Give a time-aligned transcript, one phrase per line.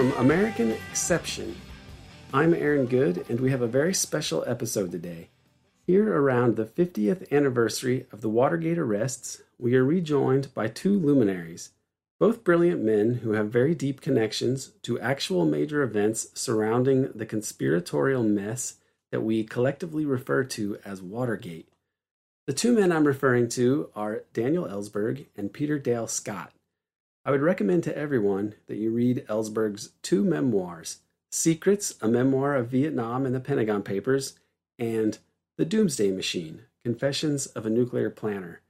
[0.00, 1.60] From American Exception.
[2.32, 5.28] I'm Aaron Good, and we have a very special episode today.
[5.86, 11.72] Here, around the 50th anniversary of the Watergate arrests, we are rejoined by two luminaries,
[12.18, 18.22] both brilliant men who have very deep connections to actual major events surrounding the conspiratorial
[18.22, 18.76] mess
[19.12, 21.68] that we collectively refer to as Watergate.
[22.46, 26.54] The two men I'm referring to are Daniel Ellsberg and Peter Dale Scott.
[27.24, 31.00] I would recommend to everyone that you read Ellsberg's two memoirs
[31.32, 34.34] Secrets, a memoir of Vietnam and the Pentagon Papers,
[34.78, 35.18] and
[35.58, 38.62] The Doomsday Machine Confessions of a Nuclear Planner.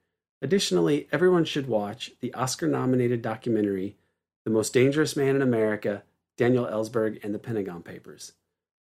[0.43, 3.97] Additionally, everyone should watch the Oscar nominated documentary
[4.45, 6.03] The Most Dangerous Man in America
[6.37, 8.33] Daniel Ellsberg and the Pentagon Papers.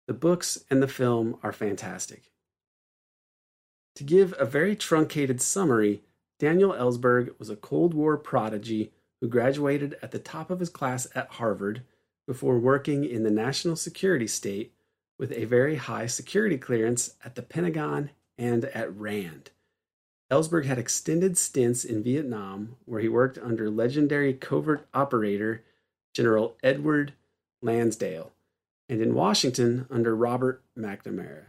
[0.08, 2.32] The books and the film are fantastic.
[3.96, 6.02] To give a very truncated summary,
[6.38, 8.92] Daniel Ellsberg was a Cold War prodigy
[9.24, 11.82] who graduated at the top of his class at Harvard
[12.28, 14.74] before working in the national security state
[15.18, 19.50] with a very high security clearance at the Pentagon and at RAND.
[20.30, 25.64] Ellsberg had extended stints in Vietnam where he worked under legendary covert operator
[26.14, 27.14] General Edward
[27.62, 28.34] Lansdale
[28.90, 31.46] and in Washington under Robert McNamara.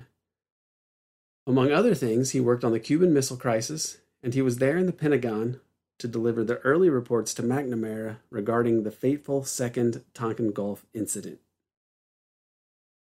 [1.45, 4.87] Among other things, he worked on the Cuban Missile Crisis, and he was there in
[4.87, 5.59] the Pentagon
[5.99, 11.39] to deliver the early reports to McNamara regarding the fateful Second Tonkin Gulf incident.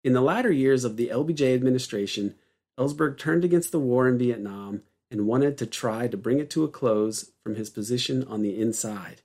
[0.05, 2.35] In the latter years of the LBJ administration,
[2.79, 6.65] Ellsberg turned against the war in Vietnam and wanted to try to bring it to
[6.65, 9.23] a close from his position on the inside.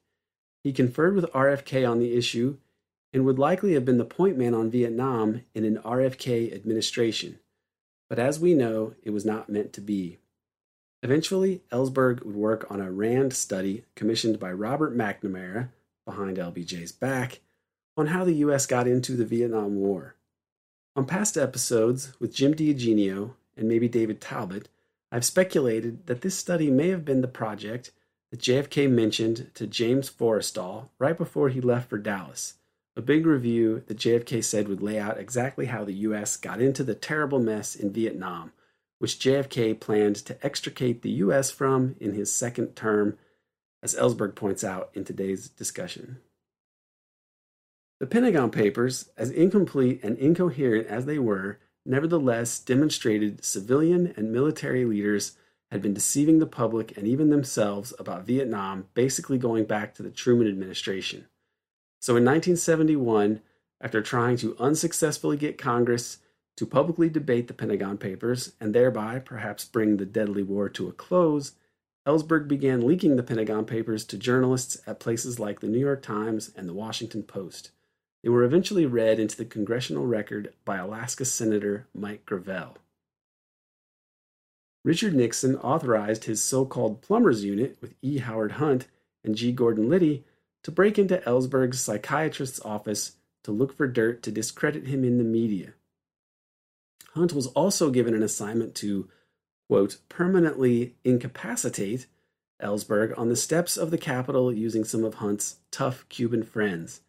[0.64, 2.58] He conferred with RFK on the issue
[3.14, 7.40] and would likely have been the point man on Vietnam in an RFK administration.
[8.10, 10.20] But as we know, it was not meant to be.
[11.04, 15.70] Eventually, Ellsberg would work on a RAND study commissioned by Robert McNamara,
[16.06, 17.42] behind LBJ's back,
[17.96, 18.66] on how the U.S.
[18.66, 20.16] got into the Vietnam War.
[20.96, 24.70] On past episodes with Jim DiEugenio and maybe David Talbot,
[25.12, 27.92] I've speculated that this study may have been the project
[28.32, 32.56] that JFK mentioned to James Forrestal right before he left for Dallas
[32.98, 36.36] a big review that JFK said would lay out exactly how the U.S.
[36.36, 38.52] got into the terrible mess in Vietnam,
[39.00, 41.52] which JFK planned to extricate the U.S.
[41.52, 43.18] from in his second term,
[43.84, 46.18] as Ellsberg points out in today's discussion.
[48.00, 54.86] The Pentagon Papers, as incomplete and incoherent as they were, nevertheless demonstrated civilian and military
[54.86, 55.38] leaders
[55.72, 60.12] had been deceiving the public and even themselves about Vietnam, basically going back to the
[60.12, 61.26] Truman administration.
[62.00, 63.42] So in 1971,
[63.82, 66.20] after trying to unsuccessfully get Congress
[66.58, 70.92] to publicly debate the Pentagon Papers and thereby perhaps bring the deadly war to a
[70.92, 71.54] close,
[72.06, 76.52] Ellsberg began leaking the Pentagon Papers to journalists at places like the New York Times
[76.56, 77.72] and the Washington Post.
[78.24, 82.78] They were eventually read into the congressional record by Alaska Senator Mike Gravel.
[84.84, 88.20] Richard Nixon authorized his so called plumbers unit with E.
[88.20, 88.88] Howard Hunt
[89.24, 89.52] and G.
[89.52, 90.24] Gordon Liddy
[90.64, 95.24] to break into Ellsberg's psychiatrist's office to look for dirt to discredit him in the
[95.24, 95.74] media.
[97.18, 99.10] Hunt was also given an assignment to,
[99.68, 102.06] quote, permanently incapacitate
[102.62, 107.02] Ellsberg on the steps of the Capitol using some of Hunt's tough Cuban friends.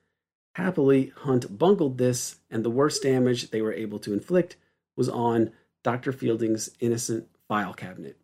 [0.55, 4.57] Happily, Hunt bungled this, and the worst damage they were able to inflict
[4.97, 5.53] was on
[5.85, 6.11] Dr.
[6.11, 8.17] Fielding's innocent file cabinet.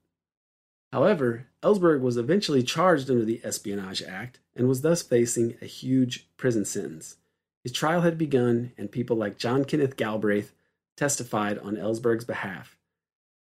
[0.93, 6.29] However, Ellsberg was eventually charged under the Espionage Act and was thus facing a huge
[6.37, 7.17] prison sentence.
[7.63, 10.53] His trial had begun, and people like John Kenneth Galbraith
[10.97, 12.77] testified on Ellsberg's behalf.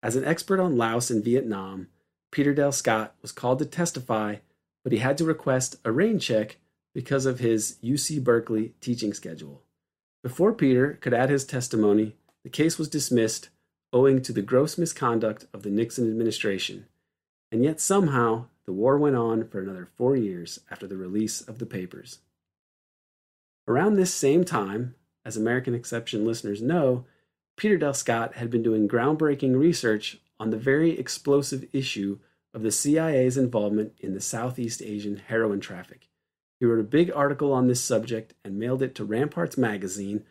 [0.01, 1.87] As an expert on Laos and Vietnam,
[2.31, 4.37] Peter Dale Scott was called to testify,
[4.83, 6.57] but he had to request a rain check
[6.93, 9.63] because of his UC Berkeley teaching schedule.
[10.23, 13.49] Before Peter could add his testimony, the case was dismissed
[13.91, 16.85] owing to the gross misconduct of the Nixon administration.
[17.51, 21.59] And yet somehow the war went on for another four years after the release of
[21.59, 22.19] the papers.
[23.67, 27.05] Around this same time, as American Exception listeners know,
[27.57, 32.19] Peter Dale Scott had been doing groundbreaking research on the very explosive issue
[32.53, 36.07] of the CIA's involvement in the Southeast Asian heroin traffic.
[36.59, 40.23] He wrote a big article on this subject and mailed it to Ramparts magazine,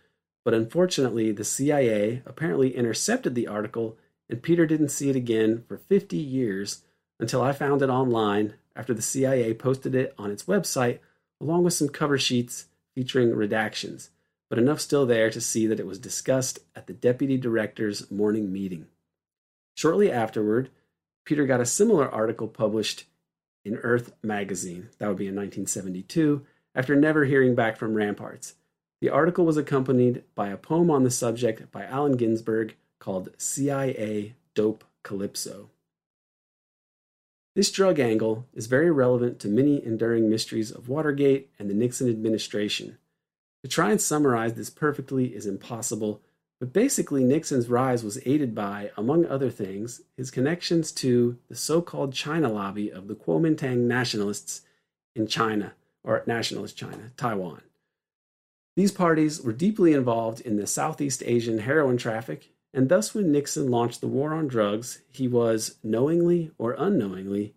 [0.44, 3.97] but unfortunately, the CIA apparently intercepted the article
[4.29, 6.82] and Peter didn't see it again for 50 years
[7.21, 10.99] until I found it online after the CIA posted it on its website
[11.41, 14.09] along with some cover sheets featuring redactions,
[14.55, 18.53] but enough still there to see that it was discussed at the deputy director's morning
[18.53, 18.87] meeting.
[19.75, 20.71] Shortly afterward,
[21.25, 23.06] Peter got a similar article published
[23.65, 24.91] in Earth magazine.
[24.99, 28.55] That would be in 1972, after never hearing back from Ramparts.
[29.01, 34.37] The article was accompanied by a poem on the subject by Allen Ginsberg called CIA
[34.55, 35.71] Dope Calypso.
[37.57, 42.09] This drug angle is very relevant to many enduring mysteries of Watergate and the Nixon
[42.09, 42.99] administration.
[43.64, 46.20] To try and summarize this perfectly is impossible,
[46.61, 51.82] but basically, Nixon's rise was aided by, among other things, his connections to the so
[51.82, 54.62] called China lobby of the Kuomintang nationalists
[55.16, 55.72] in China,
[56.05, 57.62] or nationalist China, Taiwan.
[58.76, 63.70] These parties were deeply involved in the Southeast Asian heroin traffic and thus, when Nixon
[63.70, 67.55] launched the war on drugs, he was, knowingly or unknowingly,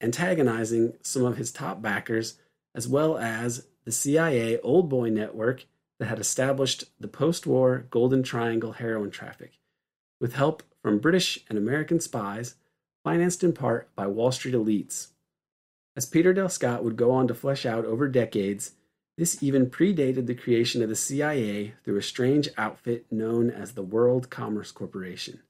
[0.00, 2.38] antagonizing some of his top backers,
[2.74, 5.66] as well as the CIA old boy network
[5.98, 9.58] that had established the post war Golden Triangle heroin traffic,
[10.20, 12.56] with help from British and American spies,
[13.04, 15.08] financed in part by Wall Street elites.
[15.96, 18.72] As Peter Dale Scott would go on to flesh out over decades,
[19.16, 23.82] this even predated the creation of the CIA through a strange outfit known as the
[23.82, 25.40] World Commerce Corporation.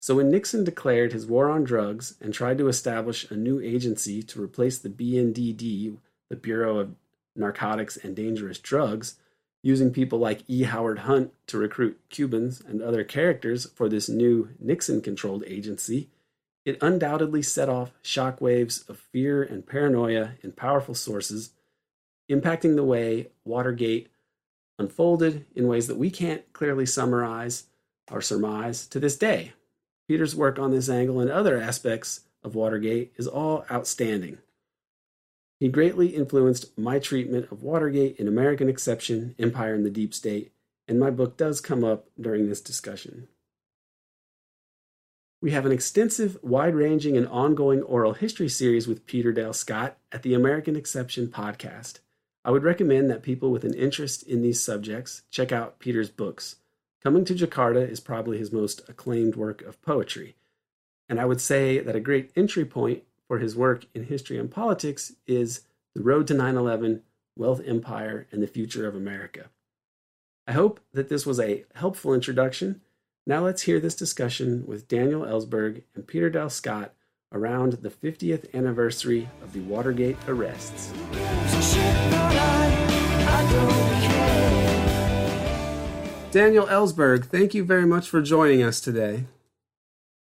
[0.00, 4.22] So when Nixon declared his war on drugs and tried to establish a new agency
[4.22, 5.96] to replace the BNDD,
[6.30, 6.94] the Bureau of
[7.36, 9.16] Narcotics and Dangerous Drugs,
[9.62, 10.64] using people like E.
[10.64, 16.08] Howard Hunt to recruit Cubans and other characters for this new Nixon controlled agency,
[16.64, 21.50] it undoubtedly set off shockwaves of fear and paranoia in powerful sources
[22.30, 24.08] impacting the way Watergate
[24.78, 27.64] unfolded in ways that we can't clearly summarize
[28.10, 29.52] or surmise to this day.
[30.08, 34.38] Peter's work on this angle and other aspects of Watergate is all outstanding.
[35.58, 40.52] He greatly influenced my treatment of Watergate in American Exception, Empire and the Deep State,
[40.86, 43.28] and my book does come up during this discussion.
[45.40, 49.96] We have an extensive, wide ranging, and ongoing oral history series with Peter Dale Scott
[50.12, 52.00] at the American Exception podcast.
[52.44, 56.56] I would recommend that people with an interest in these subjects check out Peter's books.
[57.02, 60.36] Coming to Jakarta is probably his most acclaimed work of poetry.
[61.08, 64.50] And I would say that a great entry point for his work in history and
[64.50, 65.62] politics is
[65.94, 67.02] The Road to 9 11,
[67.36, 69.50] Wealth Empire, and the Future of America.
[70.46, 72.80] I hope that this was a helpful introduction.
[73.26, 76.94] Now let's hear this discussion with Daniel Ellsberg and Peter Dale Scott
[77.32, 80.92] around the 50th anniversary of the Watergate arrests.
[86.30, 89.24] Daniel Ellsberg, thank you very much for joining us today.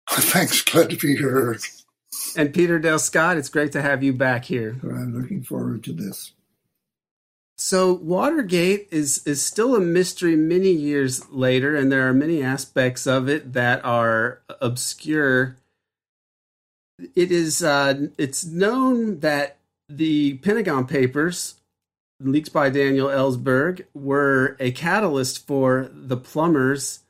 [0.09, 1.57] Thanks, glad to be here.
[2.36, 4.78] And Peter Dale Scott, it's great to have you back here.
[4.84, 6.34] I'm looking forward to this.
[7.58, 13.06] So Watergate is is still a mystery many years later, and there are many aspects
[13.06, 15.58] of it that are obscure
[17.15, 19.58] it is uh, it's known that
[19.89, 21.56] the Pentagon Papers,
[22.20, 27.00] leaked by Daniel Ellsberg, were a catalyst for the plumbers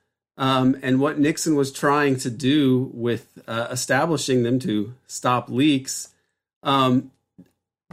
[0.42, 6.10] um, and what Nixon was trying to do with uh, establishing them to stop leaks.
[6.64, 7.12] Um,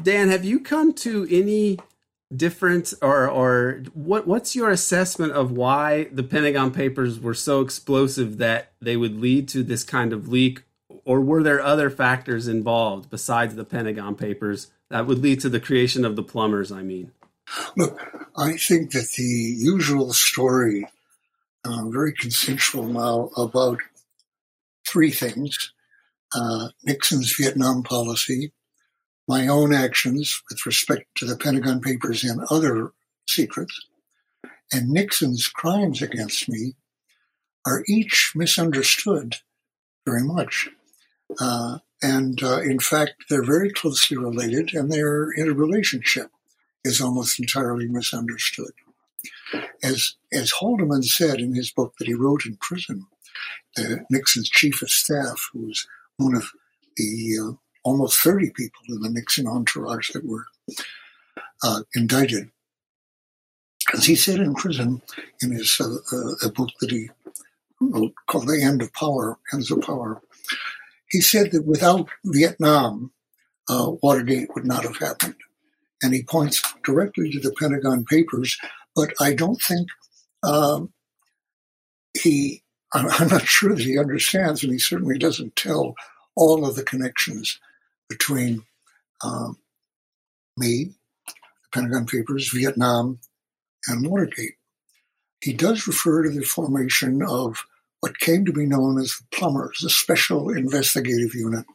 [0.03, 1.79] Dan, have you come to any
[2.35, 8.39] different or or what what's your assessment of why the Pentagon Papers were so explosive
[8.39, 10.63] that they would lead to this kind of leak
[11.05, 15.61] or were there other factors involved besides the Pentagon Papers that would lead to the
[15.61, 16.73] creation of the plumbers?
[16.73, 17.13] I mean,
[17.77, 18.01] look,
[18.37, 20.87] I think that the usual story,
[21.65, 23.79] uh, very consensual now, about
[24.89, 25.73] three things
[26.35, 28.53] uh, Nixon's Vietnam policy,
[29.27, 32.93] my own actions with respect to the Pentagon Papers and other
[33.27, 33.87] secrets,
[34.73, 36.75] and Nixon's crimes against me
[37.67, 39.37] are each misunderstood
[40.07, 40.69] very much.
[41.41, 46.31] Uh, and uh, in fact, they're very closely related, and their interrelationship
[46.85, 48.73] is almost entirely misunderstood.
[49.83, 53.07] As as Haldeman said in his book that he wrote in prison,
[53.79, 56.51] uh, Nixon's chief of staff, who was one of
[56.97, 57.53] the uh,
[57.85, 60.47] almost 30 people in the Nixon entourage that were
[61.63, 62.51] uh, indicted.
[63.95, 65.01] As he said in prison
[65.43, 67.09] in his uh, a book that he
[67.81, 70.21] wrote called The End of Power, Ends of Power,
[71.09, 73.13] he said that without Vietnam,
[73.69, 75.37] uh, Watergate would not have happened.
[76.03, 78.59] And he points directly to the Pentagon Papers,
[78.99, 79.87] but I don't think
[80.43, 80.93] um,
[82.21, 85.95] he, I'm not sure that he understands, and he certainly doesn't tell
[86.35, 87.61] all of the connections
[88.09, 88.65] between
[89.23, 89.59] um,
[90.57, 90.95] me,
[91.27, 91.33] the
[91.73, 93.21] Pentagon Papers, Vietnam,
[93.87, 94.55] and Watergate.
[95.41, 97.65] He does refer to the formation of
[98.01, 101.67] what came to be known as the Plumbers, a special investigative unit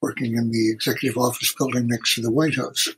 [0.00, 2.88] working in the executive office building next to the White House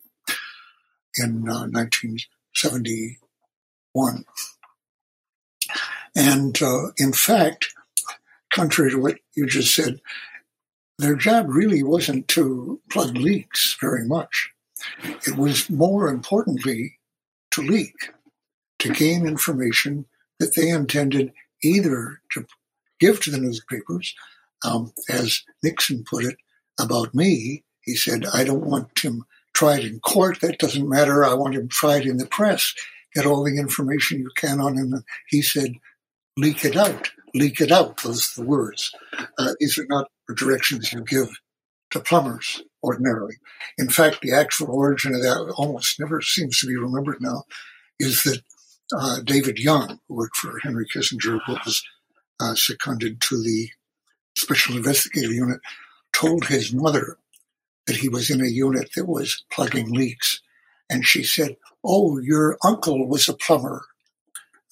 [1.16, 3.18] in uh, 1970,
[3.92, 4.24] one.
[6.14, 7.72] And uh, in fact,
[8.52, 10.00] contrary to what you just said,
[10.98, 14.50] their job really wasn't to plug leaks very much.
[15.26, 16.98] It was more importantly
[17.52, 17.94] to leak,
[18.80, 20.06] to gain information
[20.38, 21.32] that they intended
[21.62, 22.46] either to
[22.98, 24.14] give to the newspapers,
[24.64, 26.36] um, as Nixon put it
[26.78, 27.64] about me.
[27.82, 30.40] He said, I don't want him tried in court.
[30.40, 31.24] That doesn't matter.
[31.24, 32.74] I want him tried in the press.
[33.14, 35.04] Get all the information you can on him.
[35.28, 35.72] He said,
[36.36, 37.10] leak it out.
[37.34, 38.02] Leak it out.
[38.02, 38.92] Those are the words.
[39.38, 41.28] Uh, these are not directions you give
[41.90, 43.34] to plumbers ordinarily.
[43.78, 47.44] In fact, the actual origin of that almost never seems to be remembered now
[47.98, 48.42] is that
[48.96, 51.82] uh, David Young, who worked for Henry Kissinger, was
[52.40, 53.68] uh, seconded to the
[54.36, 55.60] Special Investigative Unit,
[56.12, 57.18] told his mother
[57.86, 60.40] that he was in a unit that was plugging leaks.
[60.90, 63.86] And she said, Oh, your uncle was a plumber.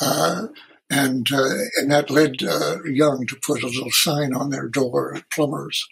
[0.00, 0.48] Uh,
[0.90, 5.20] and uh, and that led uh, Young to put a little sign on their door,
[5.32, 5.87] plumbers.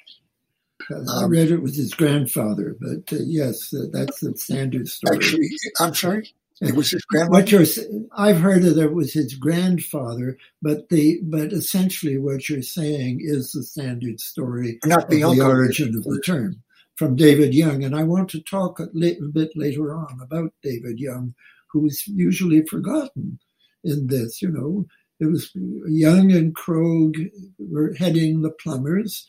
[0.90, 5.16] Um, I read it with his grandfather, but uh, yes, that's the standard story.
[5.16, 5.49] Actually,
[5.80, 6.33] I'm sorry.
[6.61, 7.33] It was his grandfather.
[7.33, 12.62] What you're, I've heard that it was his grandfather, but the but essentially what you're
[12.62, 16.62] saying is the standard story, not the, the origin of the term
[16.97, 17.85] from David Young.
[17.85, 21.35] And I want to talk a little bit later on about David Young,
[21.71, 23.38] who is usually forgotten
[23.85, 24.43] in this.
[24.43, 24.87] You know,
[25.21, 29.29] it was Young and Krogh were heading the plumbers.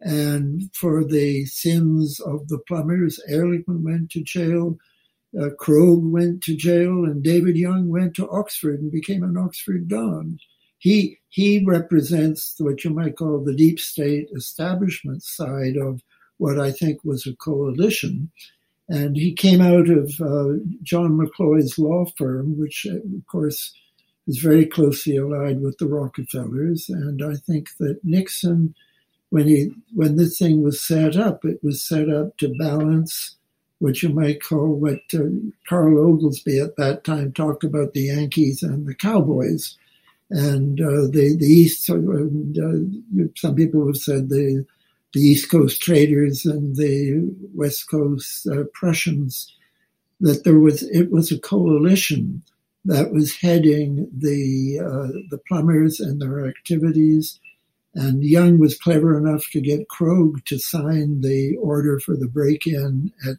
[0.00, 4.76] And for the sins of the plumbers, Ehrlichman went to jail
[5.38, 9.88] uh, Krogh went to jail, and David Young went to Oxford and became an Oxford
[9.88, 10.38] Don.
[10.78, 16.00] He he represents what you might call the deep state establishment side of
[16.38, 18.30] what I think was a coalition.
[18.88, 23.72] And he came out of uh, John McCloy's law firm, which, uh, of course,
[24.28, 26.88] is very closely allied with the Rockefellers.
[26.88, 28.74] And I think that Nixon,
[29.30, 33.36] when he when this thing was set up, it was set up to balance
[33.78, 35.18] what you might call what uh,
[35.68, 39.76] Carl Oglesby at that time talked about the Yankees and the Cowboys.
[40.30, 41.94] And uh, the, the East, uh,
[43.36, 44.64] some people have said the,
[45.16, 49.50] the East Coast traders and the West Coast uh, Prussians,
[50.20, 52.42] that there was, it was a coalition
[52.84, 57.40] that was heading the, uh, the plumbers and their activities.
[57.94, 62.66] And Young was clever enough to get Krogh to sign the order for the break
[62.66, 63.36] in at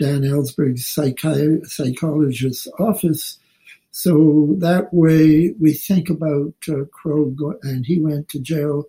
[0.00, 3.38] Dan Ellsberg's psychi- psychologist's office.
[3.92, 8.86] So that way we think about uh, Krogh, and he went to jail,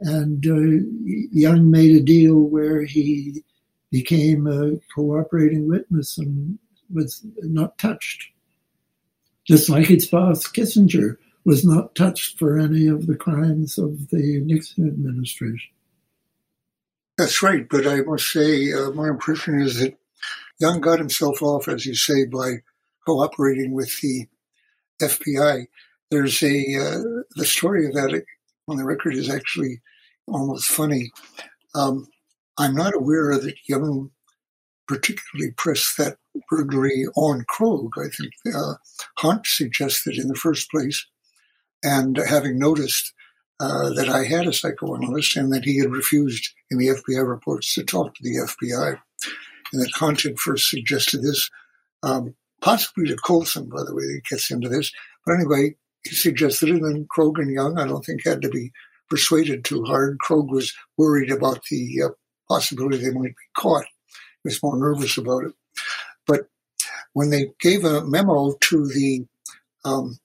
[0.00, 0.86] and uh,
[1.32, 3.42] Young made a deal where he
[3.90, 6.58] became a cooperating witness and
[6.92, 8.28] was not touched.
[9.46, 14.40] Just like its boss, Kissinger, was not touched for any of the crimes of the
[14.44, 15.70] Nixon administration.
[17.16, 19.96] That's right, but I must say, uh, my impression is that
[20.58, 22.56] Young got himself off, as you say, by
[23.06, 24.26] cooperating with the
[25.00, 25.66] FBI.
[26.10, 28.22] There's a uh, the story of that
[28.68, 29.80] on the record is actually
[30.26, 31.12] almost funny.
[31.74, 32.06] Um,
[32.58, 34.10] I'm not aware that Young
[34.88, 36.16] particularly pressed that
[36.48, 37.90] burglary on Krogh.
[37.98, 38.74] I think uh,
[39.18, 41.06] Hunt suggested in the first place,
[41.82, 43.12] and having noticed
[43.58, 47.74] uh, that I had a psychoanalyst and that he had refused in the FBI reports
[47.74, 48.98] to talk to the FBI,
[49.72, 51.50] and that Hunt had first suggested this,
[52.02, 54.92] um, possibly to Colson, by the way, that gets into this.
[55.24, 55.76] But anyway,
[56.14, 58.72] suggested and Krogh and Young, I don't think, had to be
[59.08, 60.18] persuaded too hard.
[60.18, 62.08] Krogh was worried about the uh,
[62.48, 63.84] possibility they might be caught.
[64.42, 65.52] He was more nervous about it.
[66.26, 66.48] But
[67.12, 69.26] when they gave a memo to the
[69.84, 70.18] um,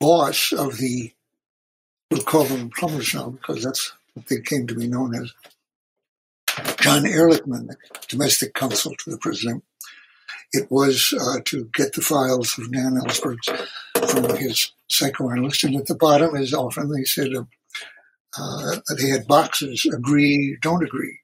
[0.00, 1.12] boss of the,
[2.10, 5.32] we'll call them plumbers now because that's what they came to be known as,
[6.80, 7.74] John Ehrlichman,
[8.08, 9.64] domestic counsel to the president.
[10.52, 13.48] It was uh, to get the files of Dan Ellsberg's
[14.08, 15.64] from his psychoanalyst.
[15.64, 17.44] And at the bottom, as often, they said uh,
[18.38, 21.18] uh, they had boxes agree, don't agree.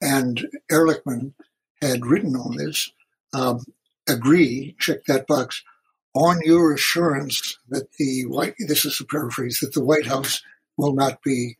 [0.00, 1.34] And Ehrlichman
[1.82, 2.90] had written on this
[3.32, 3.64] um,
[4.08, 5.62] agree, check that box,
[6.14, 10.42] on your assurance that the White, this is a paraphrase, that the White House
[10.76, 11.56] will not be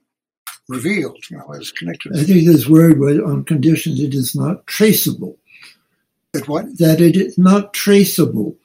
[0.68, 2.16] revealed, you know, as connected.
[2.16, 5.38] I think this word was on conditions it is not traceable.
[6.32, 6.78] That what?
[6.78, 8.56] That it is not traceable.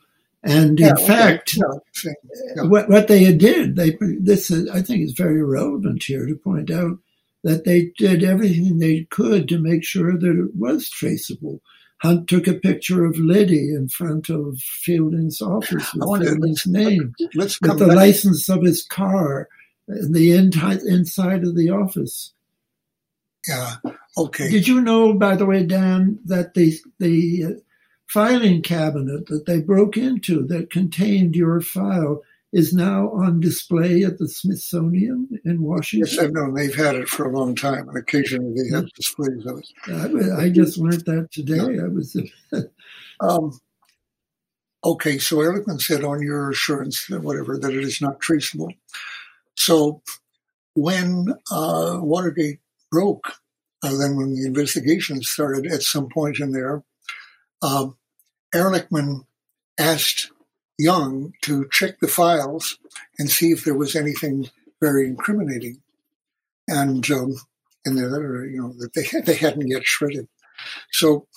[0.44, 2.12] And in yeah, fact, yeah,
[2.56, 2.64] yeah.
[2.64, 6.70] What, what they did, they this is, I think is very relevant here to point
[6.70, 6.98] out
[7.44, 11.62] that they did everything they could to make sure that it was traceable.
[12.02, 17.62] Hunt took a picture of Liddy in front of Fielding's office with Fielding's name, let's
[17.62, 17.96] with the back.
[17.96, 19.48] license of his car
[19.88, 22.34] in the inside of the office.
[23.48, 23.76] Yeah.
[24.18, 24.50] Okay.
[24.50, 27.50] Did you know, by the way, Dan, that the the uh,
[28.14, 34.20] filing cabinet that they broke into that contained your file is now on display at
[34.20, 36.08] the Smithsonian in Washington.
[36.08, 39.44] Yes, I've known they've had it for a long time, and occasionally they have displays
[39.48, 40.36] of it.
[40.38, 41.80] I, I just learned that today.
[41.80, 42.16] I was.
[43.20, 43.60] um,
[44.86, 48.72] okay, so Ehrlichman said on your assurance, whatever, that it is not traceable.
[49.56, 50.04] So
[50.76, 52.60] when uh, Watergate
[52.92, 53.34] broke,
[53.82, 56.84] uh, then when the investigation started at some point in there,
[57.64, 57.98] um,
[58.54, 59.26] Ehrlichman
[59.80, 60.32] asked
[60.78, 62.78] Young to check the files
[63.20, 64.50] and see if there was anything
[64.82, 65.82] very incriminating,
[66.68, 67.36] and um,
[67.86, 70.28] and there, you know, that they they hadn't yet shredded.
[70.92, 71.28] So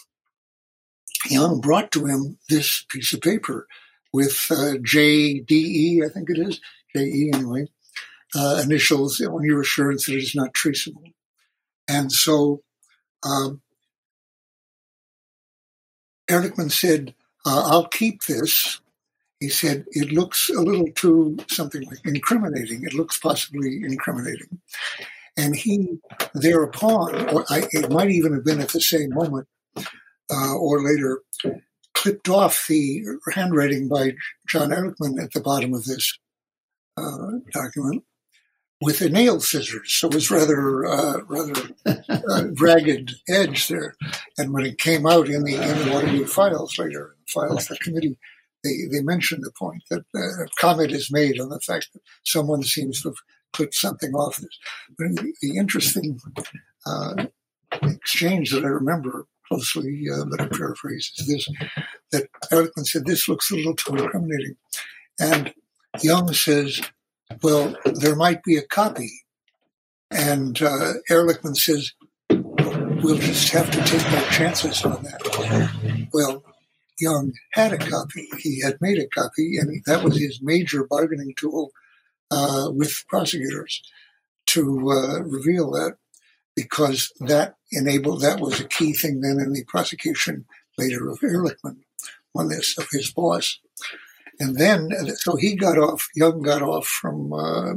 [1.28, 3.66] Young brought to him this piece of paper
[4.12, 6.60] with uh, JDE, I think it is
[6.94, 7.66] JE anyway,
[8.34, 11.02] uh, initials on your assurance that it is not traceable.
[11.88, 12.62] And so
[13.24, 13.60] um,
[16.28, 17.14] Ehrlichman said,
[17.44, 18.80] uh, I'll keep this
[19.40, 22.84] he said it looks a little too something like incriminating.
[22.84, 24.60] It looks possibly incriminating.
[25.36, 25.98] And he
[26.34, 31.20] thereupon, or I, it might even have been at the same moment uh, or later,
[31.92, 34.14] clipped off the handwriting by
[34.48, 36.18] John Ehrlichman at the bottom of this
[36.96, 38.04] uh, document
[38.80, 39.92] with a nail scissors.
[39.92, 43.94] So it was rather uh, rather uh, ragged edge there.
[44.38, 48.18] And when it came out in the in the Watergate files later, files the committee
[48.66, 52.62] they, they mention the point that uh, comment is made on the fact that someone
[52.62, 53.16] seems to have
[53.52, 54.58] clipped something off this.
[54.98, 55.08] But
[55.40, 56.20] the interesting
[56.84, 57.26] uh,
[57.82, 61.48] exchange that I remember closely, uh, but I paraphrase, is this
[62.12, 64.56] that Ehrlichman said, This looks a little too incriminating.
[65.20, 65.54] And
[66.02, 66.80] Young says,
[67.42, 69.10] Well, there might be a copy.
[70.10, 71.92] And uh, Ehrlichman says,
[72.30, 76.08] We'll just have to take our chances on that.
[76.12, 76.42] Well,
[76.98, 78.26] Young had a copy.
[78.38, 81.70] He had made a copy, and that was his major bargaining tool
[82.30, 83.82] uh, with prosecutors
[84.46, 85.96] to uh, reveal that,
[86.54, 90.46] because that enabled that was a key thing then in the prosecution
[90.78, 91.78] later of Ehrlichman
[92.34, 93.60] on this of his boss,
[94.38, 96.08] and then so he got off.
[96.14, 97.32] Young got off from.
[97.32, 97.74] Uh,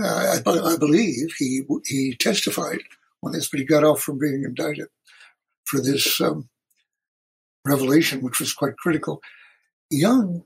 [0.00, 2.80] I, I believe he he testified
[3.22, 4.88] on this, but he got off from being indicted
[5.64, 6.48] for this um,
[7.66, 9.20] revelation, which was quite critical.
[9.90, 10.44] Young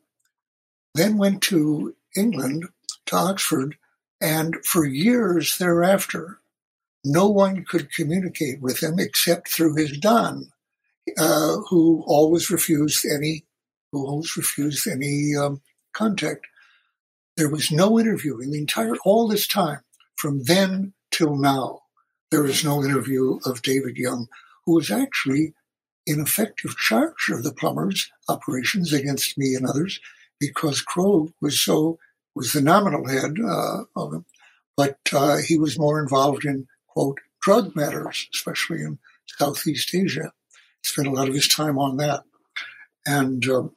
[0.94, 2.66] then went to England,
[3.06, 3.76] to Oxford,
[4.20, 6.40] and for years thereafter,
[7.04, 10.52] no one could communicate with him except through his Don,
[11.18, 13.44] uh, who always refused any,
[13.92, 15.60] who always refused any um,
[15.92, 16.46] contact.
[17.36, 19.80] There was no interview in the entire all this time,
[20.16, 21.80] from then till now.
[22.30, 24.26] There was no interview of David Young,
[24.64, 25.54] who was actually
[26.06, 30.00] ineffective charge of the plumbers' operations against me and others
[30.40, 31.98] because Krogh was so
[32.34, 34.24] was the nominal head uh, of them,
[34.76, 40.32] but uh, he was more involved in quote drug matters, especially in Southeast Asia.
[40.82, 42.24] Spent a lot of his time on that,
[43.06, 43.72] and um,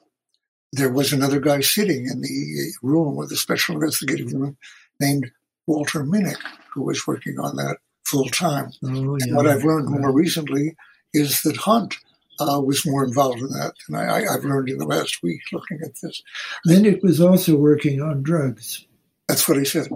[0.76, 4.58] there was another guy sitting in the room with the special investigative room
[5.00, 5.32] named
[5.68, 6.42] Walter Minnick,
[6.74, 8.72] who was working on that full time.
[8.84, 9.26] Oh, yeah.
[9.28, 10.76] And what I've learned more recently
[11.14, 11.96] is that Hunt
[12.40, 15.80] uh, was more involved in that than I, have learned in the last week looking
[15.84, 16.22] at this.
[16.68, 18.86] Minnick was also working on drugs.
[19.28, 19.88] That's what he said.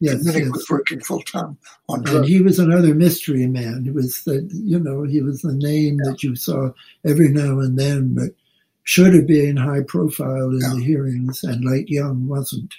[0.00, 0.52] Yes, Minnick yes.
[0.52, 1.56] was working full time
[1.88, 2.18] on drugs.
[2.18, 3.84] And he was another mystery man.
[3.84, 6.10] He was the, you know, he was the name yeah.
[6.10, 6.72] that you saw
[7.04, 8.30] every now and then, but
[8.86, 10.74] should have been high profile in yeah.
[10.74, 12.72] the hearings, and Light Young wasn't.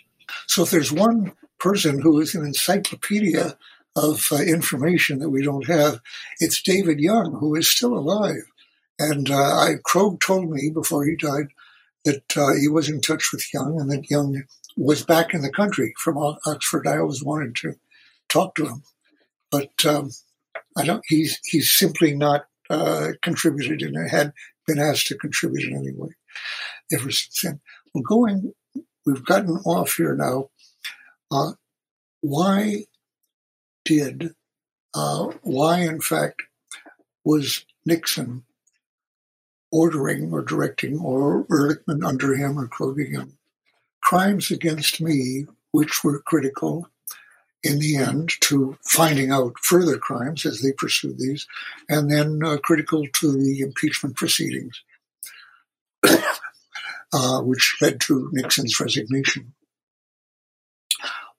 [0.47, 3.57] So if there's one person who is an encyclopedia
[3.97, 5.99] of uh, information that we don't have,
[6.39, 8.43] it's David Young, who is still alive.
[8.97, 11.47] And uh, I, Krogh told me before he died
[12.05, 14.43] that uh, he was in touch with Young and that Young
[14.77, 16.87] was back in the country from Oxford.
[16.87, 17.73] I always wanted to
[18.29, 18.83] talk to him,
[19.51, 20.11] but um,
[20.77, 21.03] I don't.
[21.05, 24.31] He's he's simply not uh, contributed and had
[24.67, 26.09] been asked to contribute in any way
[26.91, 27.59] ever since then.
[27.93, 28.53] We're going.
[29.05, 30.49] We've gotten off here now.
[31.31, 31.53] Uh,
[32.21, 32.85] why
[33.85, 34.35] did
[34.93, 36.43] uh, why in fact
[37.23, 38.43] was Nixon
[39.71, 43.37] ordering or directing or Ehrlichman under him or him
[44.01, 46.89] crimes against me, which were critical
[47.67, 51.45] in the end to finding out further crimes as they pursued these,
[51.89, 54.81] and then uh, critical to the impeachment proceedings,
[56.07, 59.53] uh, which led to Nixon's resignation.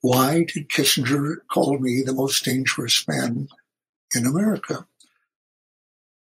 [0.01, 3.49] Why did Kissinger call me the most dangerous man
[4.15, 4.87] in America?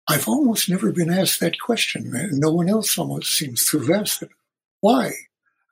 [0.09, 4.23] I've almost never been asked that question, no one else almost seems to have asked
[4.23, 4.31] it.
[4.81, 5.13] Why?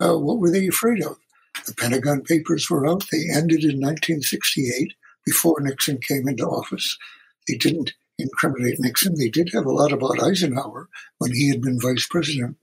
[0.00, 1.18] Uh, what were they afraid of?
[1.66, 3.04] The Pentagon Papers were out.
[3.10, 4.94] They ended in 1968
[5.24, 6.98] before Nixon came into office.
[7.46, 9.14] They didn't incriminate Nixon.
[9.16, 12.56] They did have a lot about Eisenhower when he had been vice president,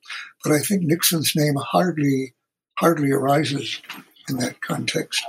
[0.44, 2.34] but I think Nixon's name hardly
[2.78, 3.82] hardly arises
[4.30, 5.24] in that context.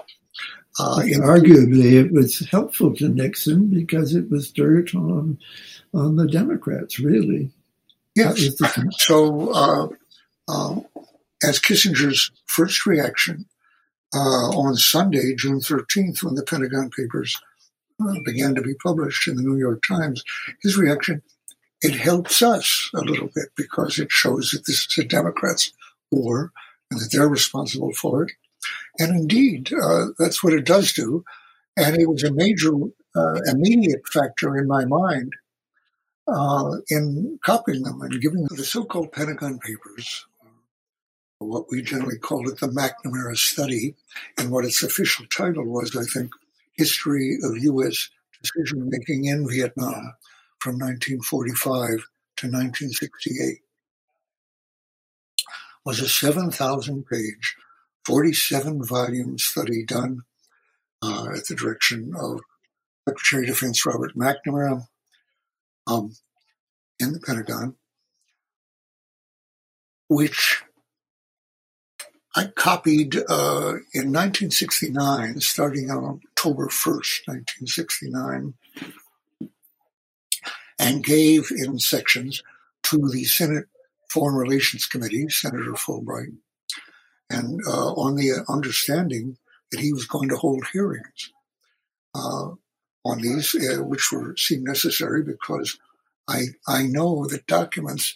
[0.79, 5.39] Uh, in Arguably, it was helpful to Nixon because it was dirt on
[5.95, 7.51] on the Democrats, really.
[8.15, 8.49] Yes.
[8.99, 9.89] So, uh,
[10.49, 10.81] uh,
[11.43, 13.47] as Kissinger's first reaction
[14.15, 17.39] on Sunday, June 13th, when the Pentagon Papers
[18.01, 20.23] uh, began to be published in the New York Times,
[20.63, 21.23] his reaction,
[21.83, 25.73] it helps us a little bit because it shows that this is a Democrats'
[26.11, 26.53] war
[26.91, 28.33] and that they're responsible for it.
[28.99, 31.25] And indeed, uh, that's what it does do.
[31.77, 32.73] And it was a major,
[33.15, 35.35] uh, immediate factor in my mind
[36.27, 40.27] uh, in copying them and giving them the so-called Pentagon Papers,
[41.39, 43.95] what we generally called it the McNamara Study,
[44.39, 46.31] and what its official title was, I think,
[46.73, 48.11] History of U.S.
[48.43, 50.15] Decision Making in Vietnam
[50.59, 53.61] from 1945 to 1968,
[55.85, 57.57] was a 7,000 page,
[58.05, 60.23] 47 volume study done
[61.03, 62.41] uh, at the direction of
[63.09, 64.87] Secretary of Defense Robert McNamara
[65.87, 66.15] um,
[66.99, 67.77] in the Pentagon,
[70.09, 70.65] which
[72.39, 78.53] I copied uh, in 1969, starting on October 1st, 1969,
[80.79, 82.43] and gave in sections
[82.83, 83.65] to the Senate
[84.11, 86.37] Foreign Relations Committee, Senator Fulbright,
[87.31, 89.39] and uh, on the understanding
[89.73, 91.33] that he was going to hold hearings
[92.15, 92.51] uh,
[93.07, 95.79] on these, uh, which were seemed necessary because
[96.29, 98.15] I I know that documents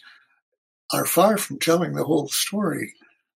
[0.93, 2.93] are far from telling the whole story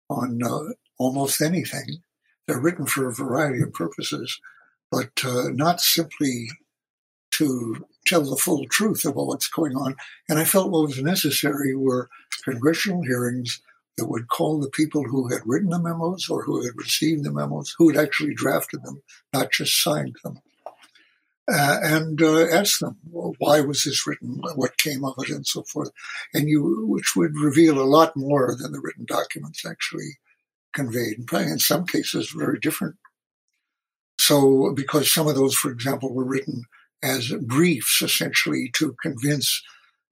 [0.08, 2.02] on uh, almost anything.
[2.46, 4.40] They're written for a variety of purposes,
[4.90, 6.48] but uh, not simply
[7.32, 9.96] to tell the full truth about what's going on.
[10.28, 12.08] And I felt what was necessary were
[12.44, 13.60] congressional hearings
[13.96, 17.32] that would call the people who had written the memos or who had received the
[17.32, 20.38] memos, who had actually drafted them, not just signed them,
[21.52, 22.96] uh, and uh, ask them
[23.38, 25.90] why was this written, what came of it, and so forth,
[26.32, 30.18] and you, which would reveal a lot more than the written documents actually
[30.72, 32.96] conveyed, and probably in some cases very different.
[34.18, 36.64] So, because some of those, for example, were written
[37.02, 39.62] as briefs, essentially to convince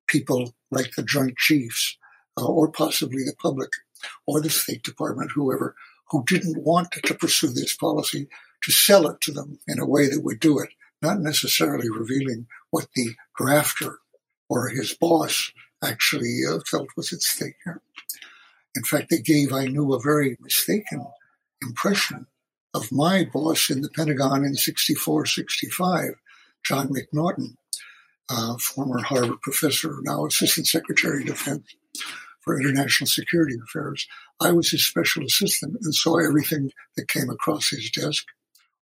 [0.07, 1.97] people like the Joint Chiefs,
[2.39, 3.71] uh, or possibly the public,
[4.27, 5.75] or the State Department, whoever,
[6.11, 8.29] who didn't want to pursue this policy,
[8.63, 10.69] to sell it to them in a way that would do it,
[11.03, 13.99] not necessarily revealing what the grafter
[14.49, 17.83] or his boss actually uh, felt was at stake here.
[18.75, 21.05] In fact, they gave, I knew, a very mistaken
[21.61, 22.27] impression
[22.75, 26.11] of my boss in the Pentagon in 64, 65,
[26.65, 27.57] John McNaughton,
[28.31, 31.75] uh, former Harvard professor, now Assistant Secretary of Defense
[32.41, 34.07] for International Security Affairs.
[34.41, 38.25] I was his special assistant and saw everything that came across his desk,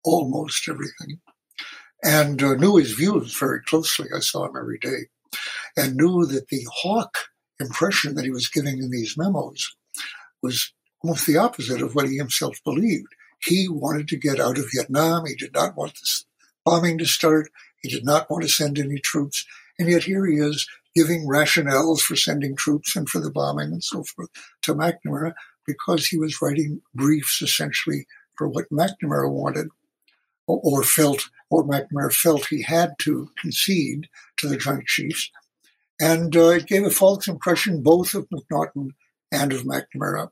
[0.03, 1.19] almost everything,
[2.03, 4.07] and uh, knew his views very closely.
[4.15, 5.07] I saw him every day
[5.75, 7.17] and knew that the hawk
[7.59, 9.75] impression that he was giving in these memos
[10.41, 10.71] was
[11.03, 13.13] almost the opposite of what he himself believed.
[13.41, 15.25] He wanted to get out of Vietnam.
[15.25, 16.25] He did not want this
[16.65, 17.49] bombing to start.
[17.81, 19.45] He did not want to send any troops.
[19.77, 23.83] And yet here he is giving rationales for sending troops and for the bombing and
[23.83, 24.29] so forth
[24.63, 25.33] to McNamara
[25.65, 28.05] because he was writing briefs essentially
[28.37, 29.67] for what McNamara wanted
[30.57, 34.07] or, felt, or McNamara felt he had to concede
[34.37, 35.29] to the Joint Chiefs
[35.99, 38.91] and uh, it gave a false impression both of McNaughton
[39.31, 40.29] and of McNamara.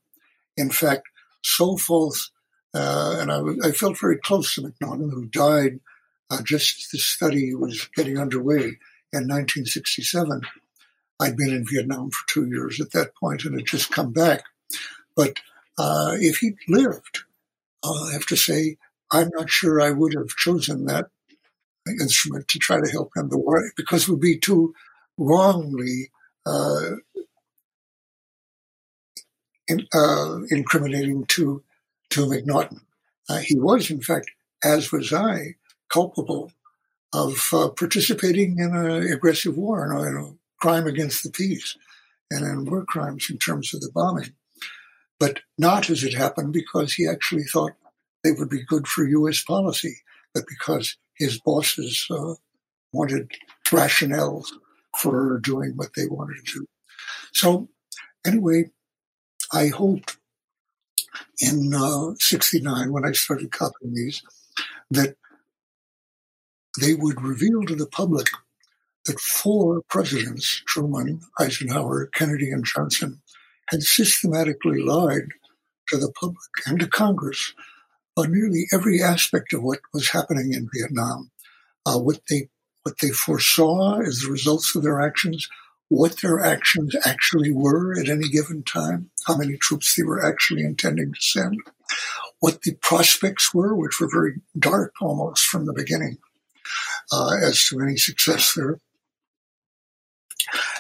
[0.56, 1.03] In fact,
[1.43, 2.32] so false,
[2.73, 5.80] uh, and I, I, felt very close to McNaughton, who died
[6.30, 8.63] uh, just as the study was getting underway
[9.13, 10.41] in 1967.
[11.19, 14.43] I'd been in Vietnam for two years at that point and had just come back.
[15.15, 15.39] But
[15.77, 17.23] uh, if he'd lived,
[17.84, 18.77] I have to say,
[19.12, 21.08] I'm not sure I would have chosen that
[22.00, 24.74] instrument to try to help end the war because it would be too
[25.17, 26.12] wrongly
[26.46, 26.96] uh,
[29.67, 31.63] in, uh, incriminating to
[32.10, 32.82] to McNaughton.
[33.30, 34.32] Uh, he was, in fact,
[34.63, 35.56] as was I,
[35.89, 36.52] culpable
[37.13, 41.78] of uh, participating in an aggressive war and a, a crime against the peace
[42.32, 44.34] and in war crimes in terms of the bombing.
[45.20, 47.74] But not as it happened because he actually thought
[48.27, 49.41] they would be good for U.S.
[49.41, 49.95] policy,
[50.33, 52.33] but because his bosses uh,
[52.91, 53.31] wanted
[53.67, 54.47] rationales
[54.97, 56.65] for doing what they wanted to do.
[57.33, 57.69] So,
[58.25, 58.65] anyway,
[59.53, 60.17] I hoped
[61.39, 64.21] in uh, 69, when I started copying these,
[64.91, 65.15] that
[66.81, 68.27] they would reveal to the public
[69.05, 73.21] that four presidents, Truman, Eisenhower, Kennedy, and Johnson,
[73.69, 75.29] had systematically lied
[75.87, 77.53] to the public and to Congress
[78.17, 81.32] on nearly every aspect of what was happening in Vietnam,
[81.86, 82.49] uh, what they
[82.84, 85.49] what they foresaw as the results of their actions,
[85.89, 90.63] what their actions actually were at any given time, how many troops they were actually
[90.63, 91.58] intending to send,
[92.39, 96.17] what the prospects were, which were very dark almost from the beginning,
[97.12, 98.80] uh, as to any success there.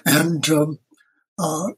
[0.05, 0.79] And um,
[1.37, 1.71] uh,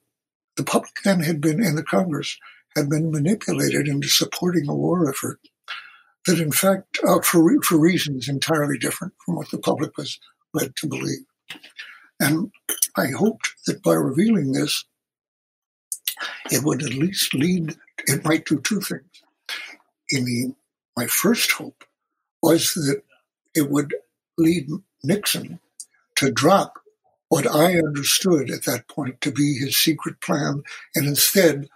[0.58, 2.38] the public then had been, in the Congress,
[2.75, 5.39] had been manipulated into supporting a war effort
[6.25, 10.19] that, in fact, uh, for, for reasons entirely different from what the public was
[10.53, 11.25] led to believe.
[12.19, 12.51] And
[12.97, 14.86] I hoped that by revealing this,
[16.51, 17.75] it would at least lead,
[18.08, 19.23] it might do two things.
[20.10, 20.53] In the,
[20.97, 21.84] my first hope
[22.41, 23.01] was that
[23.55, 23.93] it would
[24.38, 24.67] lead
[25.03, 25.60] Nixon
[26.15, 26.79] to drop
[27.29, 30.63] what I understood at that point to be his secret plan
[30.95, 31.69] and instead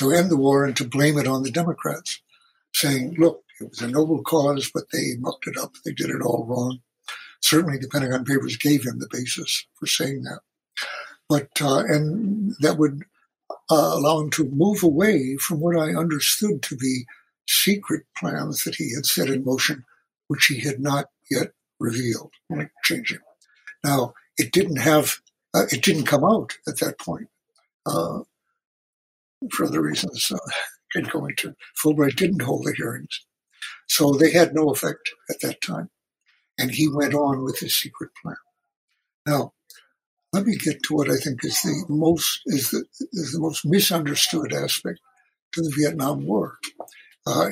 [0.00, 2.20] to end the war and to blame it on the Democrats,
[2.74, 5.74] saying, look, it was a noble cause, but they mucked it up.
[5.84, 6.80] They did it all wrong.
[7.42, 10.40] Certainly the Pentagon Papers gave him the basis for saying that.
[11.28, 13.02] But, uh, and that would
[13.70, 17.04] uh, allow him to move away from what I understood to be
[17.46, 19.84] secret plans that he had set in motion,
[20.28, 22.32] which he had not yet revealed.
[22.48, 23.16] Let me change.
[23.84, 25.16] Now, it didn't have,
[25.54, 27.28] uh, it didn't come out at that point.
[27.84, 28.20] Uh,
[29.52, 31.54] for other reasons, uh, I can go into.
[31.82, 33.24] Fulbright didn't hold the hearings.
[33.88, 35.90] So they had no effect at that time.
[36.58, 38.36] And he went on with his secret plan.
[39.26, 39.52] Now,
[40.32, 43.64] let me get to what I think is the most is the is the most
[43.64, 45.00] misunderstood aspect
[45.52, 46.58] to the Vietnam War
[47.26, 47.48] uh,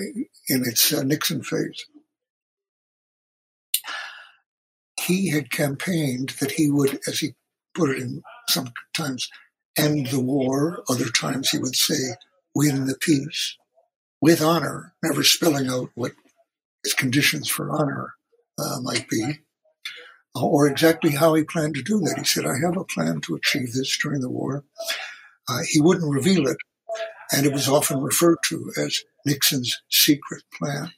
[0.49, 1.85] in its uh, Nixon phase.
[5.09, 7.35] he had campaigned that he would, as he
[7.75, 9.29] put it in sometimes,
[9.79, 10.83] end the war.
[10.89, 12.15] Other times he would say,
[12.55, 13.57] win the peace
[14.21, 16.13] with honor, never spelling out what
[16.83, 18.15] his conditions for honor
[18.59, 19.41] uh, might be,
[20.35, 22.19] uh, or exactly how he planned to do that.
[22.19, 24.65] He said, I have a plan to achieve this during the war.
[25.49, 26.57] Uh, he wouldn't reveal it,
[27.33, 30.93] and it was often referred to as Nixon's secret plan.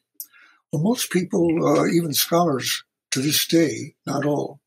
[0.72, 4.59] Well, most people, uh, even scholars, to this day, not all,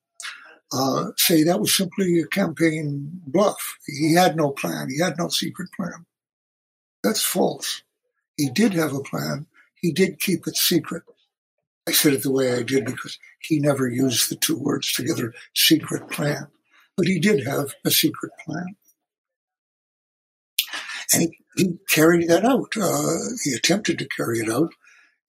[0.73, 3.77] uh, say that was simply a campaign bluff.
[3.85, 4.89] He had no plan.
[4.89, 6.05] He had no secret plan.
[7.03, 7.83] That's false.
[8.37, 9.45] He did have a plan.
[9.75, 11.03] He did keep it secret.
[11.87, 15.33] I said it the way I did because he never used the two words together,
[15.53, 16.47] secret plan.
[16.95, 18.75] But he did have a secret plan.
[21.13, 22.73] And he, he carried that out.
[22.79, 24.73] Uh, he attempted to carry it out,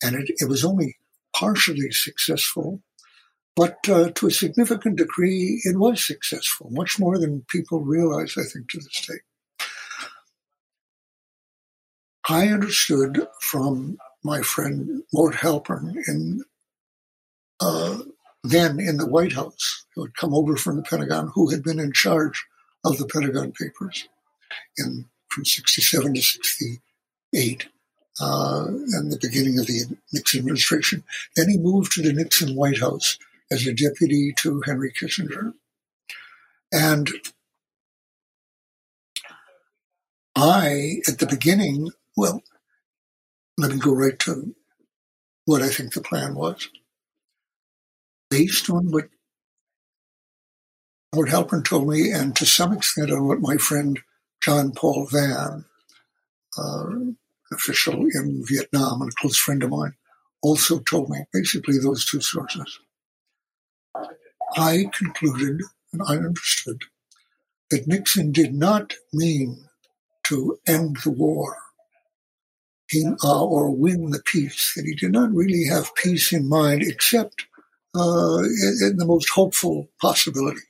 [0.03, 0.97] and it, it was only
[1.37, 2.81] partially successful
[3.57, 8.43] but uh, to a significant degree, it was successful, much more than people realize, I
[8.43, 9.67] think, to this day.
[12.29, 16.43] I understood from my friend Mort Halpern in
[17.61, 17.99] uh,
[18.43, 21.79] then in the White House, who had come over from the Pentagon, who had been
[21.79, 22.45] in charge
[22.85, 24.09] of the Pentagon Papers
[24.77, 27.69] in from 67 to 68,
[28.21, 31.03] uh, and the beginning of the Nixon administration.
[31.35, 33.19] Then he moved to the Nixon White House
[33.51, 35.53] as a deputy to Henry Kissinger.
[36.73, 37.11] And
[40.37, 42.43] I, at the beginning, well,
[43.57, 44.55] let me go right to
[45.45, 46.69] what I think the plan was.
[48.31, 49.09] Based on what
[51.15, 54.01] Mort Halpern told me, and to some extent on what my friend
[54.43, 55.65] John Paul Vann,
[56.59, 56.87] uh,
[57.53, 59.95] official in Vietnam and a close friend of mine,
[60.43, 62.81] also told me, basically those two sources.
[64.57, 65.61] I concluded
[65.93, 66.83] and I understood
[67.71, 69.69] that Nixon did not mean
[70.25, 71.59] to end the war
[72.89, 76.83] he, uh, or win the peace, that he did not really have peace in mind
[76.83, 77.47] except
[77.95, 78.39] uh,
[78.83, 80.61] in, the most hopeful possibility.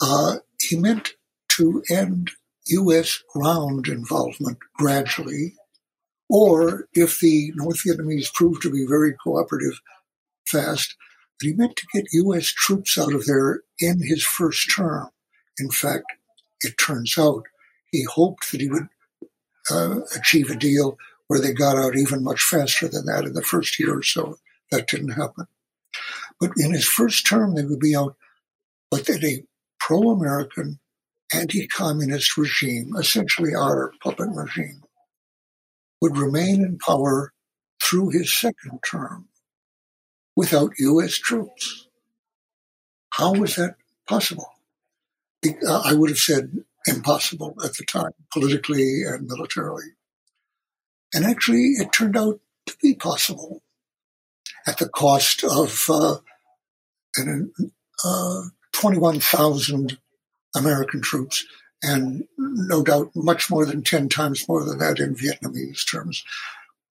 [0.00, 1.14] Uh, he meant
[1.50, 2.30] to end
[2.68, 3.22] U.S.
[3.32, 5.54] ground involvement gradually
[6.28, 9.80] or if the North Vietnamese proved to be very cooperative
[10.46, 10.94] fast,
[11.40, 12.46] that he meant to get U.S.
[12.46, 15.08] troops out of there in his first term.
[15.58, 16.04] In fact,
[16.62, 17.44] it turns out
[17.90, 18.88] he hoped that he would
[19.70, 20.98] uh, achieve a deal
[21.28, 24.38] where they got out even much faster than that in the first year or so.
[24.70, 25.46] That didn't happen.
[26.40, 28.16] But in his first term, they would be out,
[28.90, 29.42] but then a
[29.80, 30.78] pro American,
[31.32, 34.82] anti communist regime, essentially our puppet regime,
[36.00, 37.32] would remain in power
[37.82, 39.28] through his second term
[40.38, 41.14] without U.S.
[41.14, 41.88] troops.
[43.10, 43.74] How was that
[44.06, 44.46] possible?
[45.44, 49.90] Uh, I would have said impossible at the time, politically and militarily.
[51.12, 53.64] And actually, it turned out to be possible
[54.64, 56.18] at the cost of uh,
[58.04, 58.42] uh,
[58.74, 59.98] 21,000
[60.54, 61.46] American troops
[61.82, 66.22] and no doubt much more than 10 times more than that in Vietnamese terms.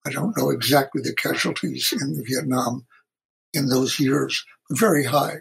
[0.06, 2.84] I don't know exactly the casualties in Vietnam
[3.52, 5.38] in those years, very high.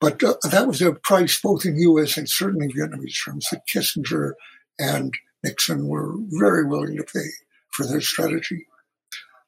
[0.00, 2.16] But uh, that was a price both in U.S.
[2.16, 4.32] and certainly Vietnamese terms that Kissinger
[4.78, 7.28] and Nixon were very willing to pay
[7.70, 8.66] for their strategy.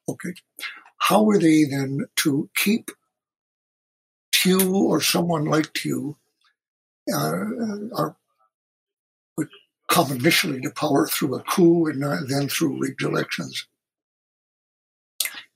[0.07, 0.33] Okay.
[0.97, 2.89] How were they then to keep
[4.33, 6.15] Thieu or someone like Thieu,
[7.13, 7.45] uh,
[9.37, 9.49] would
[9.89, 13.67] come initially to power through a coup and then through rigged elections,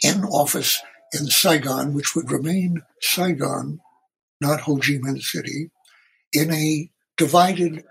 [0.04, 0.82] in office
[1.14, 3.80] in Saigon, which would remain Saigon,
[4.42, 5.72] not Ho Chi Minh City,
[6.34, 7.84] in a divided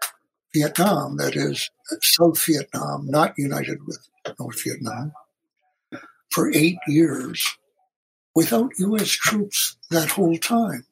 [0.55, 1.71] Vietnam, that is,
[2.03, 3.99] South Vietnam, not united with
[4.39, 5.13] North Vietnam,
[6.31, 7.47] for eight years
[8.35, 9.09] without U.S.
[9.09, 10.87] troops that whole time?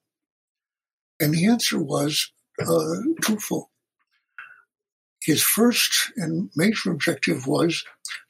[1.21, 3.69] And the answer was uh, twofold.
[5.27, 7.85] His first and major objective was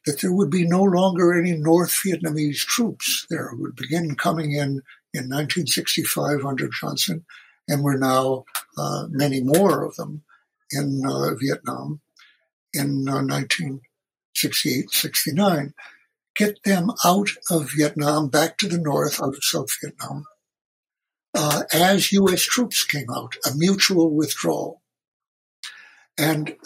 [0.07, 3.27] that there would be no longer any North Vietnamese troops.
[3.29, 4.83] There would begin coming in
[5.13, 7.27] in 1965 under Johnson,
[7.69, 8.45] and were now
[8.79, 10.23] uh, many more of them
[10.71, 12.01] in uh, Vietnam
[12.73, 15.75] in uh, 1968 69
[16.37, 20.25] get them out of Vietnam, back to the north, out of South Vietnam,
[21.35, 22.43] uh, as U.S.
[22.43, 24.83] troops came out, a mutual withdrawal.
[26.18, 26.57] And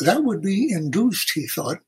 [0.00, 1.78] that, would be induced, he thought,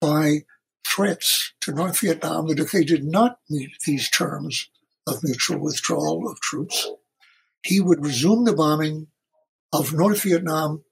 [0.00, 0.44] by
[0.86, 4.68] threats to North Vietnam that if they did not meet these terms
[5.06, 6.88] of mutual withdrawal of troops,
[7.62, 9.06] he would resume the bombing
[9.72, 10.84] of North Vietnam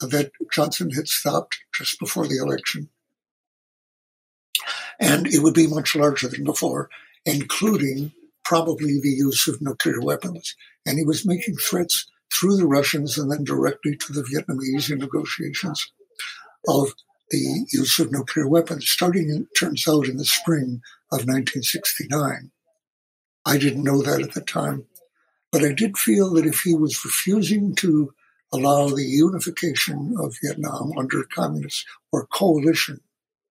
[0.00, 2.90] that Johnson had stopped just before the election
[5.02, 6.88] and it would be much larger than before,
[7.24, 8.12] including
[8.44, 10.54] probably the use of nuclear weapons.
[10.86, 14.98] And he was making threats through the Russians and then directly to the Vietnamese in
[14.98, 15.92] negotiations
[16.68, 16.94] of
[17.30, 22.50] the use of nuclear weapons, starting, it turns out, in the spring of 1969.
[23.44, 24.86] I didn't know that at the time,
[25.50, 28.14] but I did feel that if he was refusing to
[28.52, 33.00] allow the unification of Vietnam under communist or coalition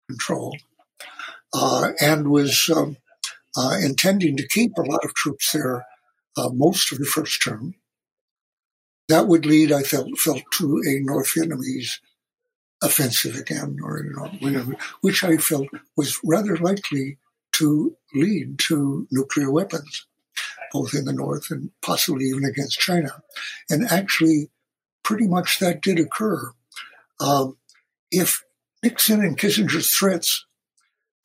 [0.08, 0.56] control,
[1.52, 2.96] uh, and was um,
[3.56, 5.84] uh, intending to keep a lot of troops there
[6.36, 7.74] uh, most of the first term.
[9.08, 12.00] That would lead, I felt, felt to a North Vietnamese
[12.82, 14.04] offensive again, or
[14.40, 17.18] you know, which I felt was rather likely
[17.52, 20.06] to lead to nuclear weapons,
[20.72, 23.22] both in the North and possibly even against China.
[23.70, 24.50] And actually,
[25.02, 26.52] pretty much that did occur.
[27.20, 27.56] Um,
[28.10, 28.42] if
[28.82, 30.44] Nixon and Kissinger's threats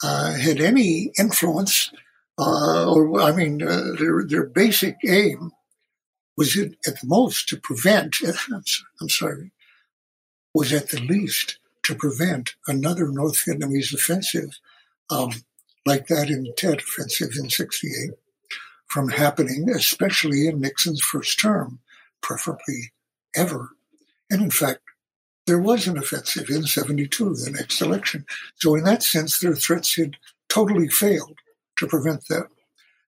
[0.04, 1.92] uh, had any influence,
[2.40, 5.52] uh, or I mean, uh, their their basic aim
[6.38, 8.18] was at, at the most to prevent.
[8.52, 8.64] I'm,
[9.00, 9.52] I'm sorry,
[10.54, 14.60] was at the least to prevent another North Vietnamese offensive
[15.10, 15.32] um,
[15.86, 18.12] like that in Tet offensive in '68
[18.88, 21.80] from happening, especially in Nixon's first term,
[22.22, 22.92] preferably
[23.36, 23.70] ever.
[24.30, 24.82] And in fact,
[25.48, 28.26] there was an offensive in 72, the next election.
[28.56, 30.18] So, in that sense, their threats had
[30.50, 31.40] totally failed
[31.78, 32.48] to prevent that.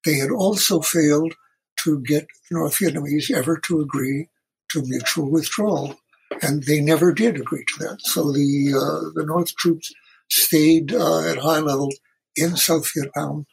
[0.05, 1.35] They had also failed
[1.83, 4.29] to get North Vietnamese ever to agree
[4.71, 5.95] to mutual withdrawal,
[6.41, 7.97] and they never did agree to that.
[8.01, 9.91] So the uh, the North troops
[10.29, 11.89] stayed uh, at high level
[12.35, 13.45] in South Vietnam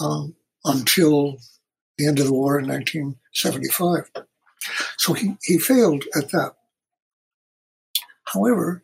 [0.00, 0.34] um,
[0.64, 1.38] until
[1.98, 4.10] the end of the war in 1975.
[4.98, 6.52] So he, he failed at that.
[8.24, 8.82] However,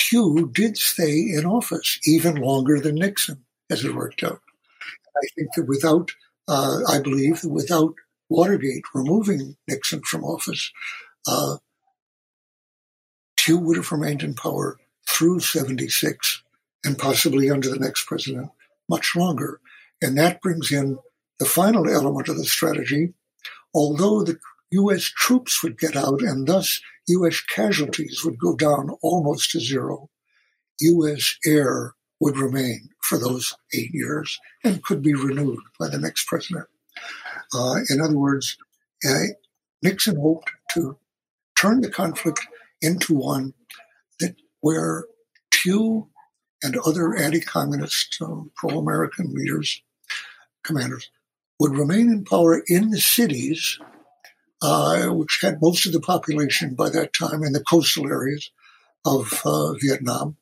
[0.00, 4.40] Thieu did stay in office even longer than Nixon, as it worked out.
[5.16, 6.10] I think that without,
[6.48, 7.94] uh, I believe that without
[8.30, 10.70] Watergate removing Nixon from office,
[11.26, 11.56] uh,
[13.38, 14.78] Thieu would have remained in power
[15.08, 16.42] through 76
[16.84, 18.50] and possibly under the next president
[18.88, 19.60] much longer.
[20.00, 20.98] And that brings in
[21.38, 23.14] the final element of the strategy.
[23.74, 24.38] Although the
[24.72, 25.02] U.S.
[25.02, 27.40] troops would get out and thus U.S.
[27.40, 30.08] casualties would go down almost to zero,
[30.80, 31.36] U.S.
[31.44, 36.66] air would remain for those eight years and could be renewed by the next president.
[37.54, 38.56] Uh, in other words,
[39.08, 39.24] uh,
[39.82, 40.98] Nixon hoped to
[41.58, 42.40] turn the conflict
[42.80, 43.54] into one
[44.18, 45.06] that where
[45.52, 46.08] Thieu
[46.62, 49.82] and other anti-communist, uh, pro-American leaders,
[50.62, 51.10] commanders,
[51.58, 53.78] would remain in power in the cities,
[54.62, 58.50] uh, which had most of the population by that time in the coastal areas
[59.04, 60.36] of uh, Vietnam,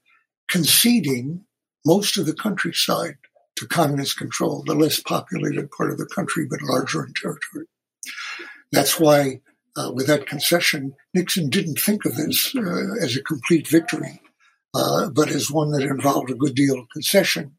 [0.49, 1.45] conceding
[1.87, 3.17] most of the countryside
[3.59, 7.67] to communist control, the less populated part of the country, but larger in territory.
[8.73, 9.41] That's why,
[9.77, 14.21] uh, with that concession, Nixon didn't think of this uh, as a complete victory,
[14.75, 17.57] uh, but as one that involved a good deal of concession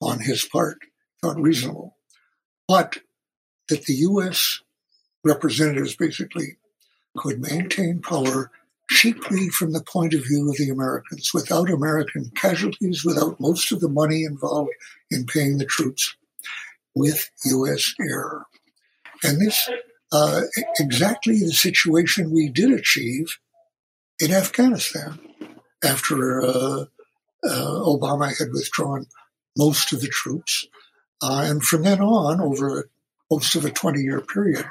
[0.00, 0.78] on his part,
[1.22, 1.96] not reasonable.
[2.68, 2.98] But
[3.68, 4.60] that the U.S.
[5.24, 6.58] representatives basically
[7.16, 8.50] could maintain power
[8.92, 13.80] cheaply from the point of view of the Americans, without American casualties, without most of
[13.80, 14.70] the money involved
[15.10, 16.14] in paying the troops,
[16.94, 17.94] with U.S.
[18.00, 18.44] air.
[19.24, 19.68] And this
[20.12, 20.42] uh,
[20.78, 23.38] exactly the situation we did achieve
[24.20, 25.18] in Afghanistan
[25.82, 26.84] after uh,
[27.44, 29.06] uh, Obama had withdrawn
[29.56, 30.66] most of the troops.
[31.22, 32.90] Uh, and from then on, over
[33.32, 34.64] most of a 20 year period,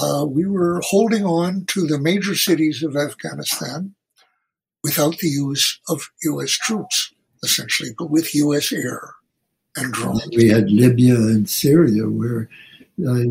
[0.00, 3.94] uh, we were holding on to the major cities of Afghanistan
[4.84, 6.50] without the use of U.S.
[6.50, 7.12] troops,
[7.42, 8.72] essentially, but with U.S.
[8.72, 9.14] air
[9.76, 10.28] and drones.
[10.36, 12.48] We had Libya and Syria, where
[13.06, 13.24] uh,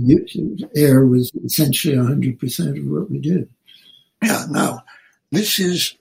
[0.75, 3.49] air was essentially 100% of what we did.
[4.21, 4.83] Yeah, now,
[5.31, 5.95] this is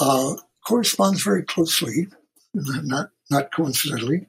[0.00, 0.34] uh,
[0.66, 2.08] corresponds very closely,
[2.54, 4.26] not, not coincidentally,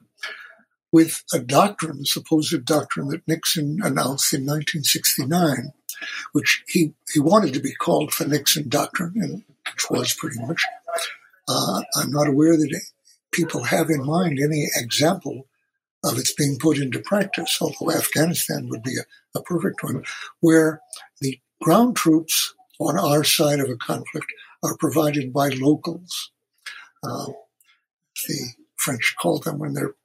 [0.94, 5.72] with a doctrine, a supposed doctrine that Nixon announced in 1969,
[6.30, 9.42] which he, he wanted to be called the Nixon Doctrine, and
[9.72, 10.62] which was pretty much.
[11.48, 12.80] Uh, I'm not aware that
[13.32, 15.48] people have in mind any example
[16.04, 20.04] of its being put into practice, although Afghanistan would be a, a perfect one,
[20.38, 20.80] where
[21.20, 24.28] the ground troops on our side of a conflict
[24.62, 26.30] are provided by locals.
[27.02, 27.32] Uh,
[28.28, 29.96] the French call them when they're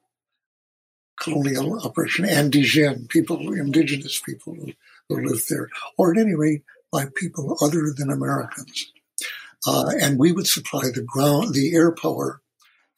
[1.20, 4.72] colonial operation indigene, people, indigenous people who,
[5.08, 8.92] who live there, or at any rate by people other than Americans.
[9.66, 12.40] Uh, and we would supply the ground, the air power,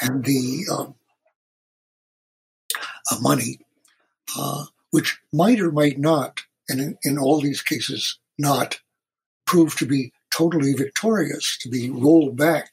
[0.00, 0.94] and the um,
[3.10, 3.58] uh, money,
[4.38, 8.80] uh, which might or might not, and in, in all these cases, not
[9.44, 12.70] prove to be totally victorious, to be rolled back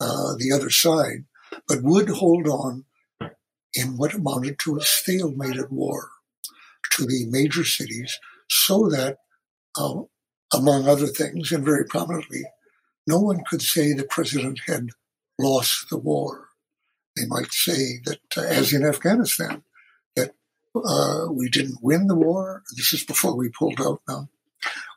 [0.00, 1.24] uh, the other side,
[1.66, 2.84] but would hold on
[3.74, 6.10] in what amounted to a stalemate stalemated war
[6.92, 8.18] to the major cities
[8.48, 9.18] so that,
[9.78, 10.02] uh,
[10.52, 12.42] among other things, and very prominently,
[13.06, 14.88] no one could say the president had
[15.38, 16.48] lost the war.
[17.16, 19.62] They might say that, uh, as in Afghanistan,
[20.16, 20.32] that
[20.74, 22.62] uh, we didn't win the war.
[22.76, 24.28] This is before we pulled out now.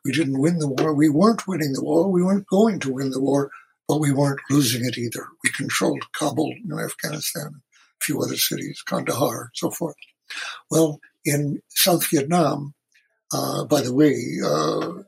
[0.03, 0.93] We didn't win the war.
[0.93, 2.11] We weren't winning the war.
[2.11, 3.51] We weren't going to win the war,
[3.88, 5.28] but we weren't losing it either.
[5.43, 7.61] We controlled Kabul in Afghanistan
[8.04, 9.95] few other cities, Kandahar, so forth.
[10.70, 12.74] Well, in South Vietnam,
[13.34, 15.04] uh, by the way, uh,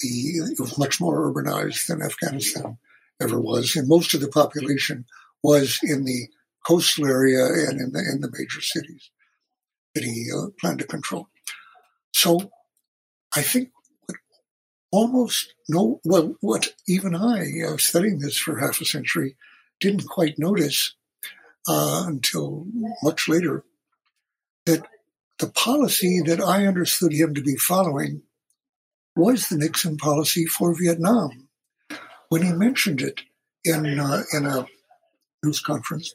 [0.00, 2.78] the, it was much more urbanized than Afghanistan
[3.20, 5.06] ever was, and most of the population
[5.42, 6.28] was in the
[6.66, 9.10] coastal area and in the in the major cities
[9.94, 11.28] that he uh, planned to control.
[12.12, 12.50] So,
[13.34, 13.70] I think
[14.90, 19.36] almost no, well, what even I, uh, studying this for half a century,
[19.80, 20.95] didn't quite notice
[21.68, 22.66] uh, until
[23.02, 23.64] much later
[24.66, 24.86] that
[25.38, 28.22] the policy that I understood him to be following
[29.14, 31.48] was the Nixon policy for Vietnam.
[32.28, 33.20] When he mentioned it
[33.64, 34.66] in uh, in a
[35.42, 36.14] news conference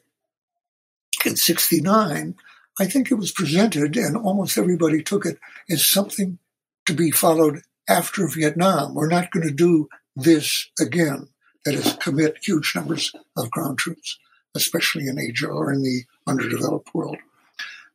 [1.24, 2.34] in '69,
[2.78, 5.38] I think it was presented, and almost everybody took it
[5.70, 6.38] as something
[6.86, 8.94] to be followed after Vietnam.
[8.94, 11.28] We're not going to do this again.
[11.64, 14.18] That is, commit huge numbers of ground troops
[14.54, 17.18] especially in Asia or in the underdeveloped world.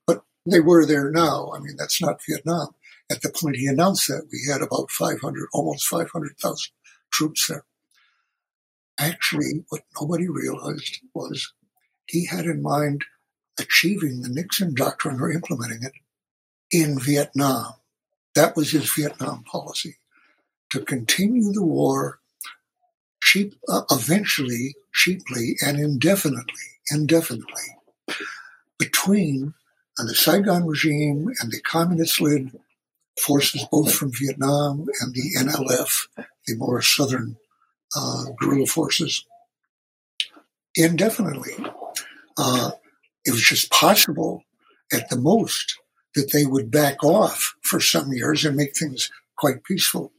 [0.06, 1.52] But they were there now.
[1.56, 2.76] I mean, that's not Vietnam.
[3.10, 6.72] At the point he announced that, we had about 500, almost 500,000
[7.12, 7.66] troops there.
[9.00, 11.54] Actually, what nobody realized was
[12.08, 13.06] he had in mind
[13.60, 15.94] achieving the Nixon doctrine or implementing it
[16.72, 17.74] in Vietnam.
[18.36, 19.98] That was his Vietnam policy
[20.72, 22.20] to continue the war
[23.28, 27.68] cheap, uh, eventually, cheaply, and indefinitely, indefinitely,
[28.80, 29.54] between
[29.98, 32.52] the Saigon regime and the communist-led
[33.20, 36.08] forces, both from Vietnam and the NLF,
[36.46, 37.36] the more southern
[37.96, 39.26] uh, guerrilla forces,
[40.76, 41.56] indefinitely.
[42.38, 42.72] Uh,
[43.26, 44.44] it was just possible,
[44.94, 45.78] at the most,
[46.16, 50.14] that they would back off for some years and make things quite peaceful.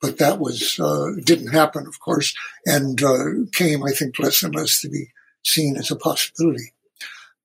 [0.00, 2.34] But that was uh, didn't happen, of course,
[2.66, 5.08] and uh, came, I think, less and less to be
[5.44, 6.72] seen as a possibility.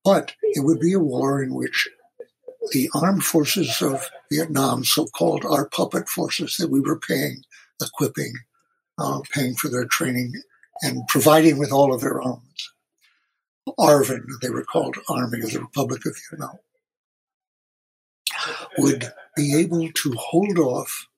[0.04, 1.88] But it would be a war in which
[2.72, 7.42] the armed forces of Vietnam, so-called our puppet forces that we were paying,
[7.80, 8.32] equipping,
[8.98, 10.32] uh, paying for their training,
[10.82, 12.72] and providing with all of their arms.
[13.78, 16.58] ARVN, they were called Army of the Republic of Vietnam,
[18.78, 21.08] would be able to hold off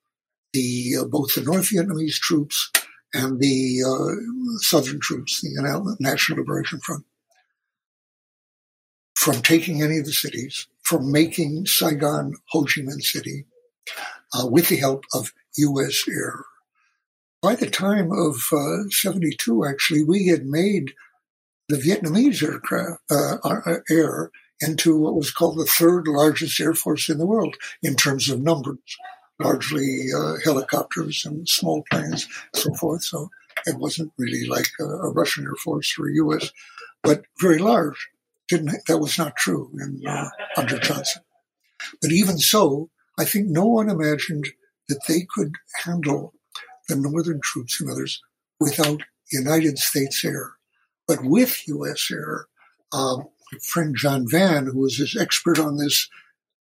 [0.53, 2.71] the uh, both the North Vietnamese troops
[3.15, 7.05] and the uh, Southern troops, the National Liberation Front,
[9.15, 13.47] from taking any of the cities, from making Saigon Ho Chi Minh City,
[14.35, 16.05] uh, with the help of U.S.
[16.09, 16.45] air.
[17.41, 20.93] By the time of uh, 72, actually, we had made
[21.69, 24.31] the Vietnamese aircraft uh, uh, air
[24.61, 28.41] into what was called the third largest air force in the world in terms of
[28.41, 28.97] numbers,
[29.39, 33.03] largely uh, helicopters and small planes, and so forth.
[33.05, 33.31] So
[33.67, 36.51] it wasn't really like a, a, Russian air force or U.S.,
[37.03, 38.09] but very large.
[38.49, 41.23] Didn't that was not true in uh, under Johnson.
[42.01, 44.49] But even so, I think no one imagined
[44.89, 45.53] that they could
[45.85, 46.33] handle
[46.89, 48.23] the northern troops and others
[48.59, 50.53] without United States air.
[51.07, 52.11] But with U.S.
[52.11, 52.47] Air,
[52.93, 53.29] um,
[53.63, 56.09] friend John Vann, who was as expert on this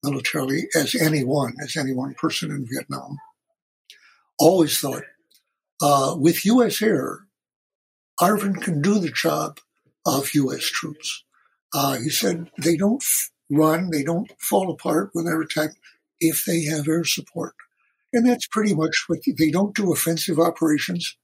[0.04, 3.18] militarily as anyone, as any one person in Vietnam,
[4.40, 5.04] always thought
[5.82, 6.82] uh, with U.S.
[6.82, 7.28] Air,
[8.20, 9.60] ARVN can do the job
[10.06, 10.66] of U.S.
[10.66, 11.24] troops.
[11.74, 13.04] Uh, he said they don't
[13.50, 15.78] run, they don't fall apart when they're attacked
[16.20, 17.54] if they have air support.
[18.14, 21.18] And that's pretty much what they don't do offensive operations,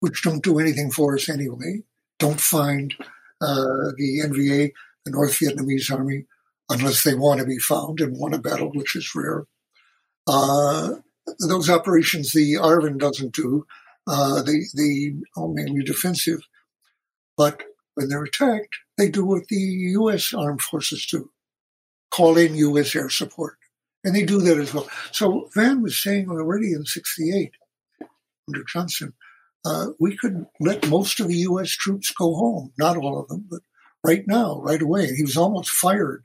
[0.00, 1.82] which don't do anything for us anyway
[2.22, 2.94] don't find
[3.40, 4.70] uh, the NVA,
[5.04, 6.24] the North Vietnamese Army,
[6.68, 9.46] unless they want to be found and won a battle, which is rare.
[10.26, 10.94] Uh,
[11.48, 13.66] those operations the ARVN doesn't do.
[14.06, 16.40] Uh, they they are mainly defensive,
[17.36, 17.62] but
[17.94, 20.32] when they're attacked, they do what the U.S.
[20.34, 21.30] armed forces do:
[22.10, 22.96] call in U.S.
[22.96, 23.56] air support,
[24.02, 24.88] and they do that as well.
[25.12, 27.52] So Vann was saying already in '68
[28.48, 29.14] under Johnson
[29.64, 31.70] uh, we could let most of the U.S.
[31.70, 32.72] troops go home.
[32.78, 33.60] Not all of them, but
[34.04, 35.14] right now, right away.
[35.14, 36.22] He was almost fired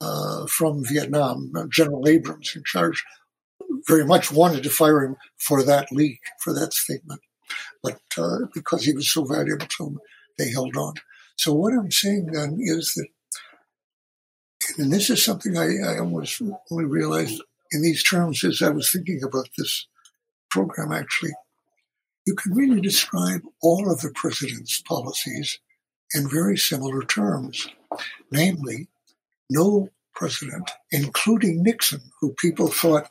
[0.00, 1.52] uh, from Vietnam.
[1.70, 3.04] General Abrams, in charge,
[3.86, 7.20] very much wanted to fire him for that leak, for that statement.
[7.82, 9.98] But uh, because he was so valuable to them,
[10.38, 10.94] they held on.
[11.36, 13.08] So what I'm saying then is that,
[14.78, 16.40] and this is something I, I almost
[16.70, 17.42] only realized
[17.72, 19.86] in these terms as I was thinking about this
[20.50, 21.32] program actually
[22.26, 25.58] you can really describe all of the president's policies
[26.14, 27.68] in very similar terms.
[28.30, 28.88] Namely,
[29.54, 33.10] no president, including Nixon, who people thought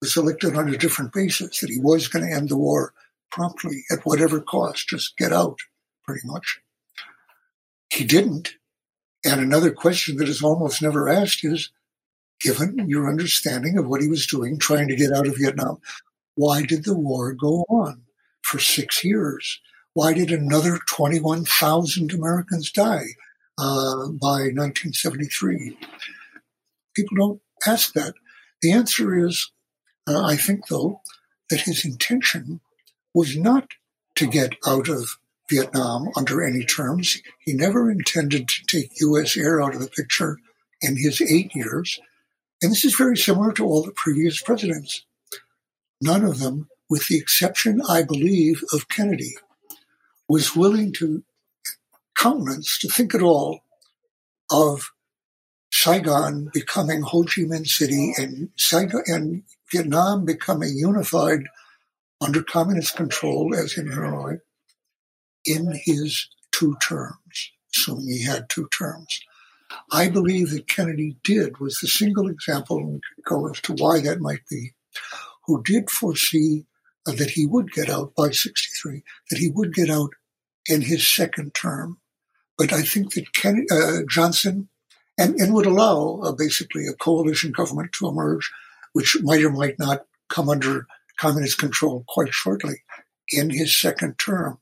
[0.00, 2.92] was elected on a different basis, that he was going to end the war
[3.30, 5.58] promptly at whatever cost, just get out,
[6.04, 6.60] pretty much.
[7.92, 8.54] He didn't.
[9.24, 11.70] And another question that is almost never asked is,
[12.40, 15.78] given your understanding of what he was doing, trying to get out of Vietnam,
[16.34, 18.02] why did the war go on?
[18.42, 19.60] for six years.
[19.94, 23.06] Why did another 21,000 Americans die
[23.60, 25.76] uh, by 1973?
[26.94, 28.14] People don't ask that.
[28.62, 29.50] The answer is,
[30.08, 31.02] uh, I think, though,
[31.50, 32.60] that his intention
[33.14, 33.68] was not
[34.16, 35.18] to get out of
[35.50, 37.20] Vietnam under any terms.
[37.40, 39.36] He never intended to take U.S.
[39.36, 40.38] air out of the picture
[40.80, 41.98] in his eight years.
[42.62, 45.04] And this is very similar to all the previous presidents.
[46.00, 49.34] None of them with the exception, I believe, of Kennedy,
[50.28, 51.22] was willing to
[52.20, 53.60] countenance, to think at all
[54.50, 54.90] of
[55.72, 59.42] Saigon becoming Ho Chi Minh City and Saigon and
[59.72, 61.44] Vietnam becoming unified
[62.20, 64.38] under communist control as in Hanoi
[65.46, 69.20] in his two terms, assuming he had two terms.
[69.92, 74.20] I believe that Kennedy did was the single example, and go as to why that
[74.20, 74.72] might be,
[75.46, 76.66] who did foresee
[77.06, 80.10] that he would get out by 63, that he would get out
[80.68, 81.98] in his second term.
[82.60, 84.68] But I think that Ken, uh, Johnson
[85.16, 88.52] and, and would allow uh, basically a coalition government to emerge,
[88.92, 90.86] which might or might not come under
[91.16, 92.82] communist control quite shortly
[93.30, 94.58] in his second term.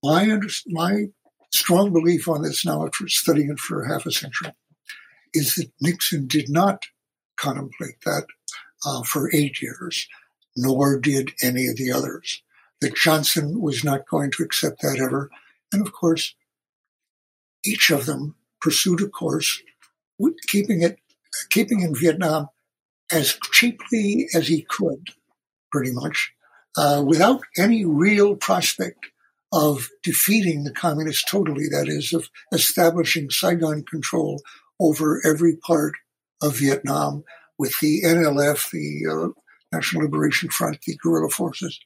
[0.00, 1.06] My, under, my
[1.52, 4.52] strong belief on this now after studying it for half a century
[5.34, 6.84] is that Nixon did not
[7.36, 8.26] contemplate that
[8.86, 10.06] uh, for eight years,
[10.56, 12.44] nor did any of the others.
[12.80, 15.32] That Johnson was not going to accept that ever.
[15.72, 16.36] And of course,
[17.64, 19.62] each of them pursued a course,
[20.48, 20.98] keeping it,
[21.50, 22.48] keeping in Vietnam
[23.12, 25.08] as cheaply as he could,
[25.72, 26.32] pretty much,
[26.76, 29.06] uh, without any real prospect
[29.52, 34.40] of defeating the communists totally, that is, of establishing Saigon control
[34.78, 35.94] over every part
[36.42, 37.24] of Vietnam
[37.58, 39.28] with the NLF, the uh,
[39.72, 41.78] National Liberation Front, the guerrilla forces,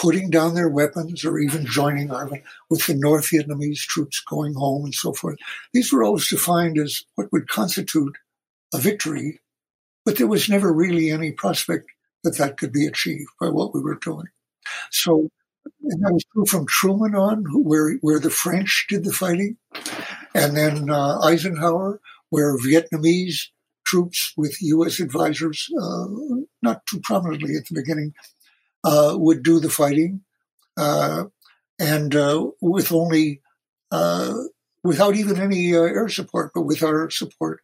[0.00, 4.84] putting down their weapons or even joining army with the North Vietnamese troops going home
[4.84, 5.36] and so forth.
[5.74, 8.16] These were always defined as what would constitute
[8.72, 9.40] a victory,
[10.06, 11.90] but there was never really any prospect
[12.24, 14.26] that that could be achieved by what we were doing.
[14.90, 15.28] So
[15.82, 19.58] and that was true from Truman on, where where the French did the fighting,
[20.34, 23.48] and then uh, Eisenhower, where Vietnamese
[23.84, 25.00] troops with U.S.
[25.00, 26.06] advisors, uh,
[26.62, 28.14] not too prominently at the beginning,
[28.84, 30.22] would do the fighting,
[30.76, 31.24] uh,
[31.78, 33.42] and uh, with only
[33.90, 34.34] uh,
[34.82, 37.60] without even any air support, but with our support,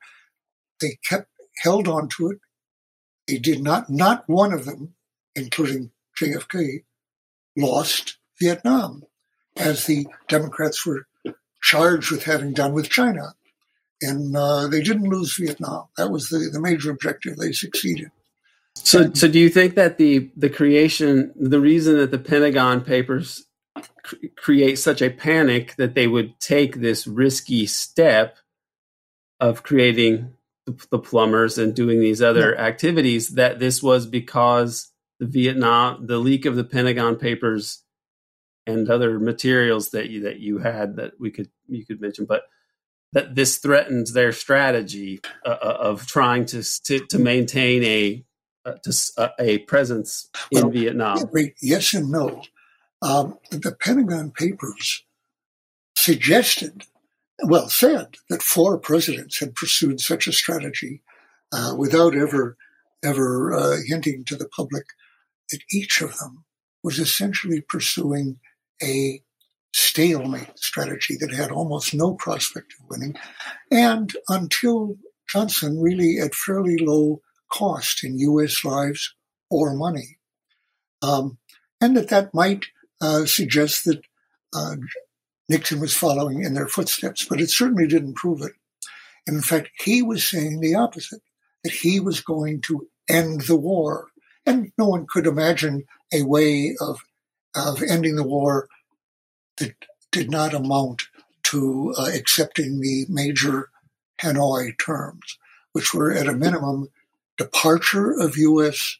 [0.81, 2.39] they kept held on to it.
[3.27, 3.91] They did not.
[3.91, 4.95] Not one of them,
[5.35, 5.91] including
[6.21, 6.85] JFK,
[7.57, 9.03] lost Vietnam,
[9.57, 11.07] as the Democrats were
[11.63, 13.35] charged with having done with China.
[14.03, 15.87] And uh, they didn't lose Vietnam.
[15.97, 17.37] That was the, the major objective.
[17.37, 18.11] They succeeded.
[18.77, 23.47] So, so do you think that the the creation, the reason that the Pentagon Papers
[24.03, 28.37] cr- create such a panic that they would take this risky step
[29.41, 30.35] of creating
[30.67, 36.19] the, the plumbers and doing these other activities, that this was because the Vietnam, the
[36.19, 37.83] leak of the Pentagon Papers,
[38.67, 42.43] and other materials that you that you had that we could you could mention, but
[43.13, 48.25] that this threatens their strategy uh, uh of trying to, to to, maintain a
[48.83, 51.31] to, uh, a presence in well, Vietnam.
[51.61, 52.43] Yes and no.
[53.03, 55.05] Um, the Pentagon Papers
[55.97, 56.85] suggested,
[57.45, 61.03] well, said that four presidents had pursued such a strategy
[61.53, 62.57] uh, without ever
[63.05, 64.85] ever uh, hinting to the public
[65.51, 66.45] that each of them
[66.83, 68.39] was essentially pursuing
[68.83, 69.23] a
[69.73, 73.15] stalemate strategy that had almost no prospect of winning.
[73.71, 74.97] And until
[75.29, 77.21] Johnson, really at fairly low
[77.51, 79.15] cost in US lives
[79.51, 80.19] or money.
[81.03, 81.39] Um,
[81.81, 82.67] and that that might
[83.01, 84.03] uh, suggest that
[84.55, 84.77] uh,
[85.49, 88.53] Nixon was following in their footsteps, but it certainly didn't prove it.
[89.27, 91.23] And in fact, he was saying the opposite,
[91.65, 94.09] that he was going to end the war
[94.47, 97.01] and no one could imagine a way of,
[97.57, 98.69] of ending the war
[99.59, 99.75] that
[100.13, 101.03] did not amount
[101.43, 103.69] to uh, accepting the major
[104.21, 105.39] Hanoi terms,
[105.73, 106.89] which were at a minimum
[107.37, 108.99] departure of U.S.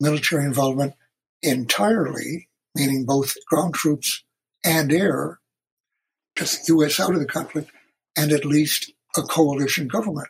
[0.00, 0.94] military involvement
[1.42, 4.24] entirely, meaning both ground troops
[4.64, 5.40] and air,
[6.36, 7.00] just U.S.
[7.00, 7.70] out of the conflict,
[8.16, 10.28] and at least a coalition government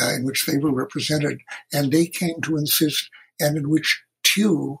[0.00, 1.40] uh, in which they were represented.
[1.72, 3.08] And they came to insist
[3.40, 4.78] and in which Thieu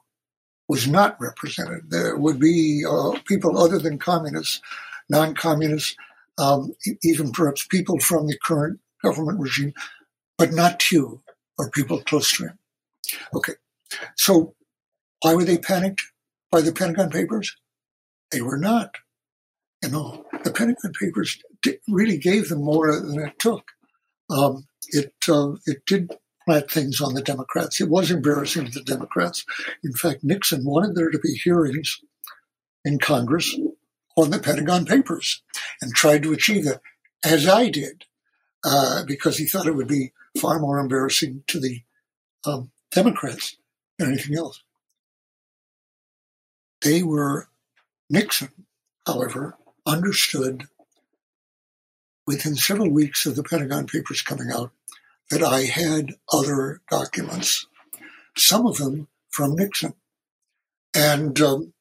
[0.68, 1.90] was not represented.
[1.90, 4.60] There would be uh, people other than communists,
[5.10, 5.94] non-communists,
[6.38, 6.72] um,
[7.02, 9.72] even perhaps people from the current government regime,
[10.38, 11.22] but not Thieu
[11.58, 12.58] or people close to him.
[13.34, 13.54] Okay,
[14.16, 14.54] so
[15.22, 16.02] why were they panicked
[16.50, 17.56] by the Pentagon Papers?
[18.30, 18.96] They were not.
[19.82, 21.38] You know, the Pentagon Papers
[21.88, 23.64] really gave them more than it took.
[24.30, 26.10] Um, it uh, it did
[26.44, 27.80] plant things on the Democrats.
[27.80, 29.44] It was embarrassing to the Democrats.
[29.82, 32.00] In fact, Nixon wanted there to be hearings
[32.84, 33.58] in Congress
[34.16, 35.42] on the Pentagon Papers
[35.80, 36.80] and tried to achieve that,
[37.24, 38.04] as I did,
[38.64, 41.82] uh, because he thought it would be far more embarrassing to the
[42.44, 43.56] um, Democrats
[43.98, 44.62] than anything else.
[46.82, 47.48] They were,
[48.10, 48.50] Nixon,
[49.06, 49.56] however,
[49.86, 50.66] understood
[52.26, 54.70] within several weeks of the Pentagon Papers coming out
[55.30, 57.66] that I had other documents,
[58.36, 59.94] some of them from Nixon.
[60.94, 61.72] And um,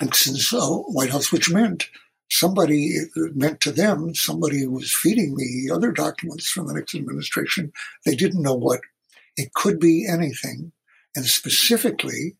[0.00, 1.88] Nixon's uh, White House, which meant
[2.30, 2.94] somebody,
[3.34, 7.72] meant to them, somebody was feeding me other documents from the Nixon administration.
[8.04, 8.80] They didn't know what.
[9.36, 10.72] It could be anything.
[11.16, 12.36] And specifically,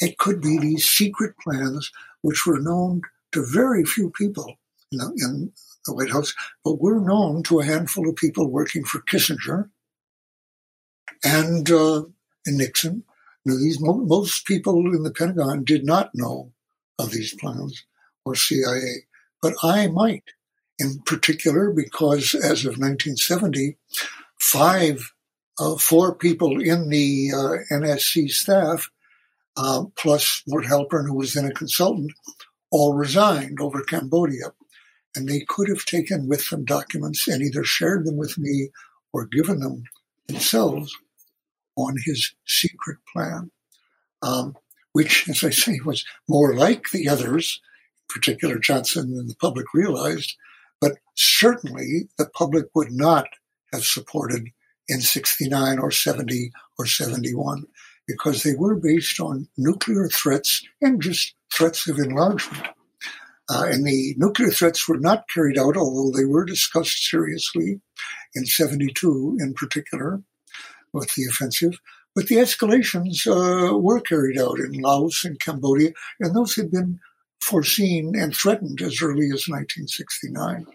[0.00, 1.90] it could be these secret plans,
[2.22, 4.56] which were known to very few people
[4.92, 5.52] in the, in
[5.86, 9.70] the White House, but we're known to a handful of people working for Kissinger
[11.24, 12.04] and, uh,
[12.46, 13.04] and Nixon.
[13.44, 16.52] Now, these most people in the Pentagon did not know
[16.98, 17.84] of these plans
[18.24, 19.04] or CIA,
[19.44, 20.24] but I might.
[20.78, 23.76] In particular, because as of 1970,
[24.40, 25.12] five,
[25.58, 28.90] uh, four people in the uh, NSC staff,
[29.54, 32.12] uh, plus Mort Halpern, who was then a consultant,
[32.70, 34.54] all resigned over Cambodia.
[35.14, 38.70] And they could have taken with them documents and either shared them with me
[39.12, 39.84] or given them
[40.26, 40.96] themselves
[41.76, 43.50] on his secret plan,
[44.22, 44.56] um,
[44.92, 47.60] which, as I say, was more like the others,
[48.08, 50.36] particular Johnson, and the public realized.
[50.80, 53.26] But certainly the public would not
[53.72, 54.48] have supported
[54.88, 57.64] in 69 or 70 or 71
[58.06, 62.66] because they were based on nuclear threats and just threats of enlargement.
[63.48, 67.80] Uh, and the nuclear threats were not carried out, although they were discussed seriously
[68.34, 70.22] in 72 in particular
[70.92, 71.78] with the offensive.
[72.14, 75.90] But the escalations uh, were carried out in Laos and Cambodia,
[76.20, 77.00] and those had been
[77.44, 80.66] foreseen and threatened as early as 1969.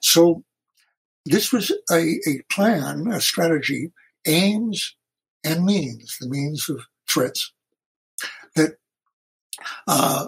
[0.00, 0.44] So
[1.24, 3.92] this was a, a plan, a strategy,
[4.26, 4.96] aims
[5.44, 7.52] and means, the means of threats
[8.54, 8.76] that
[9.86, 10.26] uh,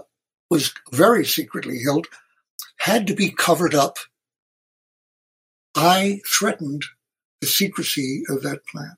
[0.50, 2.06] was very secretly held,
[2.78, 3.98] had to be covered up.
[5.74, 6.84] I threatened
[7.40, 8.96] the secrecy of that plan.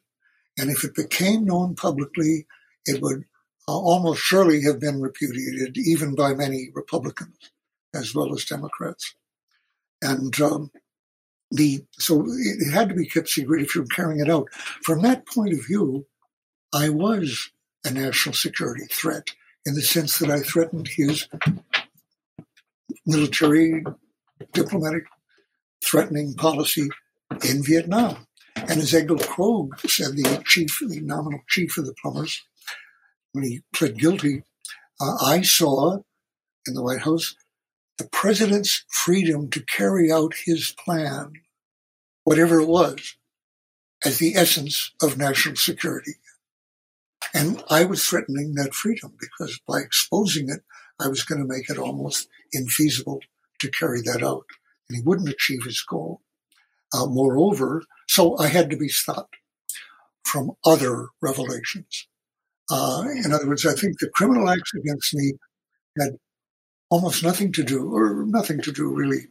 [0.58, 2.46] And if it became known publicly,
[2.84, 3.24] it would
[3.66, 7.50] almost surely have been repudiated, even by many Republicans
[7.94, 9.14] as well as Democrats.
[10.02, 10.70] And um,
[11.50, 14.48] the so it had to be kept secret if you're carrying it out.
[14.82, 16.06] From that point of view,
[16.72, 17.50] I was
[17.84, 19.30] a national security threat
[19.64, 21.28] in the sense that I threatened his
[23.06, 23.84] military,
[24.52, 25.04] diplomatic,
[25.84, 26.88] threatening policy
[27.48, 28.26] in Vietnam.
[28.56, 32.42] And as Egil Krogh said, the chief, the nominal chief of the plumbers,
[33.36, 34.42] when he pled guilty,
[34.98, 35.98] uh, I saw
[36.66, 37.36] in the White House
[37.98, 41.34] the president's freedom to carry out his plan,
[42.24, 43.16] whatever it was,
[44.06, 46.12] as the essence of national security.
[47.34, 50.62] And I was threatening that freedom because by exposing it,
[50.98, 53.20] I was going to make it almost infeasible
[53.60, 54.46] to carry that out.
[54.88, 56.22] And he wouldn't achieve his goal.
[56.94, 59.36] Uh, moreover, so I had to be stopped
[60.24, 62.06] from other revelations.
[62.70, 65.34] Uh, in other words, I think the criminal acts against me
[65.98, 66.16] had
[66.90, 69.26] almost nothing to do, or nothing to do really,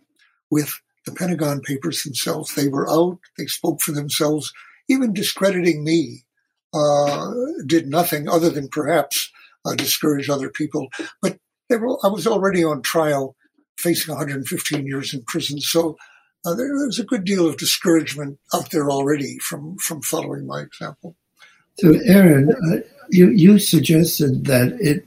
[0.50, 0.74] with
[1.06, 2.56] the Pentagon Papers themselves.
[2.56, 4.52] They were out, they spoke for themselves.
[4.88, 6.26] Even discrediting me
[6.74, 7.32] uh,
[7.66, 9.32] did nothing other than perhaps
[9.66, 10.90] uh, discourage other people.
[11.22, 11.38] But
[11.70, 13.36] were, I was already on trial,
[13.78, 15.60] facing 115 years in prison.
[15.60, 15.98] So
[16.46, 20.46] uh, there, there was a good deal of discouragement out there already from, from following
[20.46, 21.16] my example.
[21.80, 22.78] So, Aaron, uh,
[23.10, 25.06] you, you suggested that it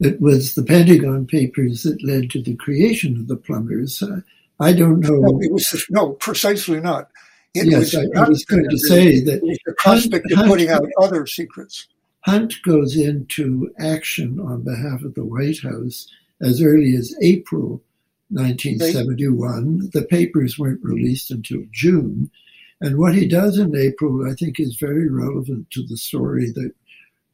[0.00, 4.02] it was the Pentagon Papers that led to the creation of the plumbers.
[4.02, 4.20] Uh,
[4.58, 5.16] I don't know.
[5.16, 7.10] No, it was no, precisely not.
[7.54, 10.86] It yes, I, I, was going to say that the prospect Hunt, of putting out
[11.00, 11.88] other secrets.
[12.20, 16.06] Hunt goes into action on behalf of the White House
[16.40, 17.82] as early as April
[18.30, 19.90] 1971.
[19.92, 22.30] The papers weren't released until June.
[22.80, 26.72] And what he does in April, I think, is very relevant to the story that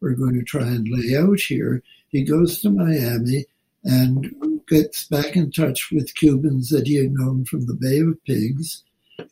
[0.00, 1.82] we're going to try and lay out here.
[2.08, 3.46] He goes to Miami
[3.84, 4.34] and
[4.68, 8.82] gets back in touch with Cubans that he had known from the Bay of Pigs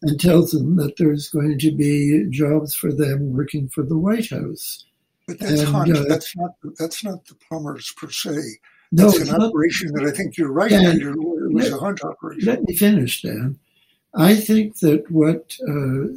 [0.03, 4.31] and tells them that there's going to be jobs for them working for the White
[4.31, 4.85] House.
[5.27, 5.97] But that's and, Hunt.
[5.97, 8.37] Uh, that's not that's not the plumbers per se.
[8.93, 11.11] That's no, an operation not, that I think you're right, Dan, Peter.
[11.11, 12.47] It was let, a Hunt operation.
[12.47, 13.59] Let me finish, Dan.
[14.15, 16.13] I think that what uh,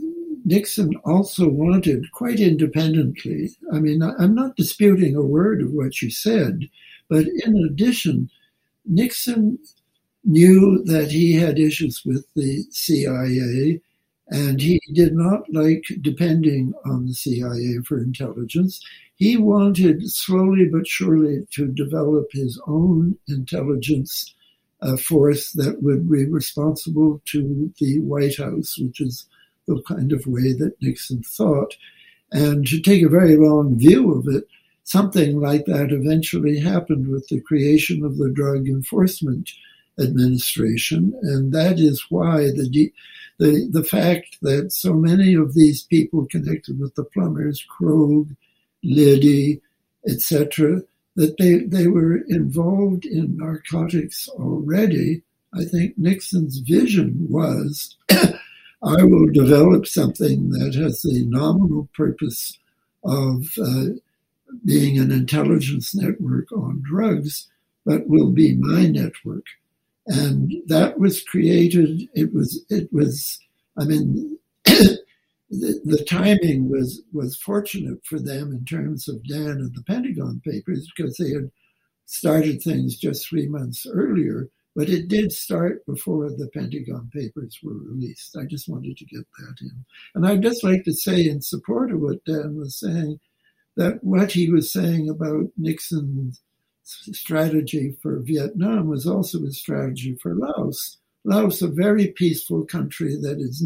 [0.48, 6.10] Nixon also wanted, quite independently, I mean, I'm not disputing a word of what you
[6.10, 6.70] said,
[7.10, 8.30] but in addition,
[8.86, 9.60] Nixon
[10.24, 13.82] knew that he had issues with the CIA
[14.30, 18.82] and he did not like depending on the CIA for intelligence.
[19.18, 24.34] He wanted slowly but surely to develop his own intelligence
[24.82, 29.26] uh, force that would be responsible to the White House, which is
[29.68, 31.76] the kind of way that Nixon thought.
[32.32, 34.47] And to take a very long view of it,
[34.84, 39.51] something like that eventually happened with the creation of the Drug Enforcement
[39.99, 41.13] Administration.
[41.24, 42.91] And that is why the
[43.39, 48.36] the, the fact that so many of these people connected with the plumbers, Krogh,
[48.84, 49.61] Liddy,
[50.07, 50.82] etc.,
[51.15, 55.22] that they, they were involved in narcotics already.
[55.53, 57.95] I think Nixon's vision was
[58.84, 62.58] I will develop something that has the nominal purpose
[63.04, 63.86] of uh,
[64.66, 67.48] being an intelligence network on drugs,
[67.86, 69.46] but will be my network.
[70.08, 72.08] and that was created.
[72.16, 73.40] It was it was.
[73.78, 75.00] I mean, the,
[75.50, 80.90] the timing was was fortunate for them in terms of Dan and the Pentagon Papers
[80.96, 81.52] because they had
[82.06, 84.50] started things just three months earlier.
[84.78, 88.38] But it did start before the Pentagon Papers were released.
[88.38, 91.92] I just wanted to get that in, and I'd just like to say in support
[91.92, 93.20] of what Dan was saying
[93.76, 96.42] that what he was saying about Nixon's
[96.84, 100.98] strategy for Vietnam was also a strategy for Laos.
[101.24, 103.64] Laos, a very peaceful country that is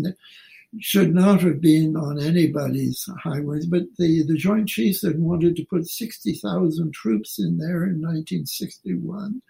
[0.80, 5.66] should not have been on anybody's highways, but the, the Joint Chiefs had wanted to
[5.66, 9.42] put 60,000 troops in there in 1961.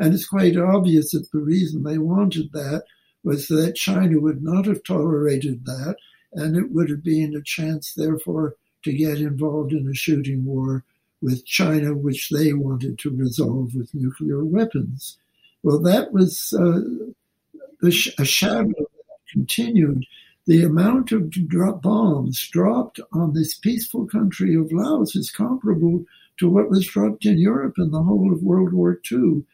[0.00, 2.84] And it's quite obvious that the reason they wanted that
[3.22, 5.96] was that China would not have tolerated that,
[6.32, 10.84] and it would have been a chance, therefore, to get involved in a shooting war
[11.20, 15.18] with China, which they wanted to resolve with nuclear weapons.
[15.62, 16.80] Well, that was uh,
[17.82, 20.06] a shadow that continued.
[20.46, 21.30] The amount of
[21.82, 26.06] bombs dropped on this peaceful country of Laos is comparable
[26.38, 29.44] to what was dropped in Europe in the whole of World War II.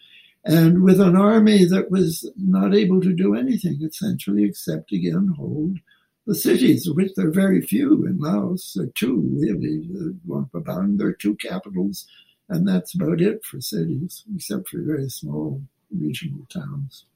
[0.47, 5.79] And with an army that was not able to do anything essentially except again hold
[6.25, 9.89] the cities, which there are very few in Laos, there are two really,
[10.25, 12.07] Luang Prabang, there are two capitals,
[12.49, 17.07] and that's about it for cities, except for very small regional towns.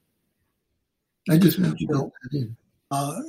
[1.29, 2.57] I just want to know that in.
[2.89, 3.21] Uh,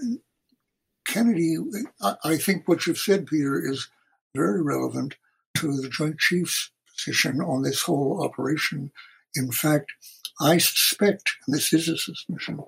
[1.06, 1.56] Kennedy,
[2.00, 3.88] I, I think what you've said, Peter, is
[4.34, 5.16] very relevant
[5.56, 8.90] to the Joint Chiefs position on this whole operation.
[9.34, 9.92] In fact,
[10.40, 12.60] I suspect, and this is a suspicion,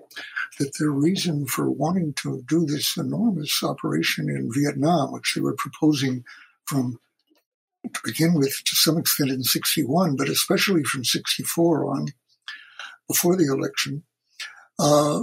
[0.59, 5.55] that their reason for wanting to do this enormous operation in Vietnam, which they were
[5.55, 6.23] proposing
[6.65, 6.99] from
[7.83, 12.07] to begin with to some extent in 61, but especially from 64 on,
[13.07, 14.03] before the election,
[14.79, 15.21] uh,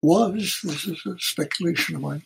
[0.00, 2.22] was, this is a speculation of mine,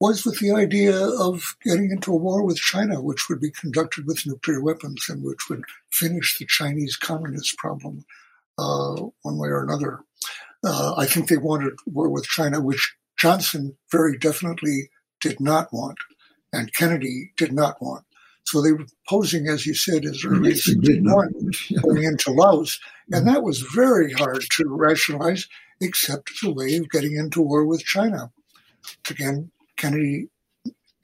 [0.00, 4.06] was with the idea of getting into a war with China, which would be conducted
[4.06, 8.04] with nuclear weapons and which would finish the Chinese communist problem
[8.58, 10.00] uh, one way or another.
[10.64, 14.90] Uh, I think they wanted war with China, which Johnson very definitely
[15.20, 15.98] did not want,
[16.52, 18.04] and Kennedy did not want.
[18.44, 21.50] So they were posing, as you said, as early as 61,
[21.82, 22.80] going into Laos.
[23.12, 25.48] And that was very hard to rationalize,
[25.80, 28.32] except as a way of getting into war with China.
[29.10, 30.28] Again, Kennedy,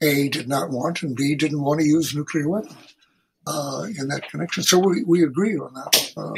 [0.01, 2.95] A, did not want, and B, didn't want to use nuclear weapons
[3.47, 4.61] uh, in that connection.
[4.63, 6.13] So we, we agree on that.
[6.15, 6.33] Uh,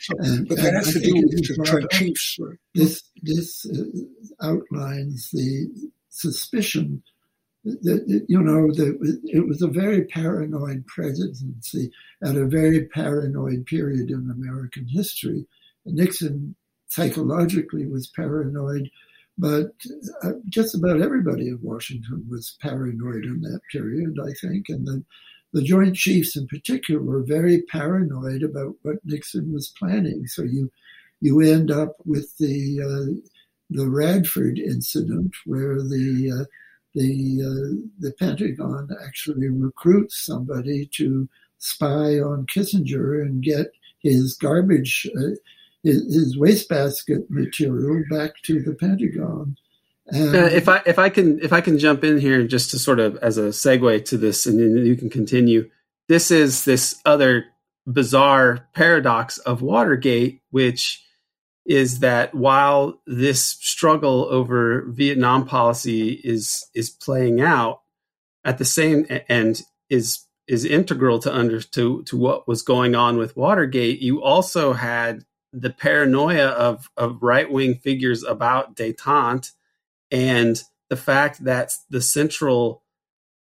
[0.00, 2.38] so, and, but that has to do with the Chiefs.
[2.74, 5.68] This, this uh, outlines the
[6.08, 7.02] suspicion
[7.64, 11.90] that, you know, that it was a very paranoid presidency
[12.22, 15.46] at a very paranoid period in American history.
[15.86, 16.56] Nixon
[16.88, 18.90] psychologically was paranoid,
[19.38, 19.72] but
[20.22, 25.04] uh, just about everybody in Washington was paranoid in that period, I think, and then
[25.52, 30.26] the Joint Chiefs in particular were very paranoid about what Nixon was planning.
[30.26, 30.70] So you
[31.20, 33.28] you end up with the uh,
[33.70, 36.44] the Radford incident where the uh,
[36.94, 41.28] the uh, the Pentagon actually recruits somebody to
[41.58, 43.68] spy on Kissinger and get
[44.00, 45.30] his garbage, uh,
[45.82, 49.56] his, his wastebasket material back to the Pentagon.
[50.06, 52.78] And uh, if I if I can if I can jump in here just to
[52.78, 55.70] sort of as a segue to this, and then you can continue.
[56.08, 57.46] This is this other
[57.86, 61.04] bizarre paradox of Watergate, which
[61.64, 67.82] is that while this struggle over Vietnam policy is is playing out,
[68.44, 73.16] at the same and is is integral to under to to what was going on
[73.16, 79.52] with Watergate, you also had the paranoia of of right wing figures about détente
[80.10, 82.82] and the fact that the central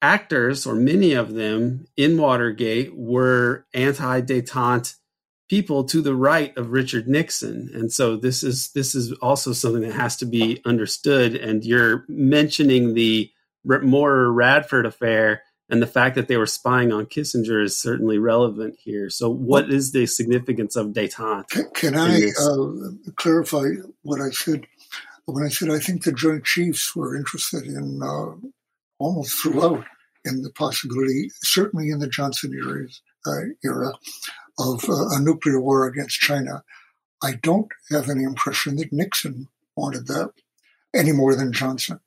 [0.03, 4.97] actors, or many of them in Watergate, were anti detente
[5.49, 7.71] people to the right of Richard Nixon.
[7.73, 11.35] And so this is this is also something that has to be understood.
[11.35, 13.31] And you're mentioning the
[13.65, 18.77] Moorer Radford affair and the fact that they were spying on Kissinger is certainly relevant
[18.79, 19.11] here.
[19.11, 21.49] So, what is the significance of détente?
[21.49, 23.65] Can, can I uh, clarify
[24.03, 24.67] what I said?
[25.33, 28.33] when I said I think the Joint Chiefs were interested in uh,
[28.99, 29.85] almost throughout
[30.25, 32.87] in the possibility, certainly in the Johnson era,
[33.27, 33.93] uh, era
[34.59, 36.65] of uh, a nuclear war against China.
[37.23, 40.33] I don't have any impression that Nixon wanted that
[40.95, 42.01] any more than Johnson.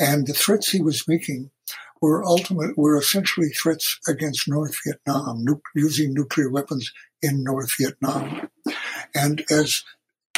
[0.00, 1.50] And the threats he was making
[2.00, 6.92] were ultimate were essentially threats against North Vietnam, nu- using nuclear weapons
[7.22, 8.48] in North Vietnam.
[9.14, 9.82] And as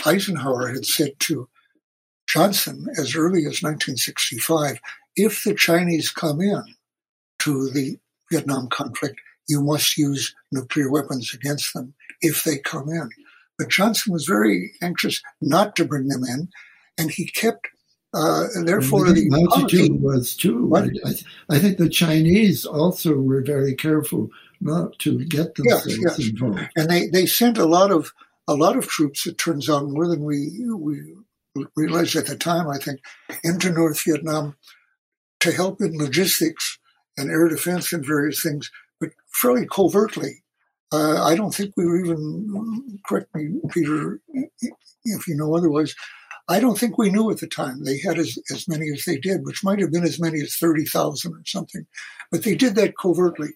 [0.06, 1.48] Eisenhower had said to
[2.28, 4.80] Johnson as early as 1965
[5.16, 6.62] if the Chinese come in
[7.40, 7.98] to the
[8.30, 13.08] Vietnam conflict, you must use nuclear weapons against them if they come in.
[13.58, 16.50] But Johnson was very anxious not to bring them in,
[16.96, 17.66] and he kept.
[18.14, 20.72] Uh, and therefore, the Mao Zedong was too.
[20.74, 20.88] I,
[21.50, 24.30] I, think the Chinese also were very careful
[24.62, 26.28] not to get themselves yes, yes.
[26.30, 28.14] involved, and they, they sent a lot of
[28.46, 29.26] a lot of troops.
[29.26, 31.16] It turns out more than we we
[31.76, 32.66] realized at the time.
[32.66, 33.00] I think
[33.44, 34.56] into North Vietnam
[35.40, 36.78] to help in logistics
[37.18, 40.42] and air defense and various things, but fairly covertly.
[40.90, 44.20] Uh, I don't think we were even, correct me, Peter,
[45.04, 45.94] if you know otherwise,
[46.48, 49.18] I don't think we knew at the time they had as, as many as they
[49.18, 51.86] did, which might have been as many as 30,000 or something.
[52.30, 53.50] But they did that covertly.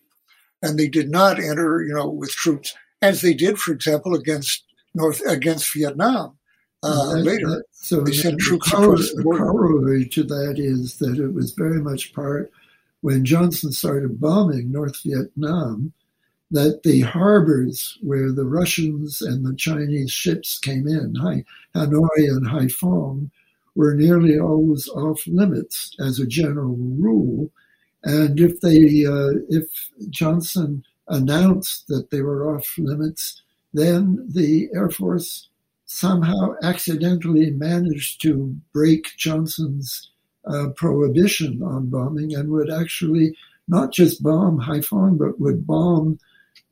[0.65, 4.63] And they did not enter, you know, with troops, as they did, for example, against
[4.95, 6.39] North, against Vietnam.
[6.85, 11.19] Uh, that, later, that, so they sent troops across the corollary to that is that
[11.19, 12.53] it was very much part
[13.03, 15.93] when Johnson started bombing North Vietnam,
[16.53, 21.45] that the harbors where the Russians and the Chinese ships came in, Hanoi
[21.75, 23.31] and Haiphong,
[23.75, 27.51] were nearly always off limits as a general rule.
[28.05, 29.65] And if they, uh, if
[30.11, 33.43] Johnson announced that they were off limits,
[33.73, 35.49] then the Air Force
[35.87, 40.11] somehow accidentally managed to break Johnson's
[40.47, 43.35] uh, prohibition on bombing and would actually
[43.69, 46.19] not just bomb Haiphong, but would bomb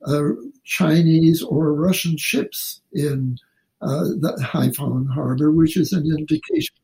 [0.06, 0.30] uh,
[0.64, 3.38] Chinese or Russian ships in
[3.82, 6.74] uh, the Haiphong harbor, which is an indication.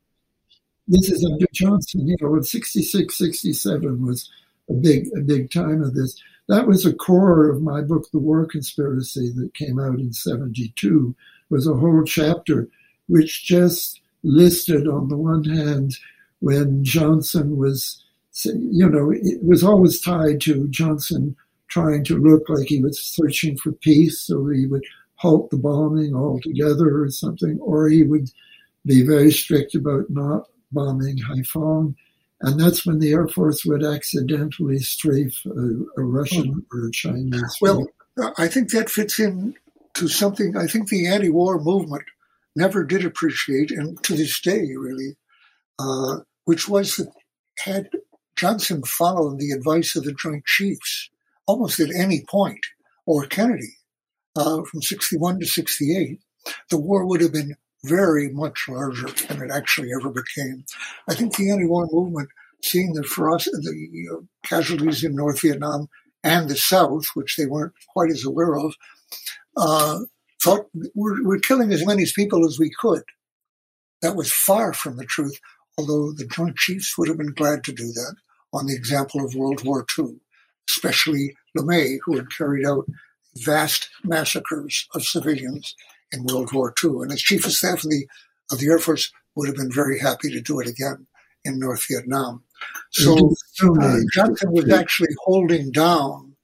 [0.89, 4.31] This is under Johnson, you know, in 66, 67 was
[4.69, 6.21] a big, a big time of this.
[6.49, 11.14] That was a core of my book, The War Conspiracy, that came out in 72,
[11.51, 12.69] was a whole chapter
[13.09, 15.97] which just listed on the one hand
[16.41, 18.03] when Johnson was,
[18.45, 21.37] you know, it was always tied to Johnson
[21.69, 24.85] trying to look like he was searching for peace, so he would
[25.17, 28.31] halt the bombing altogether or something, or he would
[28.85, 31.95] be very strict about not bombing Haiphong.
[32.43, 36.77] And that's when the Air Force would accidentally strafe a, a Russian oh.
[36.77, 37.57] or a Chinese.
[37.61, 37.87] Well,
[38.39, 39.55] I think that fits in
[39.95, 42.05] to something I think the anti-war movement
[42.55, 45.17] never did appreciate, and to this day, really,
[45.79, 47.12] uh, which was that
[47.59, 47.89] had
[48.37, 51.11] Johnson followed the advice of the Joint Chiefs
[51.47, 52.65] almost at any point,
[53.07, 53.77] or Kennedy,
[54.37, 56.21] uh, from 61 to 68,
[56.71, 60.65] the war would have been very much larger than it actually ever became.
[61.09, 62.29] I think the anti-war movement,
[62.63, 65.89] seeing the, us the uh, casualties in North Vietnam
[66.25, 68.75] and the South, which they weren't quite as aware of,
[69.57, 70.01] uh,
[70.43, 73.03] thought we're, we're killing as many people as we could.
[74.03, 75.39] That was far from the truth,
[75.79, 78.17] although the Joint Chiefs would have been glad to do that
[78.53, 80.21] on the example of World War II,
[80.69, 82.87] especially LeMay, who had carried out
[83.39, 85.75] vast massacres of civilians
[86.12, 87.03] in World War II.
[87.03, 88.07] And as Chief of Staff of the,
[88.51, 91.07] of the Air Force would have been very happy to do it again
[91.45, 92.43] in North Vietnam.
[92.91, 96.37] So uh, Johnson was actually holding down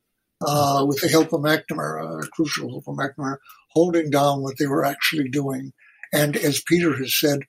[0.46, 3.38] uh, with the help of McNamara, crucial help of McNamara,
[3.70, 5.72] holding down what they were actually doing.
[6.12, 7.40] And as Peter has said,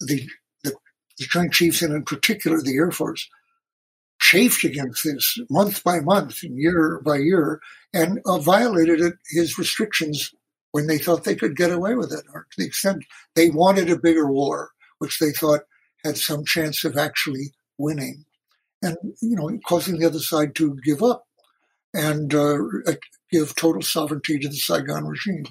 [0.00, 0.26] the,
[0.64, 0.74] the,
[1.18, 3.28] the Joint Chiefs, and in particular the Air Force,
[4.32, 7.60] chafed against this month by month and year by year
[7.92, 10.34] and uh, violated it, his restrictions
[10.70, 13.04] when they thought they could get away with it, or to the extent
[13.34, 14.70] they wanted a bigger war,
[15.00, 15.60] which they thought
[16.02, 18.24] had some chance of actually winning.
[18.80, 21.24] And, you know, causing the other side to give up
[21.92, 22.56] and uh,
[23.30, 25.44] give total sovereignty to the Saigon regime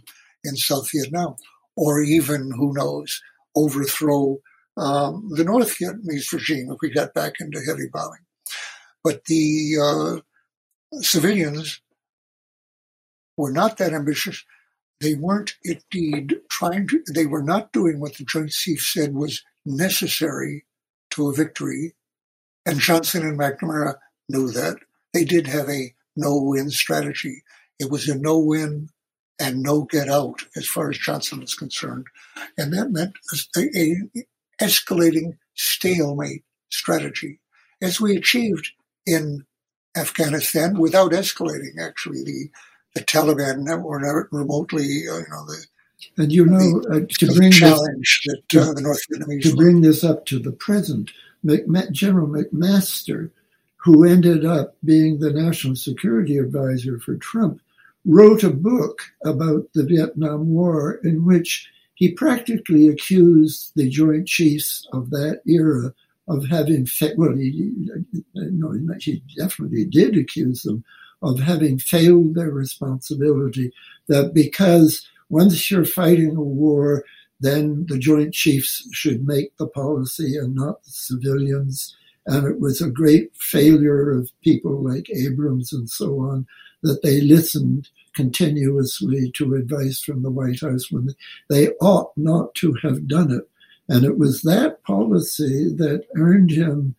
[0.43, 1.35] in South Vietnam,
[1.77, 3.21] or even, who knows,
[3.55, 4.39] overthrow
[4.75, 8.25] um, the North Vietnamese regime if we got back into heavy bombing.
[9.03, 11.81] But the uh, civilians
[13.37, 14.43] were not that ambitious.
[14.99, 19.43] They weren't indeed trying to, they were not doing what the Joint Chiefs said was
[19.65, 20.65] necessary
[21.11, 21.95] to a victory.
[22.65, 23.95] And Johnson and McNamara
[24.29, 24.77] knew that.
[25.13, 27.43] They did have a no-win strategy.
[27.79, 28.89] It was a no-win
[29.39, 32.05] and no get out as far as Johnson was concerned.
[32.57, 33.13] And that meant
[33.57, 33.95] a, a
[34.61, 37.39] escalating stalemate strategy,
[37.81, 38.71] as we achieved
[39.05, 39.45] in
[39.95, 41.79] Afghanistan without escalating.
[41.81, 42.49] Actually, the
[42.93, 45.65] the Taliban were never remotely, uh, you know, the
[46.17, 49.55] and you know, the, uh, to bring challenge this, that uh, the North Vietnamese to
[49.55, 51.11] bring this up to the present,
[51.91, 53.31] General McMaster
[53.83, 57.59] who ended up being the national security advisor for Trump,
[58.05, 64.87] wrote a book about the Vietnam War in which he practically accused the Joint Chiefs
[64.93, 65.93] of that era
[66.35, 67.71] of having, fa- well, he,
[68.33, 70.83] no, he definitely did accuse them
[71.21, 73.71] of having failed their responsibility,
[74.07, 77.03] that because once you're fighting a war,
[77.39, 81.95] then the Joint Chiefs should make the policy and not the civilians.
[82.25, 86.45] And it was a great failure of people like Abrams and so on
[86.83, 91.09] that they listened continuously to advice from the White House when
[91.49, 93.47] they ought not to have done it.
[93.89, 96.95] And it was that policy that earned him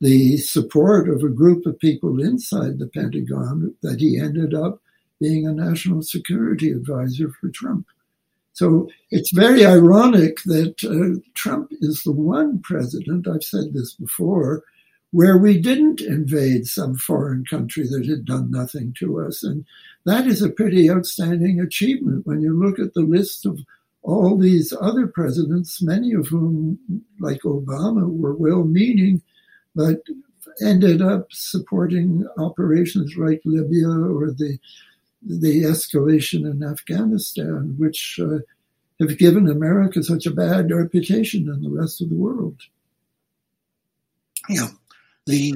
[0.00, 4.80] the support of a group of people inside the Pentagon that he ended up
[5.20, 7.86] being a national security advisor for Trump.
[8.52, 14.62] So it's very ironic that uh, Trump is the one president, I've said this before,
[15.12, 19.42] where we didn't invade some foreign country that had done nothing to us.
[19.42, 19.64] And
[20.04, 23.60] that is a pretty outstanding achievement when you look at the list of
[24.06, 26.78] all these other presidents, many of whom,
[27.18, 29.20] like Obama, were well meaning,
[29.74, 30.00] but
[30.62, 34.58] ended up supporting operations like Libya or the
[35.22, 38.38] the escalation in Afghanistan, which uh,
[39.00, 42.60] have given America such a bad reputation in the rest of the world.
[44.48, 44.68] Yeah,
[45.26, 45.52] the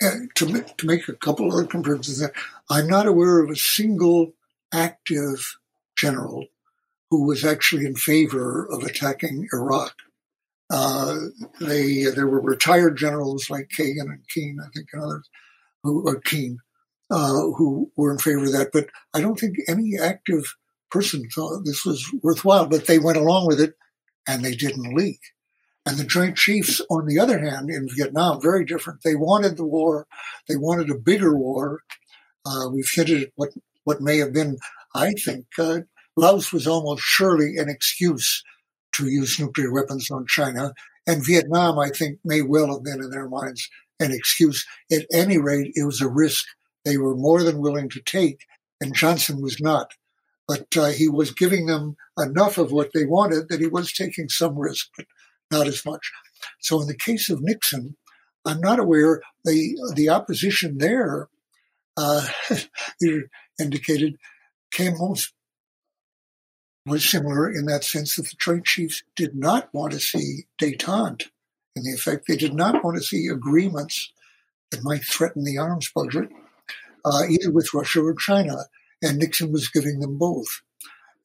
[0.00, 2.26] uh, to to make a couple of comparisons,
[2.70, 4.32] I'm not aware of a single
[4.72, 5.58] active
[5.96, 6.46] general
[7.12, 9.92] who was actually in favor of attacking Iraq.
[10.70, 11.18] Uh,
[11.60, 15.28] they there were retired generals like Kagan and Keane, I think, and others
[15.82, 16.58] who or Keane,
[17.10, 18.70] uh, who were in favor of that.
[18.72, 20.56] But I don't think any active
[20.90, 22.64] person thought this was worthwhile.
[22.64, 23.74] But they went along with it,
[24.26, 25.20] and they didn't leak.
[25.84, 29.02] And the Joint Chiefs, on the other hand, in Vietnam, very different.
[29.02, 30.06] They wanted the war.
[30.48, 31.82] They wanted a bigger war.
[32.46, 33.50] Uh, we've hinted at what,
[33.84, 34.56] what may have been,
[34.94, 35.80] I think, uh,
[36.16, 38.42] Laos was almost surely an excuse
[38.92, 40.72] to use nuclear weapons on China.
[41.06, 44.66] And Vietnam, I think, may well have been in their minds an excuse.
[44.90, 46.44] At any rate, it was a risk
[46.84, 48.40] they were more than willing to take,
[48.80, 49.92] and Johnson was not.
[50.48, 54.28] But uh, he was giving them enough of what they wanted that he was taking
[54.28, 55.06] some risk, but
[55.50, 56.10] not as much.
[56.60, 57.96] So in the case of Nixon,
[58.44, 61.28] I'm not aware the the opposition there
[61.96, 62.26] uh,
[63.60, 64.16] indicated
[64.72, 65.32] came most
[66.86, 71.28] was similar in that sense that the Joint Chiefs did not want to see détente.
[71.74, 74.12] In the effect, they did not want to see agreements
[74.70, 76.28] that might threaten the arms budget,
[77.04, 78.56] uh, either with Russia or China.
[79.00, 80.62] And Nixon was giving them both.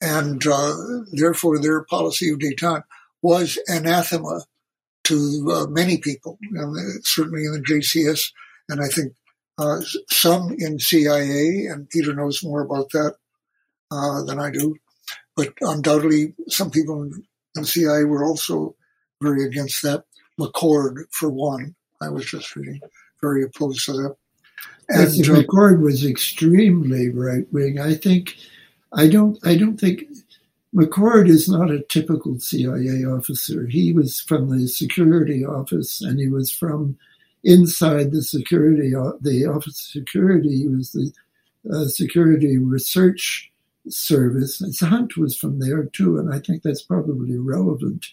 [0.01, 0.75] And uh,
[1.11, 2.83] therefore, their policy of détente
[3.21, 4.41] was anathema
[5.05, 6.37] to uh, many people,
[7.03, 8.31] certainly in the JCS,
[8.67, 9.13] and I think
[9.57, 9.79] uh,
[10.09, 13.15] some in CIA, and Peter knows more about that
[13.89, 14.75] uh, than I do.
[15.37, 17.23] But undoubtedly, some people in
[17.53, 18.75] the CIA were also
[19.21, 20.03] very against that.
[20.39, 22.81] McCord, for one, I was just reading,
[23.21, 24.15] very opposed to that.
[24.89, 27.79] And uh, McCord was extremely right wing.
[27.79, 28.35] I think,
[28.93, 30.05] I don't, I don't think
[30.75, 33.67] McCord is not a typical CIA officer.
[33.67, 36.97] He was from the security office, and he was from
[37.43, 38.91] inside the security,
[39.21, 40.63] the office of security.
[40.63, 41.11] He was the
[41.71, 43.51] uh, security research
[43.89, 44.59] service.
[44.59, 48.07] His Hunt was from there too, and I think that's probably relevant.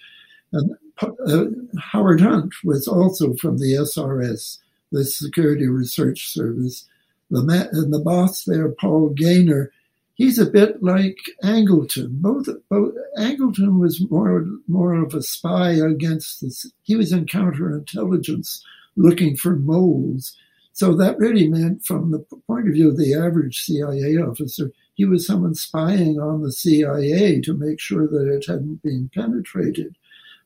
[0.53, 1.45] And uh,
[1.81, 4.59] Howard Hunt was also from the SRS,
[4.93, 6.87] the Security Research Service.
[7.31, 9.73] The and the boss there, Paul Gaynor,
[10.15, 12.21] he's a bit like Angleton.
[12.21, 16.71] Both, both Angleton was more more of a spy against the.
[16.83, 18.61] He was in counterintelligence,
[18.97, 20.37] looking for moles.
[20.73, 22.19] So that really meant, from the
[22.49, 27.41] point of view of the average CIA officer, he was someone spying on the CIA
[27.41, 29.97] to make sure that it hadn't been penetrated.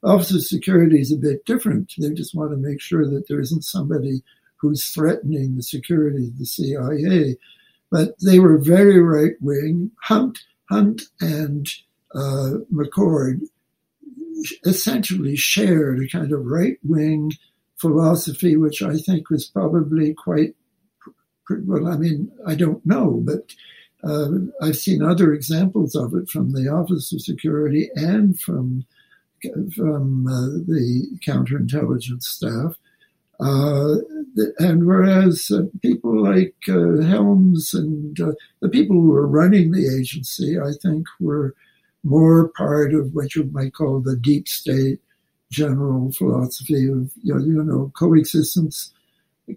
[0.03, 1.93] Office of Security is a bit different.
[1.99, 4.23] They just want to make sure that there isn't somebody
[4.57, 7.37] who's threatening the security of the CIA.
[7.91, 9.91] But they were very right wing.
[10.03, 10.39] Hunt,
[10.71, 11.67] Hunt, and
[12.15, 13.41] uh, McCord
[14.65, 17.33] essentially shared a kind of right wing
[17.77, 20.55] philosophy, which I think was probably quite
[21.51, 21.89] well.
[21.89, 23.55] I mean, I don't know, but
[24.05, 24.29] uh,
[24.63, 28.87] I've seen other examples of it from the Office of Security and from
[29.75, 32.75] from uh, the counterintelligence staff.
[33.41, 33.97] Uh,
[34.59, 39.97] and whereas uh, people like uh, Helms and uh, the people who were running the
[39.97, 41.55] agency, I think, were
[42.03, 45.01] more part of what you might call the deep state
[45.51, 48.93] general philosophy of you know, you know coexistence.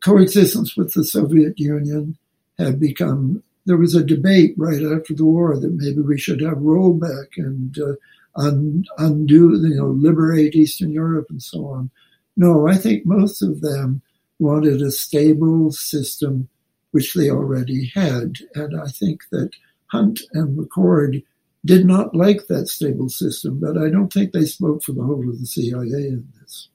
[0.02, 2.18] Coexistence with the Soviet Union
[2.58, 6.58] had become there was a debate right after the war that maybe we should have
[6.58, 7.94] rollback and uh,
[8.36, 11.90] un, undo, you know, liberate Eastern Europe and so on.
[12.38, 14.02] No, I think most of them
[14.40, 16.50] wanted a stable system,
[16.92, 18.38] which they already had.
[18.56, 19.52] And I think that
[19.88, 21.24] Hunt and McCord
[21.64, 25.30] did not like that stable system, but I don't think they spoke for the whole
[25.30, 26.70] of the CIA in this.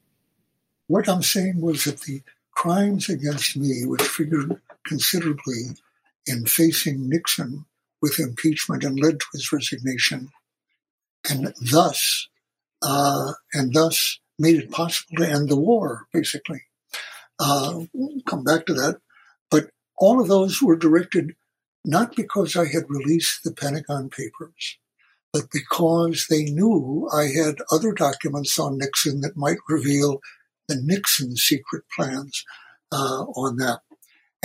[0.86, 2.22] What I'm saying was that the
[2.52, 5.70] crimes against me, which figured considerably
[6.26, 7.66] in facing Nixon
[8.02, 10.30] with impeachment and led to his resignation,
[11.28, 12.28] and thus
[12.82, 16.62] uh, and thus made it possible to end the war, basically.
[17.38, 19.00] Uh, we'll come back to that.
[19.50, 21.34] But all of those were directed
[21.84, 24.76] not because I had released the Pentagon Papers,
[25.32, 30.20] but because they knew I had other documents on Nixon that might reveal
[30.68, 32.44] the Nixon secret plans
[32.90, 33.80] uh, on that.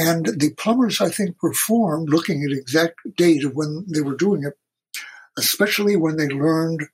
[0.03, 4.15] And the plumbers, I think, were formed looking at exact date of when they were
[4.15, 4.53] doing it,
[5.37, 6.87] especially when they learned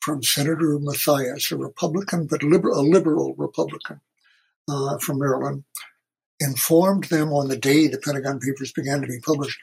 [0.00, 4.00] from Senator Mathias, a Republican, but a liberal Republican
[4.70, 5.64] uh, from Maryland,
[6.40, 9.58] informed them on the day the Pentagon Papers began to be published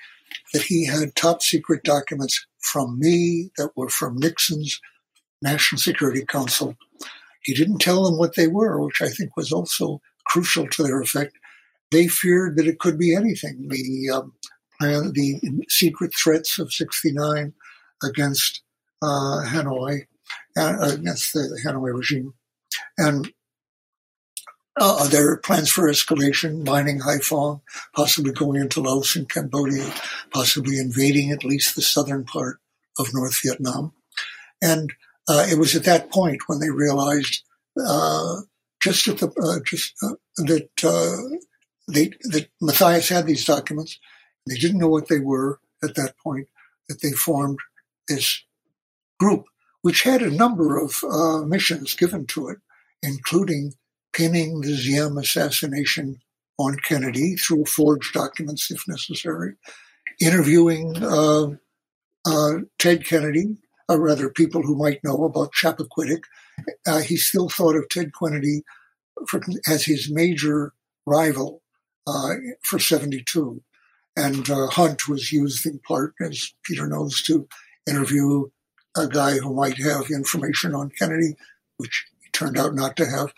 [0.53, 4.79] that he had top secret documents from me that were from Nixon's
[5.41, 6.75] National Security Council.
[7.41, 11.01] He didn't tell them what they were, which I think was also crucial to their
[11.01, 11.35] effect.
[11.93, 13.67] They feared that it could be anything.
[13.69, 14.33] The um,
[14.79, 15.39] the
[15.69, 17.53] secret threats of '69
[18.03, 18.61] against
[19.01, 20.07] uh, Hanoi,
[20.57, 22.33] uh, against the Hanoi regime,
[22.97, 23.31] and
[24.79, 25.07] uh,
[25.43, 27.61] plans for escalation, mining Haiphong,
[27.95, 29.93] possibly going into Laos and Cambodia,
[30.33, 32.59] possibly invading at least the southern part
[32.97, 33.93] of North Vietnam.
[34.61, 34.91] And
[35.27, 37.43] uh, it was at that point when they realized
[37.79, 38.41] uh,
[38.81, 41.37] just at the uh, just uh, that uh,
[41.87, 43.99] they that Mathias had these documents.
[44.47, 46.47] They didn't know what they were at that point.
[46.89, 47.59] That they formed
[48.07, 48.43] this
[49.19, 49.45] group,
[49.81, 51.03] which had a number of
[51.47, 52.57] missions given to it,
[53.01, 53.73] including
[54.13, 56.19] pinning the Diem assassination
[56.57, 59.55] on Kennedy through forged documents if necessary,
[60.21, 61.47] interviewing uh,
[62.25, 63.57] uh, Ted Kennedy,
[63.89, 66.23] or rather people who might know about Chappaquiddick.
[66.85, 68.61] Uh, he still thought of Ted Kennedy
[69.27, 70.73] for, as his major
[71.05, 71.62] rival uh,
[72.61, 73.61] for 72.
[74.15, 77.47] And uh, Hunt was used in part, as Peter knows, to
[77.87, 78.45] interview
[78.95, 81.35] a guy who might have information on Kennedy,
[81.77, 83.33] which he turned out not to have.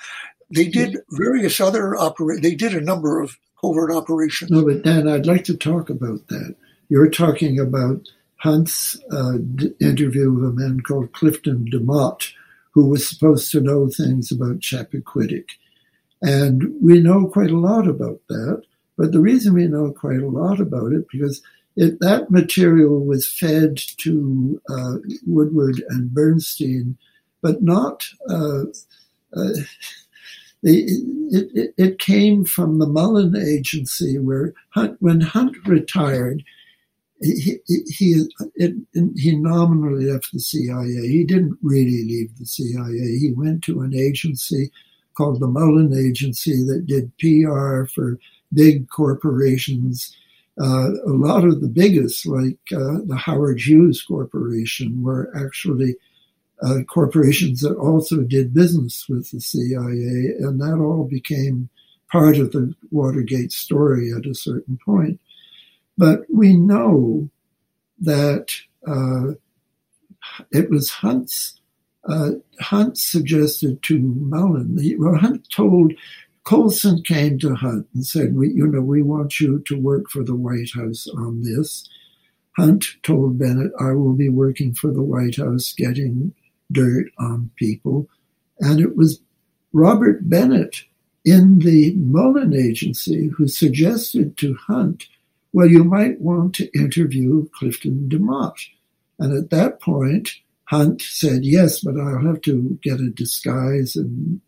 [0.53, 2.39] They did various other opera.
[2.39, 4.51] They did a number of covert operations.
[4.51, 6.55] No, but Dan, I'd like to talk about that.
[6.89, 12.31] You're talking about Hunt's uh, d- interview of a man called Clifton DeMotte,
[12.71, 15.45] who was supposed to know things about Chappaquiddick.
[16.25, 18.63] And we know quite a lot about that.
[18.97, 21.43] But the reason we know quite a lot about it because
[21.75, 24.95] it, that material was fed to uh,
[25.27, 26.97] Woodward and Bernstein,
[27.43, 28.63] but not uh,
[29.37, 29.53] uh,
[30.63, 36.43] it, it, it, came from the Mullen agency where Hunt, when Hunt retired,
[37.21, 38.23] he, he,
[38.55, 38.73] it,
[39.15, 41.07] he nominally left the CIA.
[41.07, 43.19] He didn't really leave the CIA.
[43.19, 44.71] He went to an agency
[45.15, 48.19] called the Mullen Agency that did PR for
[48.53, 50.15] big corporations.
[50.61, 55.95] Uh, a lot of the biggest, like uh, the Howard Hughes Corporation, were actually
[56.61, 61.69] uh, corporations that also did business with the CIA, and that all became
[62.11, 65.19] part of the Watergate story at a certain point.
[65.97, 67.29] But we know
[67.99, 68.55] that
[68.87, 69.33] uh,
[70.51, 71.59] it was Hunt's.
[72.07, 74.77] Uh, Hunt suggested to Mullen.
[74.99, 75.93] Well, Hunt told
[76.43, 80.23] Colson came to Hunt and said, "We, you know, we want you to work for
[80.23, 81.89] the White House on this."
[82.57, 86.33] Hunt told Bennett, "I will be working for the White House, getting
[86.71, 88.07] dirt on people.
[88.59, 89.21] And it was
[89.73, 90.83] Robert Bennett
[91.23, 95.07] in the Mullen agency who suggested to Hunt,
[95.53, 98.67] well, you might want to interview Clifton DeMotte.
[99.19, 100.31] And at that point,
[100.65, 103.95] Hunt said, yes, but I'll have to get a disguise.
[103.95, 104.41] And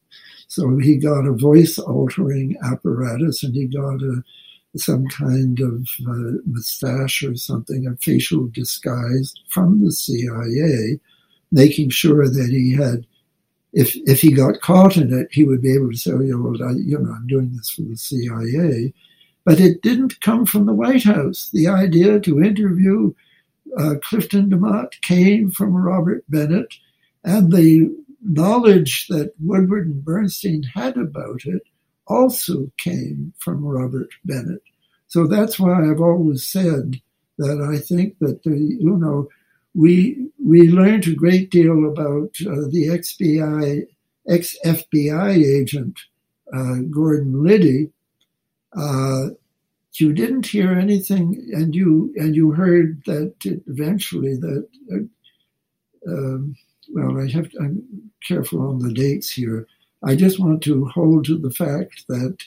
[0.48, 4.24] so he got a voice altering apparatus and he got a,
[4.76, 11.00] some kind of uh, mustache or something, a facial disguise from the CIA
[11.52, 13.06] making sure that he had,
[13.74, 16.56] if if he got caught in it, he would be able to say, oh, know,
[16.66, 18.94] I, you know, I'm doing this for the CIA.
[19.46, 21.50] But it didn't come from the White House.
[21.54, 23.14] The idea to interview
[23.78, 26.76] uh, Clifton DeMotte came from Robert Bennett,
[27.24, 31.62] and the knowledge that Woodward and Bernstein had about it
[32.08, 34.64] also came from Robert Bennett.
[35.08, 37.00] So that's why I've always said
[37.38, 39.30] that I think that the, you know,
[39.76, 43.86] we we learned a great deal about uh, the XBI
[44.28, 46.00] ex FBI agent
[46.54, 47.92] uh, Gordon Liddy.
[50.00, 53.34] You didn't hear anything, and you and you heard that
[53.68, 54.68] eventually that.
[54.92, 56.56] Uh, um,
[56.94, 57.84] well, I have to, I'm
[58.26, 59.68] careful on the dates here.
[60.04, 62.38] I just want to hold to the fact that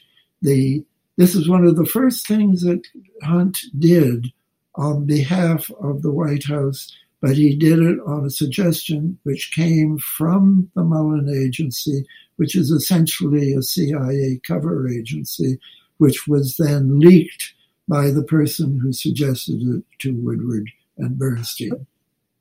[0.41, 0.85] the
[1.17, 2.87] this is one of the first things that
[3.23, 4.33] Hunt did
[4.77, 9.99] on behalf of the White House, but he did it on a suggestion which came
[9.99, 12.07] from the Mullen Agency,
[12.37, 15.59] which is essentially a CIA cover agency,
[16.01, 17.53] which was then leaked
[17.87, 20.67] by the person who suggested it to Woodward
[20.97, 21.87] and Bernstein.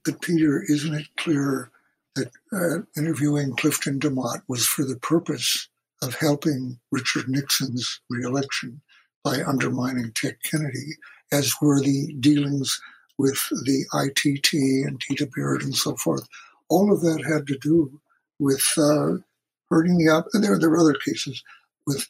[0.05, 1.69] But Peter, isn't it clear
[2.15, 5.67] that uh, interviewing Clifton DeMotte was for the purpose
[6.01, 8.79] of helping Richard Nixon's reelection
[9.25, 10.95] by undermining Ted Kennedy,
[11.33, 12.79] as were the dealings
[13.17, 14.53] with the ITT
[14.87, 16.25] and Dita Beard and so forth.
[16.69, 17.99] All of that had to do
[18.39, 19.17] with uh,
[19.69, 21.43] hurting the op- there there are other cases
[21.85, 22.07] with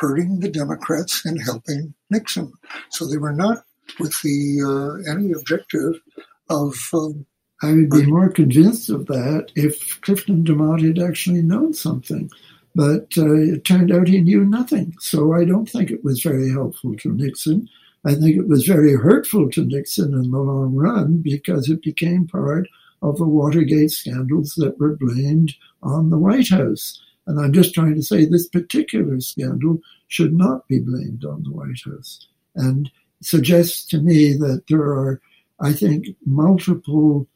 [0.00, 2.52] hurting the Democrats and helping Nixon.
[2.90, 3.64] So they were not
[3.98, 6.00] with the uh, any objective
[6.48, 6.74] of.
[6.92, 7.26] Um,
[7.62, 12.30] I would be more convinced of that if Clifton DeMotte had actually known something.
[12.74, 14.94] But uh, it turned out he knew nothing.
[15.00, 17.66] So I don't think it was very helpful to Nixon.
[18.04, 22.28] I think it was very hurtful to Nixon in the long run because it became
[22.28, 22.68] part
[23.00, 27.00] of the Watergate scandals that were blamed on the White House.
[27.26, 31.50] And I'm just trying to say this particular scandal should not be blamed on the
[31.50, 32.28] White House.
[32.54, 32.90] And
[33.22, 35.20] suggests to me that there are,
[35.60, 37.26] I think, multiple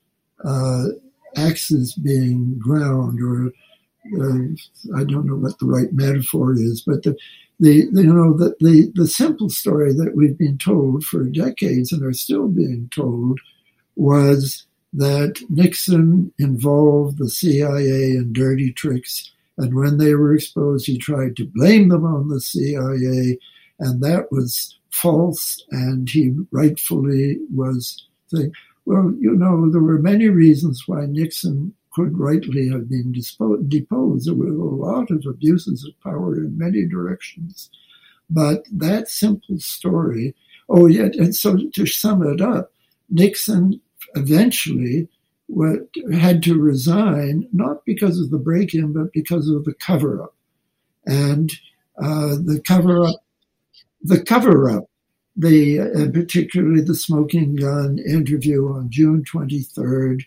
[0.44, 0.84] uh,
[1.36, 3.52] axes being ground or
[4.18, 7.16] uh, I don't know what the right metaphor is, but the,
[7.60, 12.02] the, you know the, the the simple story that we've been told for decades and
[12.02, 13.38] are still being told
[13.96, 14.64] was
[14.94, 19.30] that Nixon involved the CIA in dirty tricks,
[19.60, 23.38] and when they were exposed, he tried to blame them on the CIA,
[23.78, 28.52] and that was false, and he rightfully was saying,
[28.86, 33.12] well, you know, there were many reasons why Nixon could rightly have been
[33.68, 34.26] deposed.
[34.26, 37.68] There were a lot of abuses of power in many directions.
[38.30, 40.34] But that simple story,
[40.70, 42.72] oh, yeah, and so to sum it up,
[43.10, 43.80] Nixon
[44.14, 45.08] eventually
[46.12, 50.34] had to resign, not because of the break in, but because of the cover up.
[51.06, 51.52] And
[51.98, 53.16] uh, the cover up,
[54.02, 54.84] the cover up,
[55.36, 60.22] the, uh, particularly the smoking gun interview on June 23rd,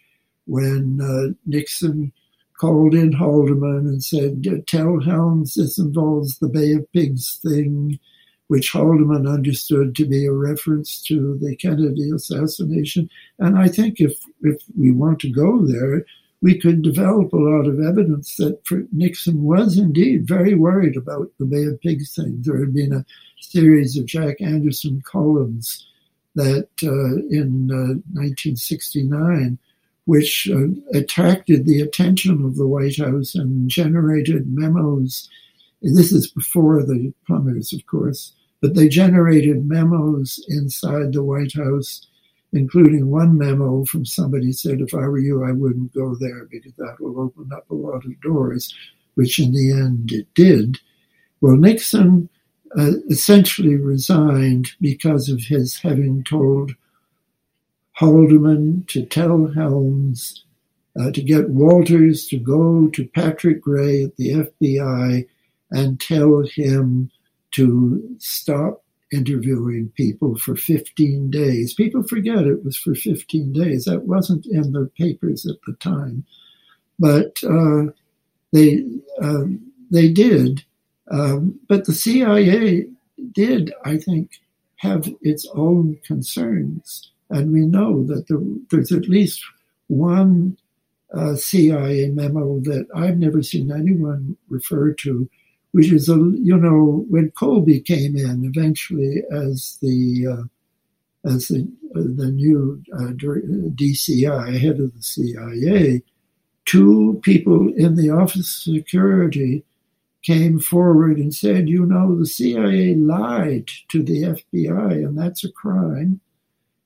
[0.46, 2.12] when uh, Nixon
[2.60, 8.00] called in Haldeman and said, Tell Helms this involves the Bay of Pigs thing,
[8.48, 13.10] which Haldeman understood to be a reference to the Kennedy assassination.
[13.40, 16.06] And I think if, if we want to go there,
[16.42, 18.60] we could develop a lot of evidence that
[18.92, 22.42] Nixon was indeed very worried about the Bay of Pigs thing.
[22.42, 23.06] There had been a
[23.40, 25.88] series of Jack Anderson columns
[26.36, 29.58] that uh, in uh, 1969
[30.06, 35.30] which uh, attracted the attention of the White House and generated memos.
[35.84, 42.08] This is before the plumbers, of course, but they generated memos inside the White House,
[42.54, 46.74] including one memo from somebody said, if I were you, I wouldn't go there because
[46.78, 48.74] that will open up a lot of doors,
[49.16, 50.80] which in the end it did.
[51.42, 52.30] Well, Nixon
[52.78, 56.72] uh, essentially resigned because of his having told
[58.00, 60.46] Haldeman to tell Helms
[60.98, 65.28] uh, to get Walters to go to Patrick Gray at the FBI
[65.74, 67.12] and tell him
[67.52, 71.74] to stop interviewing people for 15 days.
[71.74, 73.86] People forget it was for 15 days.
[73.86, 76.26] That wasn't in the papers at the time.
[77.00, 77.92] But uh,
[78.52, 78.86] they,
[79.22, 79.46] uh,
[79.92, 80.64] they did.
[81.12, 82.86] Um, but the CIA
[83.34, 84.32] did, I think,
[84.78, 87.12] have its own concerns.
[87.30, 88.40] And we know that there,
[88.70, 89.44] there's at least
[89.88, 90.58] one
[91.14, 95.30] uh, CIA memo that I've never seen anyone refer to,
[95.74, 101.68] which is a you know when Colby came in eventually as the uh, as the
[101.96, 103.12] uh, the new uh,
[103.76, 106.02] DCI head of the CIA,
[106.66, 109.64] two people in the Office of Security
[110.22, 115.52] came forward and said, you know, the CIA lied to the FBI, and that's a
[115.52, 116.22] crime.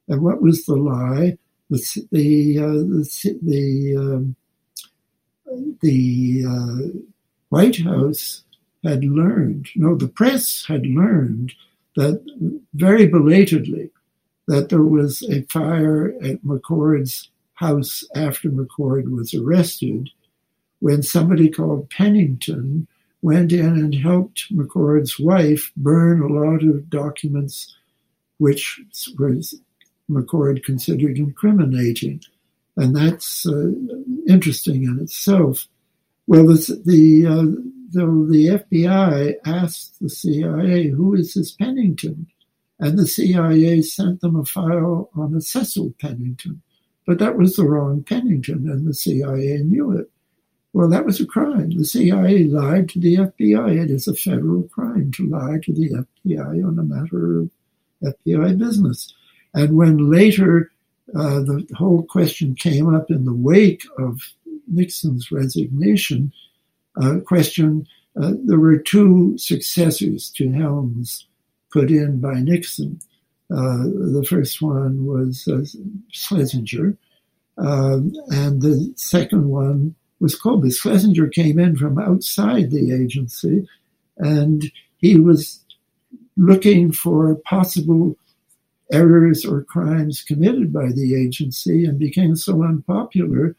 [0.07, 1.37] And what was the lie?
[1.69, 4.35] The the uh, the the, um,
[5.81, 6.99] the uh,
[7.49, 8.43] White House
[8.87, 9.69] had learned.
[9.75, 11.53] No, the press had learned
[11.95, 12.23] that
[12.73, 13.89] very belatedly
[14.47, 20.09] that there was a fire at McCord's house after McCord was arrested
[20.79, 22.87] when somebody called Pennington
[23.21, 27.75] went in and helped McCord's wife burn a lot of documents
[28.37, 28.79] which
[29.17, 29.55] was
[30.09, 32.21] McCord considered incriminating.
[32.77, 33.71] And that's uh,
[34.27, 35.67] interesting in itself.
[36.27, 42.27] Well, the, the, uh, the, the FBI asked the CIA, who is this Pennington?
[42.79, 46.61] And the CIA sent them a file on a Cecil Pennington.
[47.05, 50.11] But that was the wrong Pennington, and the CIA knew it.
[50.73, 51.71] Well, that was a crime.
[51.71, 53.83] The CIA lied to the FBI.
[53.83, 57.49] It is a federal crime to lie to the FBI on a matter of
[58.03, 59.13] FBI business.
[59.53, 60.71] And when later
[61.15, 64.19] uh, the whole question came up in the wake of
[64.67, 66.33] Nixon's resignation,
[67.25, 67.87] question
[68.21, 71.27] uh, there were two successors to Helms
[71.71, 72.99] put in by Nixon.
[73.51, 75.63] Uh, the first one was uh,
[76.11, 76.97] Schlesinger,
[77.57, 80.71] um, and the second one was Colby.
[80.71, 83.67] Schlesinger came in from outside the agency,
[84.17, 85.63] and he was
[86.35, 88.15] looking for possible
[88.91, 93.55] errors or crimes committed by the agency and became so unpopular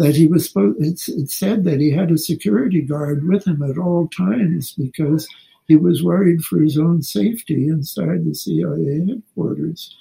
[0.00, 3.76] that he was it's, it said that he had a security guard with him at
[3.76, 5.28] all times because
[5.68, 9.94] he was worried for his own safety inside the CIA headquarters.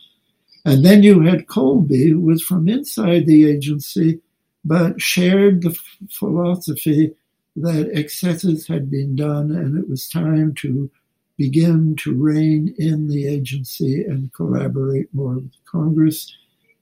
[0.64, 4.22] And then you had Colby, who was from inside the agency,
[4.64, 5.78] but shared the
[6.10, 7.14] philosophy
[7.58, 10.90] that excesses had been done and it was time to
[11.38, 16.34] begin to rein in the agency and collaborate more with Congress.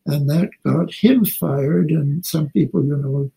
[0.07, 1.91] And that got him fired.
[1.91, 3.31] And some people, you know,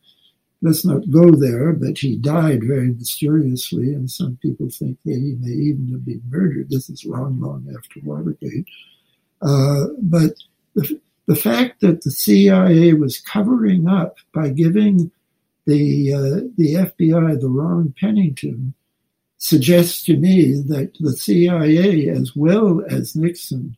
[0.63, 3.93] let's not go there, but he died very mysteriously.
[3.93, 6.71] And some people think that he may even have been murdered.
[6.71, 8.69] This is long, long after Watergate.
[9.43, 10.35] Uh, but
[10.75, 15.11] the, the fact that the CIA was covering up by giving
[15.67, 18.75] the uh, the FBI the wrong Pennington
[19.39, 23.77] suggests to me that the CIA, as well as Nixon,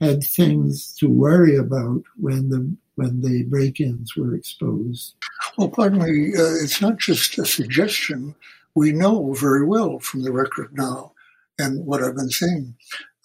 [0.00, 5.16] had things to worry about when the when the break-ins were exposed.
[5.58, 8.36] Well, pardon me, uh, it's not just a suggestion.
[8.76, 11.12] We know very well from the record now,
[11.58, 12.76] and what I've been saying.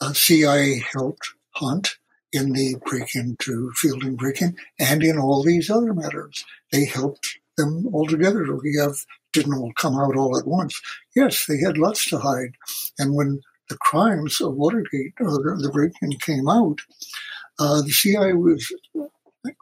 [0.01, 1.97] Uh, CIA helped Hunt
[2.31, 7.87] in the break-in to Fielding break-in, and in all these other matters, they helped them
[7.93, 8.55] all together.
[8.55, 8.95] We have
[9.33, 10.81] didn't all come out all at once.
[11.15, 12.55] Yes, they had lots to hide.
[12.97, 16.79] And when the crimes of Watergate, or the break-in came out,
[17.59, 18.71] uh, the CIA was,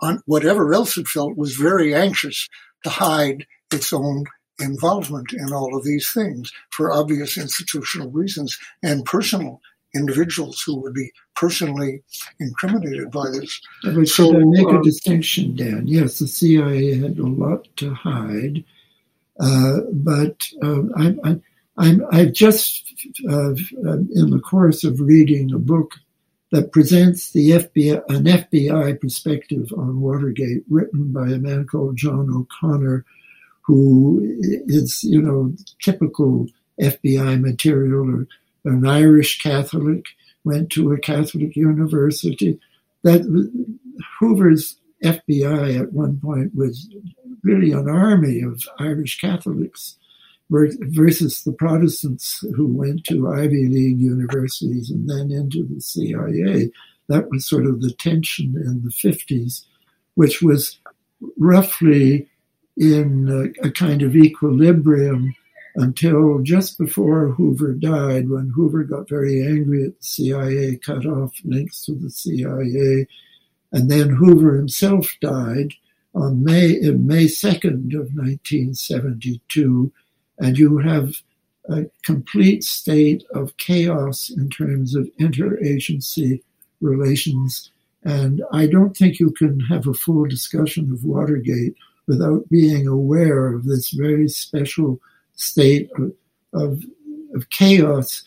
[0.02, 2.48] on whatever else it felt, was very anxious
[2.84, 4.26] to hide its own
[4.60, 9.62] involvement in all of these things for obvious institutional reasons and personal
[9.96, 12.02] individuals who would be personally
[12.40, 13.60] incriminated by this.
[13.84, 15.88] But so, should I make a uh, distinction, Dan?
[15.88, 18.64] Yes, the CIA had a lot to hide,
[19.40, 21.40] uh, but uh, I, I,
[21.78, 22.94] I've just,
[23.30, 25.94] uh, in the course of reading a book
[26.52, 32.30] that presents the FBI, an FBI perspective on Watergate, written by a man called John
[32.34, 33.06] O'Connor,
[33.62, 34.22] who
[34.68, 36.48] is, you know, typical
[36.82, 38.28] FBI material, or
[38.64, 40.06] an Irish Catholic,
[40.46, 42.60] went to a Catholic university.
[43.04, 43.22] That
[44.20, 46.90] Hoover's FBI at one point was
[47.44, 49.98] really an army of Irish Catholics
[50.50, 56.72] versus the Protestants who went to Ivy League universities and then into the CIA.
[57.10, 59.66] That was sort of the tension in the 50s,
[60.16, 60.80] which was
[61.38, 62.30] roughly
[62.78, 65.36] in a, a kind of equilibrium
[65.76, 71.34] until just before Hoover died, when Hoover got very angry at the CIA, cut off
[71.44, 73.08] links to the CIA,
[73.72, 75.74] and then Hoover himself died
[76.16, 79.92] on May in May 2nd of 1972,
[80.40, 81.14] and you have
[81.70, 86.42] a complete state of chaos in terms of interagency
[86.82, 87.72] relations.
[88.04, 91.76] And I don't think you can have a full discussion of Watergate
[92.08, 95.00] without being aware of this very special
[95.36, 96.14] state of,
[96.54, 96.84] of,
[97.36, 98.24] of chaos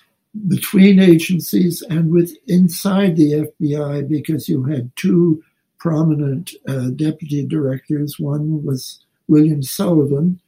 [0.49, 5.43] between agencies and with inside the FBI because you had two
[5.79, 8.19] prominent uh, deputy directors.
[8.19, 10.41] One was William Sullivan.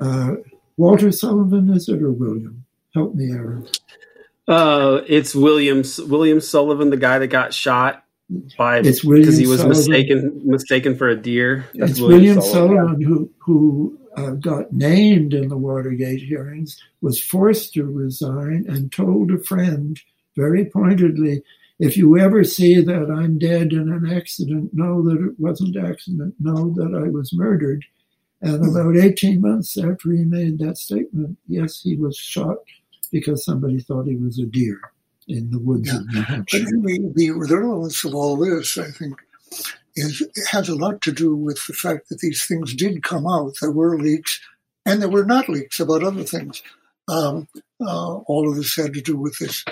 [0.00, 0.36] Uh,
[0.80, 2.64] Walter Sullivan, is it, or William?
[2.94, 3.68] Help me, Aaron.
[4.48, 8.04] Uh, it's William William Sullivan, the guy that got shot
[8.56, 9.02] by because
[9.36, 9.68] he was Sullivan.
[9.68, 11.66] mistaken mistaken for a deer.
[11.74, 16.82] That's it's William, William Sullivan, Sullivan who who uh, got named in the Watergate hearings
[17.00, 20.00] was forced to resign and told a friend
[20.34, 21.42] very pointedly
[21.80, 26.34] if you ever see that I'm dead in an accident, know that it wasn't accident.
[26.38, 27.84] Know that I was murdered.
[28.42, 32.56] And about 18 months after he made that statement, yes, he was shot
[33.12, 34.80] because somebody thought he was a deer
[35.28, 35.98] in the woods yeah.
[35.98, 36.64] of New Hampshire.
[36.64, 39.20] But the, the relevance of all this, I think,
[39.96, 43.54] is has a lot to do with the fact that these things did come out.
[43.60, 44.40] There were leaks,
[44.86, 46.62] and there were not leaks about other things.
[47.08, 47.48] Um,
[47.84, 49.64] uh, all of this had to do with this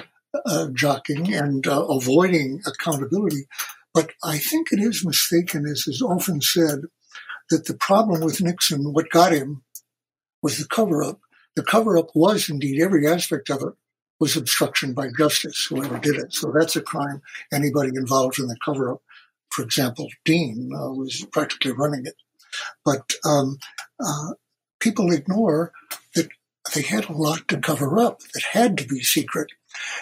[0.46, 3.46] uh, jockeying and uh, avoiding accountability.
[3.94, 6.80] But I think it is mistaken, as is often said,
[7.50, 9.62] that the problem with Nixon, what got him,
[10.42, 11.20] was the cover up.
[11.56, 13.74] The cover up was indeed every aspect of it
[14.20, 16.32] was obstruction by justice, whoever did it.
[16.32, 17.22] So that's a crime.
[17.52, 19.02] Anybody involved in the cover up,
[19.50, 22.16] for example, Dean uh, was practically running it.
[22.84, 23.58] But um,
[24.04, 24.32] uh,
[24.80, 25.72] people ignore
[26.14, 26.28] that
[26.74, 29.50] they had a lot to cover up that had to be secret.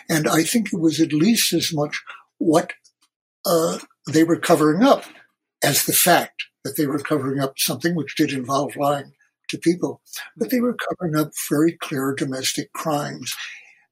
[0.09, 2.03] And I think it was at least as much
[2.39, 2.73] what
[3.45, 5.05] uh, they were covering up
[5.63, 9.13] as the fact that they were covering up something which did involve lying
[9.49, 10.01] to people,
[10.37, 13.35] but they were covering up very clear domestic crimes.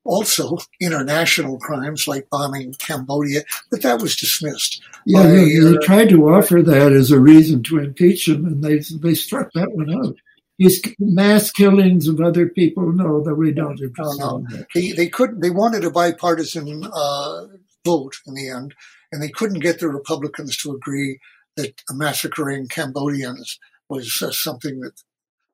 [0.05, 4.83] Also, international crimes like bombing Cambodia, but that was dismissed.
[5.07, 8.45] Yeah, by, they, they uh, tried to offer that as a reason to impeach him,
[8.45, 10.17] and they they struck that one out.
[10.59, 13.81] These mass killings of other people, no, that we don't.
[13.99, 14.65] No, no.
[14.75, 15.41] They, they couldn't.
[15.41, 17.47] They wanted a bipartisan uh,
[17.85, 18.75] vote in the end,
[19.11, 21.19] and they couldn't get the Republicans to agree
[21.57, 23.59] that massacring Cambodians
[23.89, 25.01] was uh, something that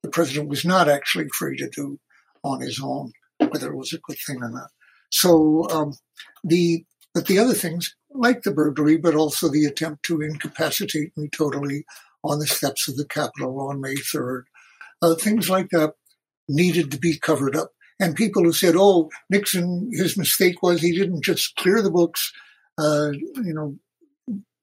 [0.02, 1.98] the president was not actually free to do
[2.42, 4.70] on his own, whether it was a good thing or not.
[5.10, 5.94] So um,
[6.44, 11.28] the but the other things, like the burglary, but also the attempt to incapacitate me
[11.28, 11.84] totally
[12.22, 14.42] on the steps of the Capitol on May 3rd,
[15.02, 15.94] uh, things like that
[16.48, 17.72] needed to be covered up.
[17.98, 22.32] And people who said, "Oh, Nixon, his mistake was he didn't just clear the books,
[22.78, 23.76] uh, you know,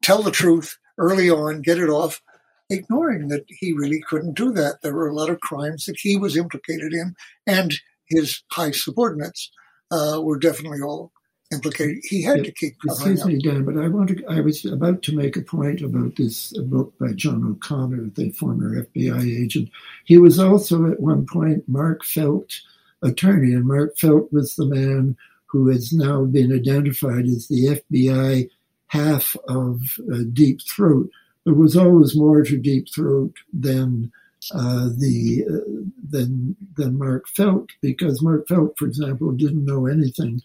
[0.02, 2.22] tell the truth early on, get it off."
[2.70, 4.82] ignoring that he really couldn't do that.
[4.82, 7.16] There were a lot of crimes that he was implicated in,
[7.46, 7.74] and
[8.08, 9.52] his high subordinates
[9.92, 11.12] uh, were definitely all
[11.52, 12.00] implicated.
[12.04, 14.26] He had to keep Excuse me, Dan, but I want to.
[14.28, 18.84] I was about to make a point about this book by John O'Connor, the former
[18.84, 19.70] FBI agent.
[20.06, 22.62] He was also at one point Mark Felt
[23.02, 25.16] attorney, and Mark Felt was the man
[25.46, 28.50] who has now been identified as the FBI
[28.88, 29.82] half of
[30.12, 31.10] uh, Deep Throat
[31.48, 34.12] there was always more to Deep Throat than
[34.54, 40.42] uh, the uh, than than Mark Felt because Mark Felt, for example, didn't know anything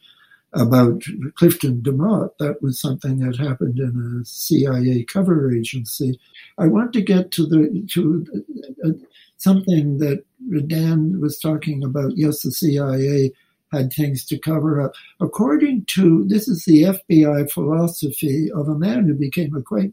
[0.52, 1.02] about
[1.34, 2.30] Clifton DeMotte.
[2.38, 6.20] That was something that happened in a CIA cover agency.
[6.56, 8.24] I want to get to the to
[8.84, 8.90] uh,
[9.38, 10.24] something that
[10.68, 12.16] Dan was talking about.
[12.16, 13.32] Yes, the CIA
[13.72, 14.92] had things to cover up.
[15.20, 19.92] According to this is the FBI philosophy of a man who became a quite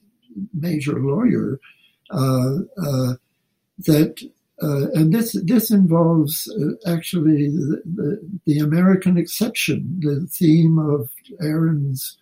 [0.54, 1.60] major lawyer
[2.12, 3.14] uh, uh,
[3.80, 4.22] that
[4.62, 11.10] uh, and this this involves uh, actually the, the, the, American exception, the theme of
[11.42, 12.18] Aaron's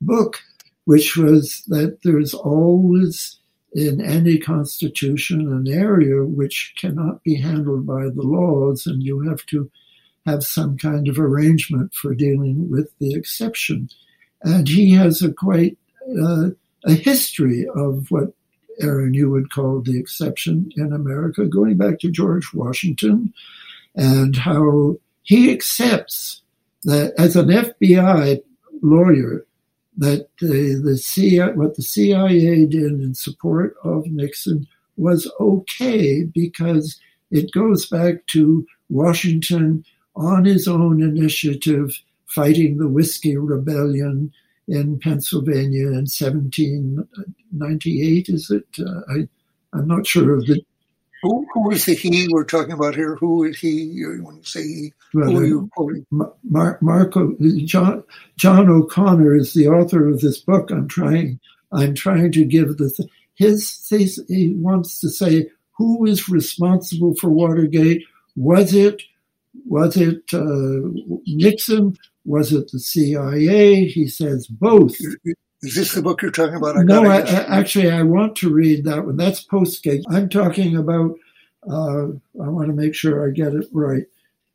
[0.00, 0.38] book,
[0.84, 3.40] which was that there's always
[3.72, 9.44] in any constitution an area which cannot be handled by the laws, and you have
[9.46, 9.68] to
[10.26, 13.88] have some kind of arrangement for dealing with the exception.
[14.42, 15.76] And he has a quite
[16.22, 16.50] uh,
[16.84, 18.32] a history of what
[18.80, 23.32] Aaron you would call the exception in America, going back to George Washington
[23.94, 26.42] and how he accepts
[26.84, 28.40] that as an FBI
[28.82, 29.44] lawyer,
[29.98, 34.66] that the, the CIA, what the CIA did in support of Nixon
[34.96, 36.98] was okay because
[37.30, 39.84] it goes back to Washington
[40.16, 44.32] on his own initiative fighting the Whiskey Rebellion
[44.68, 48.28] in Pennsylvania in 1798.
[48.28, 48.66] Is it?
[48.78, 49.26] Uh, I,
[49.72, 50.62] I'm not sure of the.
[51.22, 53.14] Who, who is the he we're talking about here?
[53.16, 54.02] Who is he?
[54.22, 56.06] When you say he, who are you quoting?
[56.10, 58.02] Mar- Marco John
[58.36, 60.70] John O'Connor is the author of this book.
[60.70, 61.38] I'm trying.
[61.72, 64.26] I'm trying to give the th- his thesis.
[64.28, 68.02] He wants to say who is responsible for Watergate.
[68.36, 69.02] Was it
[69.66, 70.88] was it uh,
[71.26, 71.96] Nixon?
[72.24, 73.86] Was it the CIA?
[73.86, 74.96] He says both.
[75.62, 76.78] Is this the book you're talking about?
[76.78, 79.16] I no, I, I, actually, I want to read that one.
[79.16, 80.02] That's Postgate.
[80.08, 81.16] I'm talking about,
[81.68, 82.06] uh,
[82.42, 84.04] I want to make sure I get it right.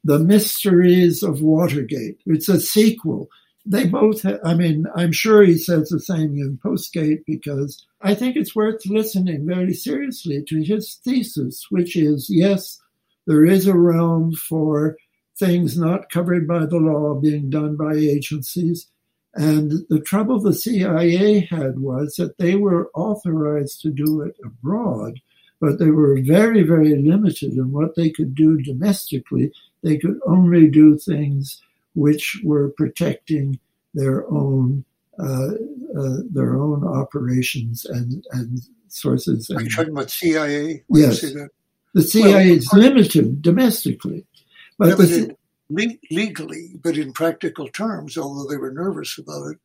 [0.04, 2.20] The Mysteries of Watergate.
[2.26, 3.30] It's a sequel.
[3.68, 8.14] They both, ha- I mean, I'm sure he says the same in Postgate because I
[8.14, 12.80] think it's worth listening very seriously to his thesis, which is yes,
[13.26, 14.98] there is a realm for
[15.38, 18.88] things not covered by the law being done by agencies.
[19.34, 25.20] And the trouble the CIA had was that they were authorized to do it abroad,
[25.60, 29.52] but they were very, very limited in what they could do domestically.
[29.84, 31.62] They could only do things
[31.96, 33.60] which were protecting
[33.94, 34.86] their own
[35.18, 35.52] uh,
[35.98, 39.50] uh, their own operations and, and sources.
[39.50, 40.84] Are you talking about CIA?
[40.88, 41.24] When yes.
[41.96, 44.26] The CIA well, is limited domestically.
[44.78, 45.36] But the,
[46.12, 49.58] legally, but in practical terms, although they were nervous about it,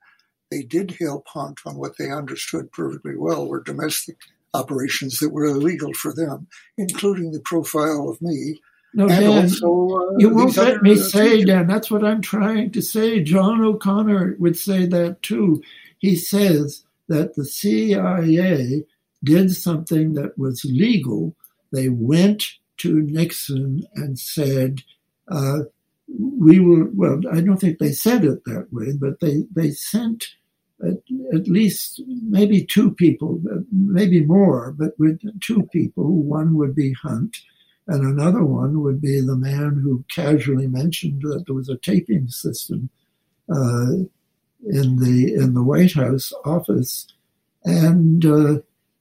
[0.50, 4.16] they did help Hunt on what they understood perfectly well were domestic
[4.54, 6.46] operations that were illegal for them,
[6.78, 8.60] including the profile of me
[8.92, 11.66] no, and Dan, also, uh, you won't let me say, Dan.
[11.66, 13.22] That's what I'm trying to say.
[13.22, 15.62] John O'Connor would say that too.
[15.98, 18.84] He says that the CIA
[19.22, 21.36] did something that was legal.
[21.72, 22.44] They went
[22.78, 24.80] to Nixon and said,
[25.28, 25.60] uh,
[26.08, 30.26] "We will." Well, I don't think they said it that way, but they they sent
[30.82, 30.98] at,
[31.34, 36.04] at least maybe two people, maybe more, but with two people.
[36.10, 37.36] One would be Hunt
[37.90, 42.28] and another one would be the man who casually mentioned that there was a taping
[42.28, 42.88] system
[43.52, 43.90] uh,
[44.68, 47.08] in the in the White House office,
[47.64, 48.58] and uh,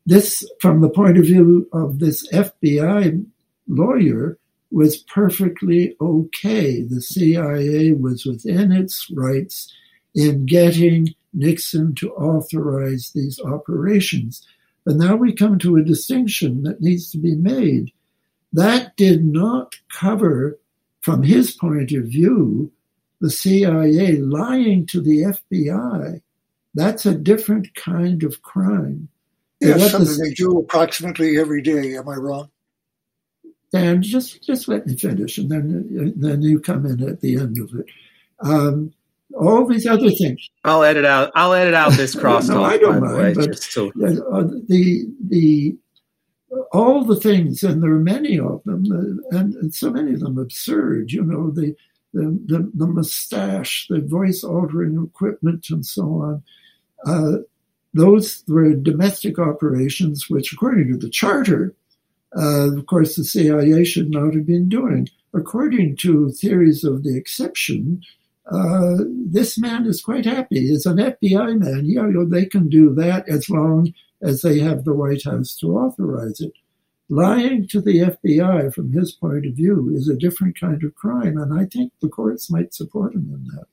[0.09, 3.25] this, from the point of view of this FBI
[3.67, 4.37] lawyer,
[4.71, 6.81] was perfectly okay.
[6.81, 9.73] The CIA was within its rights
[10.15, 14.45] in getting Nixon to authorize these operations.
[14.83, 17.91] But now we come to a distinction that needs to be made
[18.53, 20.57] that did not cover,
[21.01, 22.71] from his point of view,
[23.21, 26.21] the CIA lying to the FBI.
[26.73, 29.09] That's a different kind of crime.
[29.59, 31.95] Yes, something the, they do approximately every day.
[31.97, 32.49] Am I wrong?
[33.71, 37.57] Dan, just just let me finish, and then then you come in at the end
[37.59, 37.85] of it.
[38.39, 38.93] Um,
[39.37, 40.49] all these other things.
[40.63, 41.31] I'll edit out.
[41.35, 42.49] I'll edit out this crosstalk.
[42.49, 43.17] no, I don't mind.
[43.17, 43.89] Way, but to...
[44.31, 45.77] uh, the the
[46.71, 50.21] all the things, and there are many of them, uh, and, and so many of
[50.21, 51.11] them absurd.
[51.11, 51.75] You know, the
[52.13, 56.43] the, the, the mustache, the voice altering equipment, and so on.
[57.05, 57.37] Uh,
[57.93, 61.75] those were domestic operations, which, according to the charter,
[62.37, 65.09] uh, of course, the CIA should not have been doing.
[65.33, 68.01] According to theories of the exception,
[68.51, 70.67] uh, this man is quite happy.
[70.67, 71.85] He's an FBI man.
[71.85, 75.55] Yeah, you know, they can do that as long as they have the White House
[75.57, 76.53] to authorize it.
[77.09, 81.37] Lying to the FBI from his point of view is a different kind of crime,
[81.37, 83.65] and I think the courts might support him in that.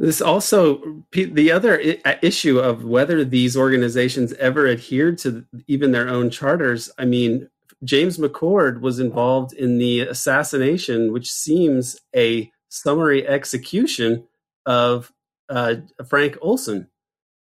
[0.00, 6.30] This also the other issue of whether these organizations ever adhered to even their own
[6.30, 6.90] charters.
[6.96, 7.50] I mean,
[7.84, 14.26] James McCord was involved in the assassination, which seems a summary execution
[14.64, 15.12] of
[15.50, 15.74] uh,
[16.08, 16.88] Frank Olson.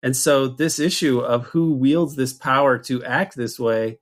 [0.02, 3.99] And so this issue of who wields this power to act this way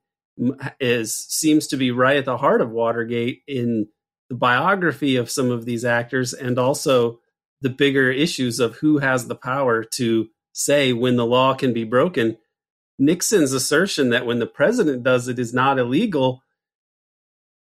[0.80, 3.88] is seems to be right at the heart of Watergate in
[4.30, 7.20] the biography of some of these actors and also
[7.64, 11.86] the bigger issues of who has the power to say when the law can be
[11.86, 12.38] broken.
[13.00, 16.44] Nixon's assertion that when the president does it is not illegal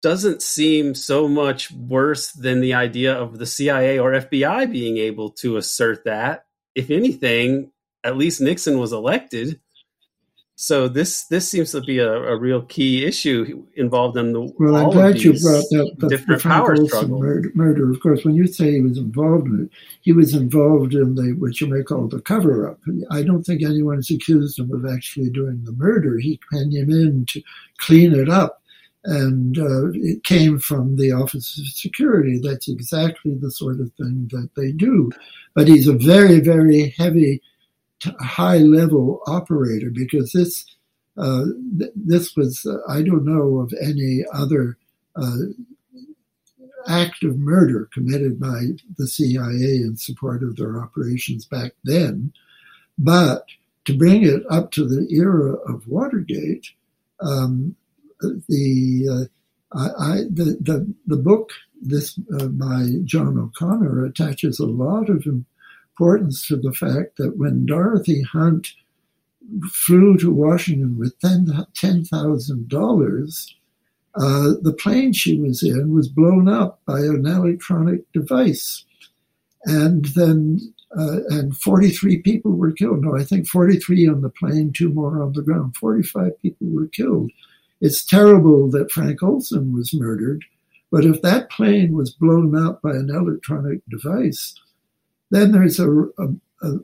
[0.02, 5.30] doesn't seem so much worse than the idea of the CIA or FBI being able
[5.30, 6.46] to assert that.
[6.74, 7.72] If anything,
[8.04, 9.60] at least Nixon was elected.
[10.62, 14.76] So this this seems to be a, a real key issue involved in the well.
[14.76, 17.20] I'm glad you brought that the, different power struggle.
[17.20, 17.90] Murder, murder.
[17.90, 19.70] Of course, when you say he was involved in it,
[20.02, 22.80] he was involved in the what you may call the cover up.
[23.10, 26.20] I don't think anyone's accused him of actually doing the murder.
[26.20, 27.42] He came in to
[27.80, 28.62] clean it up,
[29.04, 32.40] and uh, it came from the Office of Security.
[32.40, 35.12] That's exactly the sort of thing that they do.
[35.56, 37.42] But he's a very very heavy
[38.20, 40.66] high level operator because this
[41.18, 41.46] uh,
[41.78, 44.78] th- this was uh, I don't know of any other
[45.16, 45.38] uh,
[46.88, 48.68] act of murder committed by
[48.98, 52.34] the CIA in support of their operations back then,
[52.98, 53.46] but
[53.86, 56.68] to bring it up to the era of Watergate,
[57.20, 57.76] um,
[58.22, 59.30] the
[59.74, 61.52] uh, I, the, the the book
[61.82, 65.26] this uh, by John O'Connor attaches a lot of
[66.02, 68.70] importance to the fact that when Dorothy Hunt
[69.72, 73.54] flew to Washington with $10,000,
[74.16, 78.84] uh, the plane she was in was blown up by an electronic device.
[79.66, 83.04] And then, uh, and 43 people were killed.
[83.04, 85.78] No, I think 43 on the plane, two more on the ground.
[85.78, 87.30] 45 people were killed.
[87.80, 90.44] It's terrible that Frank Olson was murdered,
[90.90, 94.56] But if that plane was blown up by an electronic device,
[95.32, 96.28] then there's a, a,
[96.62, 96.80] a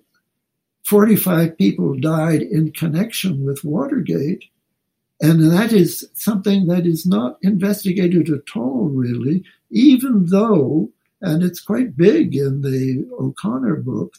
[0.85, 4.45] 45 people died in connection with Watergate.
[5.19, 10.89] And that is something that is not investigated at all, really, even though,
[11.21, 14.13] and it's quite big in the O'Connor book,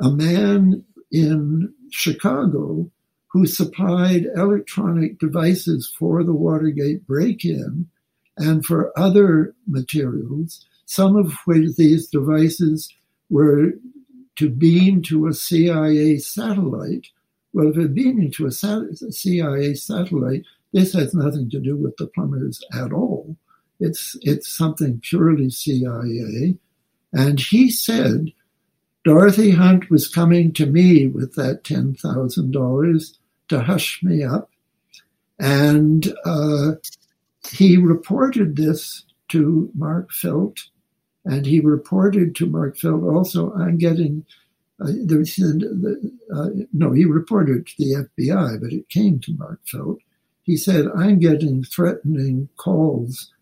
[0.00, 2.90] a man in Chicago
[3.28, 7.88] who supplied electronic devices for the Watergate break in
[8.36, 12.92] and for other materials, some of which these devices
[13.30, 13.72] were
[14.36, 17.06] to beam to a CIA satellite.
[17.52, 22.06] Well, if it beaming to a CIA satellite, this has nothing to do with the
[22.06, 23.36] plumbers at all.
[23.80, 26.56] It's it's something purely CIA.
[27.12, 28.32] And he said
[29.04, 34.50] Dorothy Hunt was coming to me with that ten thousand dollars to hush me up,
[35.38, 36.72] and uh,
[37.50, 40.60] he reported this to Mark Felt,
[41.24, 44.24] and he reported to Mark Felt also, I'm getting,
[44.80, 45.32] uh, was,
[46.34, 49.98] uh, no, he reported to the FBI, but it came to Mark Felt.
[50.42, 53.32] He said, I'm getting threatening calls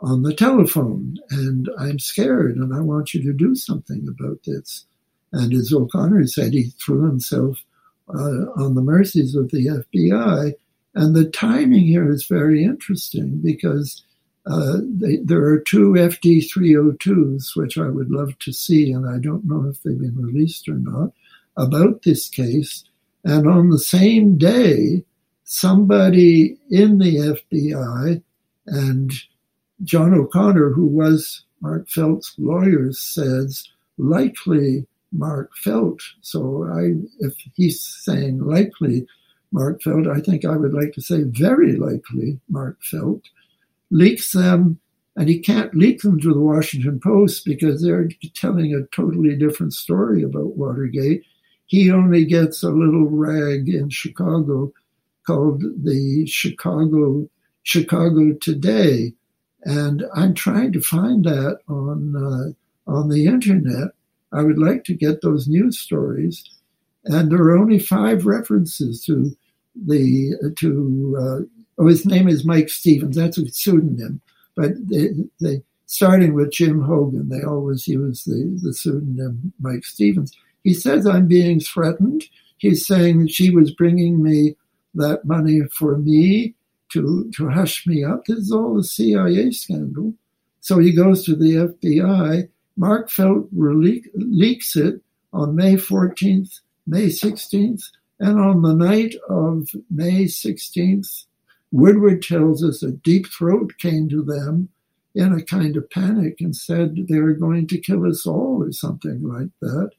[0.00, 4.84] on the telephone, and I'm scared, and I want you to do something about this.
[5.32, 7.58] And as O'Connor said, he threw himself
[8.08, 10.54] uh, on the mercies of the FBI
[10.94, 14.03] and the timing here is very interesting because
[14.46, 19.18] uh, they, there are two FD 302s, which I would love to see, and I
[19.18, 21.12] don't know if they've been released or not,
[21.56, 22.84] about this case.
[23.24, 25.04] And on the same day,
[25.44, 28.22] somebody in the FBI
[28.66, 29.12] and
[29.82, 36.02] John O'Connor, who was Mark Felt's lawyer, says likely Mark Felt.
[36.20, 39.06] So I, if he's saying likely,
[39.52, 43.22] Mark Felt, I think I would like to say very likely Mark Felt,
[43.90, 44.78] leaks them,
[45.16, 49.72] and he can't leak them to the Washington Post because they're telling a totally different
[49.72, 51.22] story about Watergate.
[51.66, 54.72] He only gets a little rag in Chicago
[55.26, 57.28] called the Chicago
[57.62, 59.14] Chicago Today,
[59.62, 63.88] and I'm trying to find that on uh, on the internet.
[64.32, 66.44] I would like to get those news stories,
[67.04, 69.34] and there are only five references to
[69.74, 73.16] the to uh, oh, his name is Mike Stevens.
[73.16, 74.20] That's a pseudonym,
[74.54, 75.08] but they,
[75.40, 80.32] they starting with Jim Hougan, they always use the the pseudonym Mike Stevens.
[80.62, 82.24] He says I'm being threatened.
[82.58, 84.56] He's saying she was bringing me
[84.94, 86.54] that money for me
[86.92, 88.24] to to hush me up.
[88.24, 90.14] This is all a CIA scandal.
[90.60, 92.48] So he goes to the FBI.
[92.76, 95.00] Mark Felt leaks it
[95.32, 97.84] on May 14th, May 16th,
[98.18, 101.26] and on the night of May 16th,
[101.74, 104.68] Woodward tells us a deep throat came to them
[105.12, 108.70] in a kind of panic and said they were going to kill us all or
[108.70, 109.90] something like that.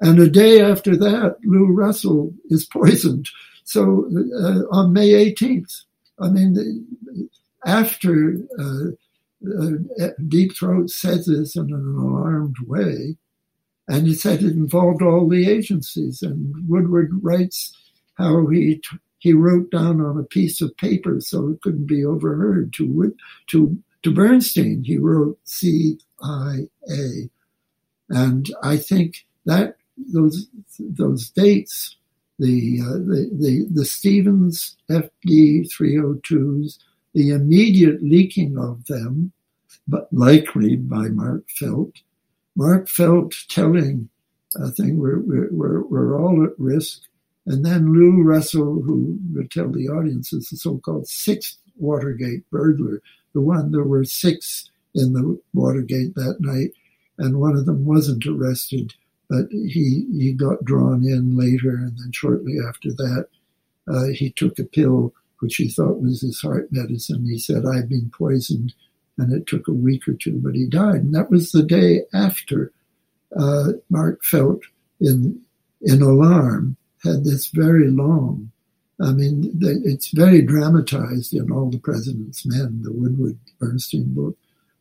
[0.00, 3.28] And a day after that, Lou Russell is poisoned.
[3.62, 5.82] So uh, on May 18th,
[6.20, 6.88] I mean,
[7.64, 8.86] after uh,
[10.02, 13.16] uh, Deep Throat says this in an alarmed way,
[13.86, 16.22] and he said it involved all the agencies.
[16.22, 17.72] And Woodward writes
[18.14, 18.80] how he
[19.24, 23.74] he wrote down on a piece of paper so it couldn't be overheard to to
[24.02, 24.84] to Bernstein.
[24.84, 26.68] He wrote CIA,
[28.10, 29.76] and I think that
[30.12, 30.46] those
[30.78, 31.96] those dates,
[32.38, 36.78] the uh, the, the the Stevens FD 302s,
[37.14, 39.32] the immediate leaking of them,
[39.88, 41.94] but likely by Mark Felt,
[42.56, 44.10] Mark Felt telling
[44.62, 45.18] I think we're,
[45.50, 47.00] we're, we're all at risk.
[47.46, 53.02] And then Lou Russell, who would tell the audience, is the so-called sixth Watergate burglar,
[53.32, 56.70] the one there were six in the Watergate that night,
[57.18, 58.94] and one of them wasn't arrested,
[59.28, 63.26] but he he got drawn in later, and then shortly after that,
[63.88, 67.26] uh, he took a pill which he thought was his heart medicine.
[67.26, 68.72] He said, "I've been poisoned."
[69.18, 70.96] and it took a week or two, but he died.
[70.96, 72.72] And that was the day after
[73.36, 74.62] uh, Mark Felt
[75.00, 75.40] in
[75.82, 78.50] in alarm had this very long.
[79.00, 84.36] I mean, it's very dramatized in all the President's Men, the Woodward Bernstein book,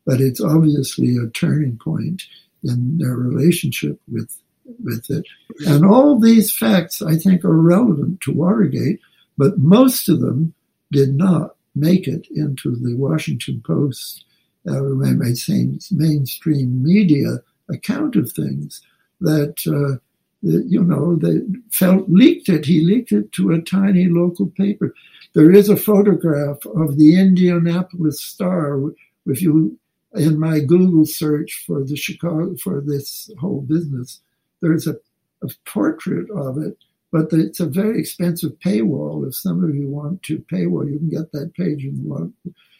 [0.06, 2.24] but it's obviously a turning point
[2.64, 4.36] in their relationship with
[4.82, 5.26] with it.
[5.68, 9.00] And all these facts, I think, are relevant to Watergate,
[9.38, 10.54] but most of them
[10.92, 14.26] did not make it into the Washington Post
[14.70, 17.40] uh, saying mainstream media
[17.70, 18.82] account of things
[19.20, 20.00] that uh,
[20.44, 22.66] you know that felt leaked it.
[22.66, 24.94] He leaked it to a tiny local paper.
[25.34, 28.80] There is a photograph of the Indianapolis Star.
[29.26, 29.78] If you
[30.16, 34.22] in my Google search for the Chicago for this whole business,
[34.62, 34.96] there's a,
[35.42, 36.78] a portrait of it,
[37.12, 39.28] but it's a very expensive paywall.
[39.28, 42.34] If some of you want to paywall, you can get that page in one.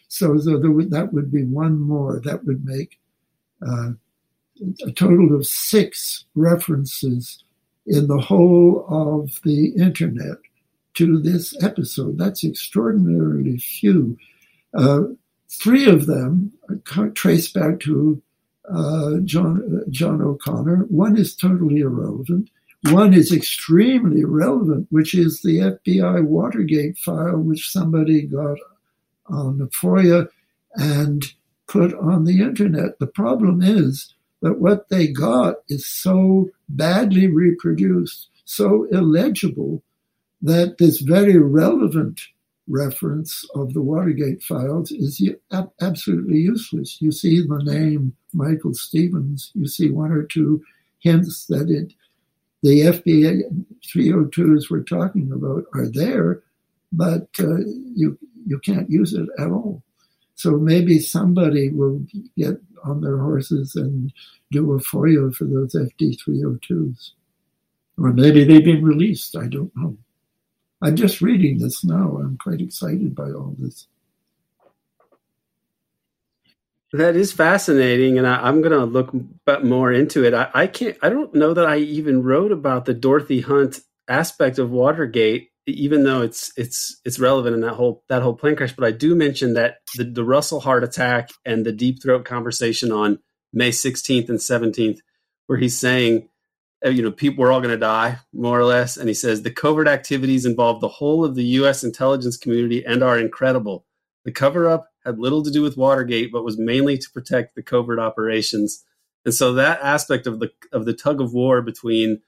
[0.08, 2.20] So, so would, that would be one more.
[2.20, 3.00] That would make
[3.66, 3.90] uh,
[4.86, 7.43] a total of six references
[7.86, 10.38] in the whole of the internet
[10.94, 12.18] to this episode.
[12.18, 14.16] That's extraordinarily few.
[14.72, 15.02] Uh,
[15.50, 16.52] three of them
[17.14, 18.22] trace back to
[18.72, 20.86] uh, John, John O'Connor.
[20.88, 22.50] One is totally irrelevant.
[22.90, 28.58] One is extremely relevant, which is the FBI Watergate file, which somebody got
[29.26, 30.28] on the FOIA
[30.74, 31.24] and
[31.66, 32.98] put on the internet.
[32.98, 39.82] The problem is that what they got is so badly reproduced, so illegible,
[40.42, 42.20] that this very relevant
[42.68, 45.22] reference of the Watergate files is
[45.80, 47.00] absolutely useless.
[47.00, 50.62] You see the name Michael Stevens, you see one or two
[51.00, 51.92] hints that it,
[52.62, 53.42] the FBI
[53.86, 56.42] 302s we're talking about are there,
[56.92, 57.58] but uh,
[57.94, 59.82] you you can't use it at all.
[60.34, 62.04] So maybe somebody will
[62.36, 64.12] get on their horses and
[64.50, 67.10] do a FOIA for those FD 302s.
[67.98, 69.36] Or maybe they've been released.
[69.36, 69.96] I don't know.
[70.82, 72.18] I'm just reading this now.
[72.18, 73.86] I'm quite excited by all this.
[76.92, 79.12] That is fascinating, and I, am going to look
[79.64, 80.32] more into it.
[80.32, 80.96] I, I, can't.
[81.02, 86.04] I don't know that I even wrote about the Dorothy Hunt aspect of Watergate, even
[86.04, 88.74] though it's it's it's relevant in that whole that whole plane crash.
[88.74, 92.92] But I do mention that the, the Russell heart attack and the deep throat conversation
[92.92, 93.18] on
[93.52, 94.98] May 16th and 17th,
[95.46, 96.28] where he's saying
[96.84, 98.96] uh, you know, people we're all going to die, more or less.
[98.96, 101.82] And he says the covert activities involve the whole of the U.S.
[101.82, 103.86] intelligence community and are incredible.
[104.24, 107.62] The cover up had little to do with Watergate, but was mainly to protect the
[107.62, 108.84] covert operations.
[109.24, 112.20] And so that aspect of the of the tug of war between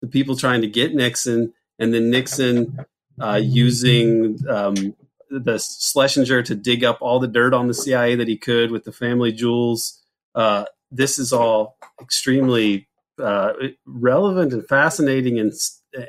[0.00, 2.84] the people trying to get Nixon and then Nixon
[3.20, 4.94] uh, using um,
[5.30, 8.84] the Schlesinger to dig up all the dirt on the CIA that he could with
[8.84, 10.02] the family jewels.
[10.34, 12.88] Uh, this is all extremely
[13.18, 13.52] uh,
[13.86, 15.52] relevant and fascinating and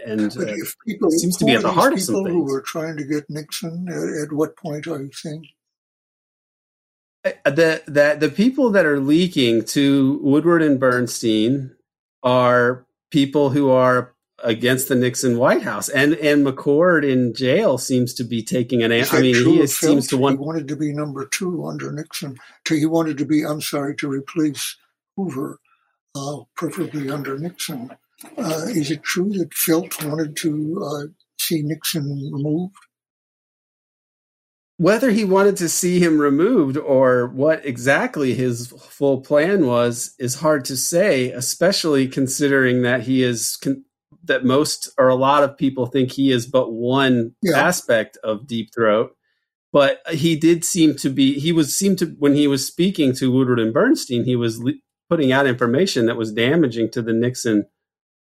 [0.05, 0.53] and uh,
[0.87, 2.29] people, seems to be at the heart of some things.
[2.29, 5.47] Who were trying to get Nixon at, at what point are you saying?
[7.23, 11.75] Uh, the that the people that are leaking to Woodward and Bernstein
[12.23, 18.13] are people who are against the Nixon White House, and and McCord in jail seems
[18.15, 18.91] to be taking an.
[18.91, 20.39] I mean, he seems to want.
[20.39, 22.37] He wanted to be number two under Nixon.
[22.65, 23.43] To, He wanted to be.
[23.43, 24.75] I'm sorry to replace
[25.15, 25.59] Hoover
[26.15, 27.91] uh, preferably under Nixon.
[28.37, 31.07] Uh, is it true that Felt wanted to uh,
[31.39, 32.75] see Nixon removed?
[34.77, 40.35] Whether he wanted to see him removed or what exactly his full plan was is
[40.35, 43.85] hard to say, especially considering that he is con-
[44.23, 47.59] that most or a lot of people think he is but one yeah.
[47.59, 49.15] aspect of Deep Throat.
[49.71, 53.31] But he did seem to be he was seemed to when he was speaking to
[53.31, 54.73] Woodward and Bernstein, he was le-
[55.09, 57.65] putting out information that was damaging to the Nixon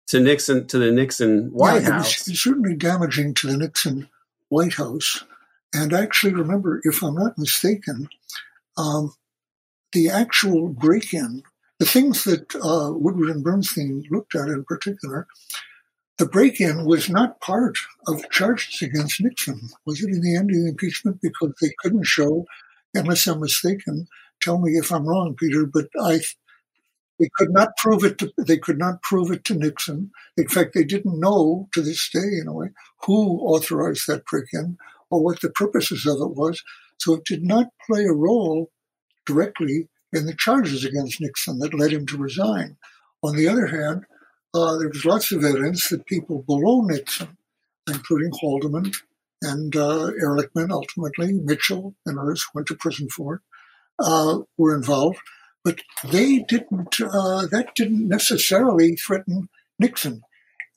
[0.08, 2.26] to Nixon to the Nixon White yeah, House.
[2.26, 4.08] It was certainly damaging to the Nixon
[4.48, 5.24] White House.
[5.72, 8.08] And I actually remember, if I'm not mistaken,
[8.76, 9.14] um,
[9.92, 11.42] the actual break-in,
[11.80, 15.26] the things that uh, Woodward and Bernstein looked at in particular,
[16.18, 19.58] the break-in was not part of the charges against Nixon.
[19.86, 22.44] Was it in the end of the impeachment because they couldn't show,
[22.94, 24.06] unless I'm mistaken,
[24.42, 26.20] tell me if I'm wrong, Peter, but I
[27.18, 28.18] they could not prove it.
[28.18, 30.10] To, they could not prove it to Nixon.
[30.38, 32.68] In fact, they didn't know to this day, in a way,
[33.04, 34.78] who authorized that break-in
[35.10, 36.62] or what the purposes of it was.
[36.98, 38.70] So it did not play a role
[39.26, 42.76] directly in the charges against Nixon that led him to resign.
[43.22, 44.04] On the other hand,
[44.54, 47.36] uh, there was lots of evidence that people below Nixon,
[47.88, 48.92] including Haldeman
[49.42, 53.40] and uh, Ehrlichman, ultimately Mitchell and others went to prison for it,
[53.98, 55.20] uh, were involved
[55.64, 57.00] but they didn't.
[57.00, 60.22] Uh, that didn't necessarily threaten Nixon.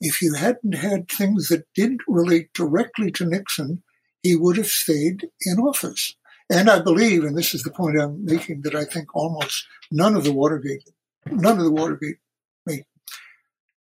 [0.00, 3.82] If you hadn't had things that didn't relate directly to Nixon,
[4.22, 6.14] he would have stayed in office.
[6.50, 10.14] And I believe, and this is the point I'm making, that I think almost none
[10.14, 10.88] of the Watergate,
[11.26, 12.18] none of the Watergate
[12.66, 12.84] made.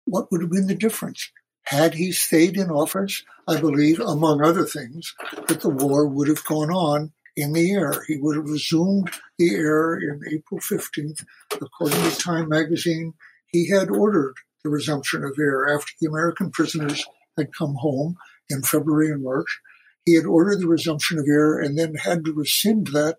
[0.05, 1.31] What would have been the difference?
[1.63, 5.15] Had he stayed in office, I believe, among other things,
[5.47, 8.03] that the war would have gone on in the air.
[8.07, 11.23] He would have resumed the air in April 15th.
[11.53, 13.13] According to Time magazine,
[13.47, 17.05] he had ordered the resumption of air after the American prisoners
[17.38, 18.15] had come home
[18.49, 19.61] in February and March.
[20.06, 23.18] He had ordered the resumption of air and then had to rescind that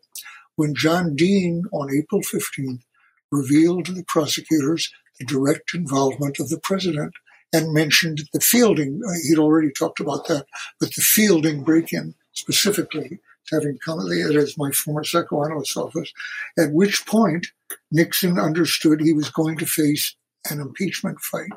[0.56, 2.82] when John Dean on April 15th
[3.30, 7.14] revealed to the prosecutors the direct involvement of the president
[7.52, 9.02] and mentioned the Fielding.
[9.06, 10.46] Uh, he'd already talked about that,
[10.80, 16.12] but the Fielding break-in specifically, having come as my former psychoanalyst office,
[16.58, 17.48] at which point
[17.90, 20.16] Nixon understood he was going to face
[20.50, 21.50] an impeachment fight,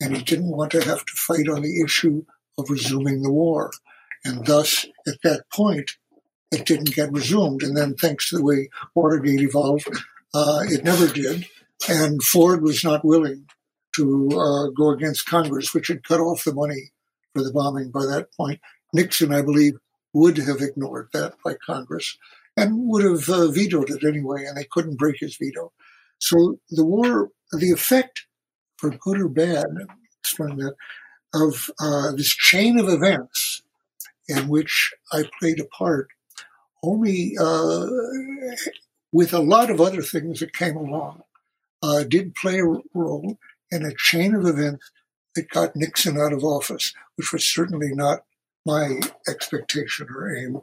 [0.00, 2.24] and he didn't want to have to fight on the issue
[2.58, 3.70] of resuming the war.
[4.24, 5.92] And thus, at that point,
[6.52, 7.62] it didn't get resumed.
[7.62, 9.88] And then, thanks to the way Watergate evolved,
[10.34, 11.46] uh, it never did.
[11.88, 13.46] And Ford was not willing
[13.96, 16.92] to uh, go against Congress, which had cut off the money
[17.32, 18.60] for the bombing by that point.
[18.92, 19.74] Nixon, I believe,
[20.12, 22.16] would have ignored that by Congress
[22.56, 25.72] and would have uh, vetoed it anyway, and they couldn't break his veto.
[26.18, 28.26] So the war, the effect,
[28.76, 29.66] for good or bad,
[30.20, 30.74] explain that,
[31.32, 33.62] of uh, this chain of events
[34.30, 36.08] in which I played a part,
[36.82, 37.86] only uh,
[39.12, 41.22] with a lot of other things that came along,
[41.82, 43.38] uh, did play a role
[43.70, 44.90] in a chain of events
[45.34, 48.24] that got Nixon out of office, which was certainly not
[48.64, 50.60] my expectation or aim.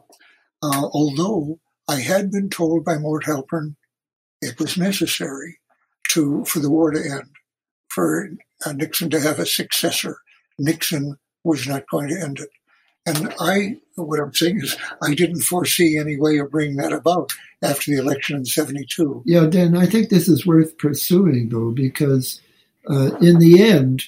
[0.62, 3.76] Uh, although I had been told by Mort Halpern
[4.40, 5.58] it was necessary
[6.10, 7.30] to for the war to end,
[7.88, 8.30] for
[8.64, 10.18] uh, Nixon to have a successor.
[10.58, 12.50] Nixon was not going to end it.
[13.08, 17.32] And I, what I'm saying is, I didn't foresee any way of bringing that about
[17.62, 19.22] after the election in 72.
[19.24, 22.40] Yeah, Dan, I think this is worth pursuing, though, because
[22.88, 24.04] uh, in the end,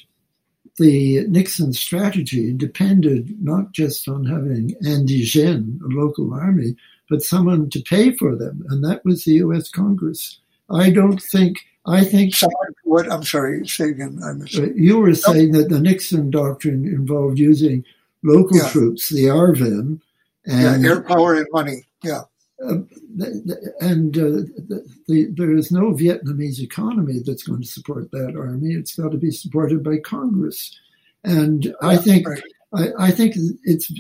[0.79, 6.77] the Nixon strategy depended not just on having indigène, a local army,
[7.09, 9.69] but someone to pay for them, and that was the U.S.
[9.69, 10.39] Congress.
[10.71, 11.59] I don't think.
[11.87, 12.35] I think.
[12.35, 13.11] Someone, what?
[13.11, 13.67] I'm sorry.
[13.67, 14.21] Say again.
[14.25, 14.59] I missed.
[14.59, 17.85] Uh, you were saying that the Nixon doctrine involved using
[18.23, 18.69] local yeah.
[18.69, 20.01] troops, the ARVN,
[20.47, 21.87] and yeah, air power and money.
[22.03, 22.23] Yeah.
[22.63, 22.81] Uh,
[23.81, 28.75] and uh, the, the, there is no Vietnamese economy that's going to support that army.
[28.75, 30.79] It's got to be supported by Congress.
[31.25, 32.43] And I think right.
[32.75, 33.35] I, I, think
[33.65, 33.93] it's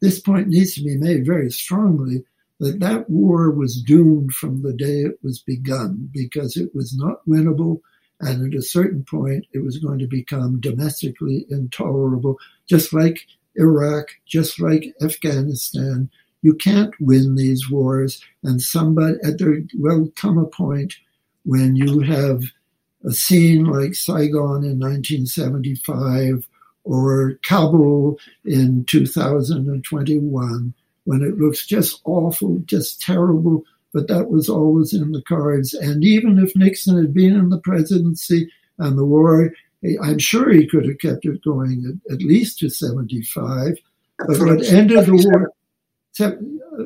[0.00, 2.24] this point needs to be made very strongly
[2.60, 7.26] that that war was doomed from the day it was begun because it was not
[7.26, 7.80] winnable,
[8.20, 12.36] and at a certain point it was going to become domestically intolerable,
[12.68, 13.26] just like
[13.56, 16.10] Iraq, just like Afghanistan
[16.42, 18.22] you can't win these wars.
[18.42, 20.94] And somebody, there will come a point
[21.44, 22.42] when you have
[23.04, 26.46] a scene like Saigon in 1975
[26.84, 30.74] or Kabul in 2021
[31.04, 35.74] when it looks just awful, just terrible, but that was always in the cards.
[35.74, 39.52] And even if Nixon had been in the presidency and the war,
[40.02, 43.78] I'm sure he could have kept it going at, at least to 75.
[44.18, 45.52] But what ended the war,
[46.20, 46.84] uh,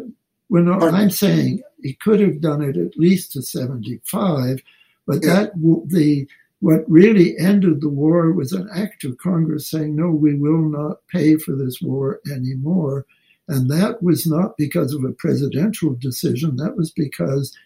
[0.48, 4.60] when I'm saying he could have done it at least to 75,
[5.06, 5.52] but that
[5.86, 6.26] the
[6.60, 10.98] what really ended the war was an act of Congress saying, no, we will not
[11.08, 13.04] pay for this war anymore.
[13.48, 16.56] And that was not because of a presidential decision.
[16.56, 17.56] That was because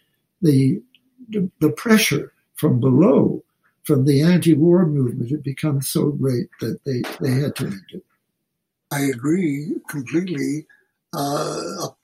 [0.41, 0.81] the,
[1.29, 3.43] the pressure from below,
[3.83, 8.03] from the anti-war movement, had become so great that they, they had to end it.
[8.91, 10.65] I agree completely
[11.13, 11.97] uh, up,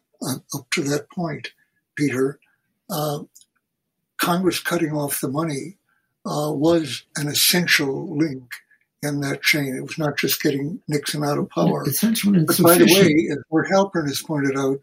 [0.54, 1.52] up, to that point,
[1.96, 2.40] Peter,
[2.90, 3.20] uh,
[4.18, 5.78] Congress cutting off the money
[6.26, 8.54] uh, was an essential link
[9.04, 9.76] in that chain.
[9.76, 11.84] It was not just getting Nixon out of power.
[12.48, 14.80] But by the way, as Mort Halpern has pointed out,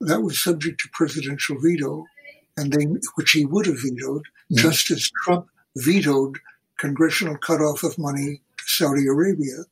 [0.00, 2.04] that was subject to presidential veto,
[2.56, 2.84] and they,
[3.16, 4.62] which he would have vetoed, yeah.
[4.62, 5.46] just as Trump
[5.76, 6.38] vetoed
[6.78, 9.64] congressional cutoff of money to Saudi Arabia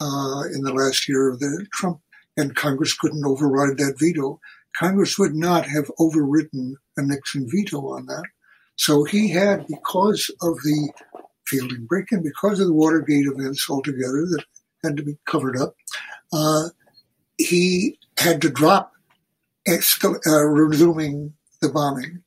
[0.00, 2.00] uh, in the last year of the Trump
[2.36, 4.40] and Congress couldn't override that veto.
[4.76, 8.24] Congress would not have overridden a Nixon veto on that.
[8.76, 10.92] So he had, because of the
[11.46, 14.44] fielding Brick, and because of the Watergate events altogether that
[14.84, 15.74] had to be covered up,
[16.32, 16.68] uh,
[17.38, 18.92] he had to drop
[19.68, 22.22] uh, resuming the bombing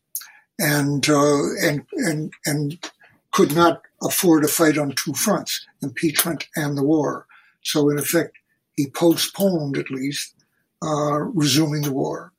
[0.59, 2.91] and, uh, and, and, and
[3.31, 7.25] could not afford a fight on two fronts, impeachment and the war.
[7.63, 8.37] So in effect,
[8.75, 10.35] he postponed at least
[10.83, 12.31] uh, resuming the war.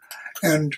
[0.43, 0.77] And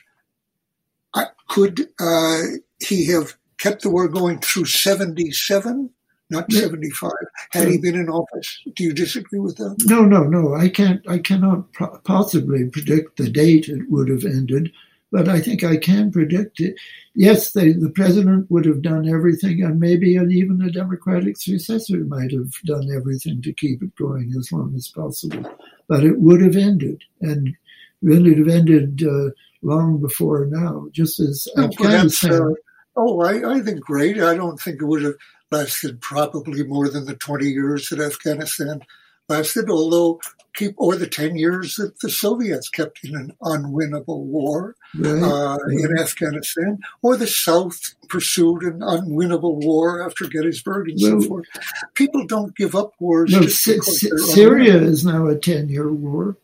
[1.48, 2.40] could uh,
[2.80, 5.90] he have kept the war going through 77,
[6.30, 7.10] not 75,
[7.50, 8.62] had he been in office?
[8.74, 9.76] Do you disagree with that?
[9.86, 10.54] No, no, no.
[10.54, 11.00] I can't.
[11.08, 11.72] I cannot
[12.04, 14.72] possibly predict the date it would have ended
[15.12, 16.74] but I think I can predict it.
[17.14, 21.98] Yes, they, the president would have done everything, and maybe and even a Democratic successor
[22.04, 25.50] might have done everything to keep it going as long as possible.
[25.88, 27.56] But it would have ended, and it
[28.02, 29.30] would have ended uh,
[29.62, 32.54] long before now, just as Oh, Afghanistan.
[32.96, 34.20] Oh, I, I think great.
[34.20, 35.14] I don't think it would have
[35.50, 38.80] lasted probably more than the 20 years that Afghanistan
[39.28, 40.20] lasted, although
[40.54, 45.22] keep or the 10 years that the Soviets kept in an unwinnable war right?
[45.22, 47.78] uh, in Afghanistan, or the South
[48.08, 51.46] pursued an unwinnable war after Gettysburg and Well- so forth.
[51.94, 53.32] People don't give up wars.
[53.32, 56.36] no, Sy- because Syria is now a ten-year war.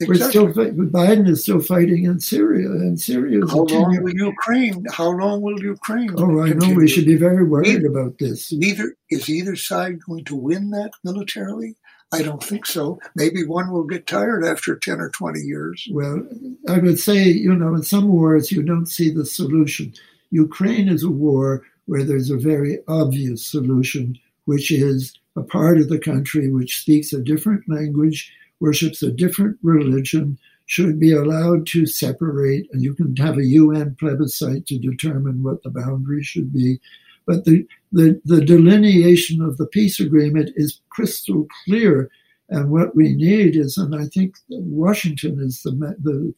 [0.00, 0.08] Unwinnable.
[0.08, 4.84] We're still Biden is still fighting in Syria, and Syria is How long will Ukraine?
[4.92, 6.14] How long will Ukraine?
[6.16, 6.74] Oh, I know.
[6.74, 8.52] We should be very worried about this.
[8.52, 11.76] neither is either side going to win that militarily.
[12.12, 13.00] I don't think so.
[13.16, 15.88] Maybe one will get tired after ten or twenty years.
[15.90, 16.26] Well,
[16.68, 19.92] I would say, you know, in some wars you don't see the solution.
[20.30, 25.88] Ukraine is a war where there's a very obvious solution, which is a part of
[25.88, 31.86] the country which speaks a different language, worships a different religion, should be allowed to
[31.86, 36.80] separate, and you can have a UN plebiscite to determine what the boundary should be.
[37.26, 42.10] But the, the, the delineation of the peace agreement is crystal clear.
[42.48, 46.34] And what we need is, and I think Washington is the the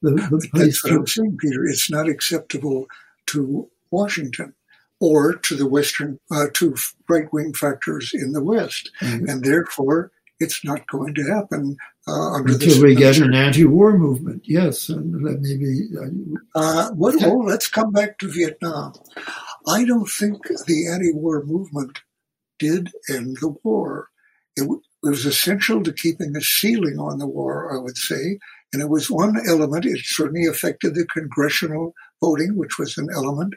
[0.00, 1.64] the, the place That's what I'm saying, Peter.
[1.66, 2.86] It's not acceptable
[3.26, 4.54] to Washington
[5.00, 6.76] or to the Western, uh, to
[7.08, 12.82] right wing factors in the West, and therefore it's not going to happen uh, until
[12.82, 14.42] we get an anti-war movement.
[14.46, 18.92] Yes, and let maybe uh, Uh, what, oh, let's come back to Vietnam.
[19.66, 22.00] I don't think the anti-war movement
[22.58, 24.08] did end the war.
[24.56, 28.38] It, w- it was essential to keeping a ceiling on the war, I would say,
[28.72, 29.84] and it was one element.
[29.84, 33.54] It certainly affected the congressional voting, which was an element.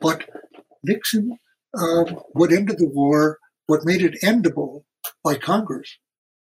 [0.00, 0.28] But
[0.82, 1.38] Nixon,
[1.78, 4.84] um, what ended the war, what made it endable
[5.22, 5.98] by Congress,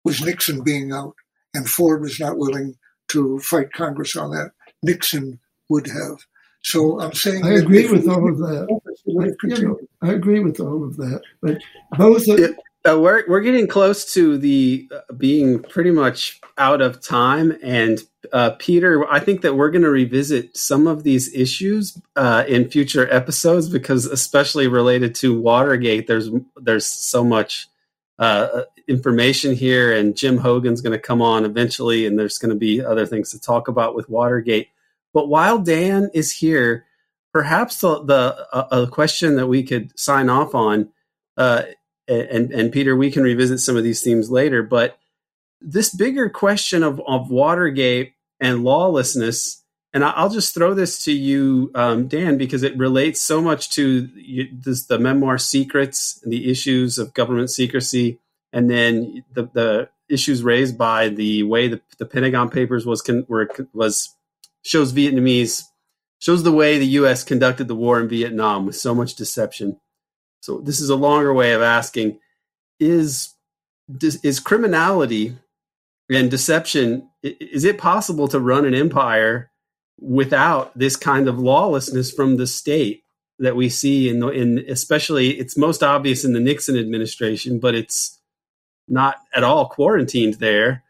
[0.03, 1.15] was Nixon being out,
[1.53, 2.76] and Ford was not willing
[3.10, 4.52] to fight Congress on that.
[4.84, 6.26] Nixon would have.
[6.64, 8.68] So I'm saying I agree with all of that.
[9.06, 9.80] it would You know.
[10.02, 11.22] I agree with all of that.
[11.41, 11.57] But
[11.98, 12.48] both of, Yeah.
[12.84, 18.02] Uh, we're we're getting close to the uh, being pretty much out of time, and
[18.34, 22.72] uh, Peter, I think that we're going to revisit some of these issues uh, in
[22.72, 27.68] future episodes because, especially related to Watergate, there's there's so much
[28.22, 32.56] uh, information here, and Jim Hougan's going to come on eventually, and there's going to
[32.56, 34.69] be other things to talk about with Watergate.
[35.11, 36.85] But while Dan is here,
[37.34, 40.89] perhaps the, the a, a question that we could sign off on.
[41.35, 41.64] Uh,
[42.07, 44.61] and and Peter, we can revisit some of these themes later.
[44.61, 44.99] But
[45.60, 49.61] this bigger question of of Watergate and lawlessness,
[49.93, 54.07] and I'll just throw this to you, um, Dan, because it relates so much to
[54.53, 58.19] this, the memoir secrets and the issues of government secrecy,
[58.53, 63.49] and then the the issues raised by the way the, the Pentagon Papers was were
[63.73, 64.15] was
[64.63, 65.63] shows Vietnamese
[66.19, 67.23] shows the way the U.S.
[67.23, 69.80] conducted the war in Vietnam with so much deception.
[70.41, 72.19] So this is a longer way of asking:
[72.80, 73.35] Is
[73.99, 75.35] is criminality
[76.09, 77.09] and deception?
[77.22, 79.51] Is it possible to run an empire
[80.02, 83.03] without this kind of lawlessness from the state
[83.40, 87.76] that we see in the, in especially it's most obvious in the Nixon administration, but
[87.76, 88.19] it's
[88.88, 90.84] not at all quarantined there.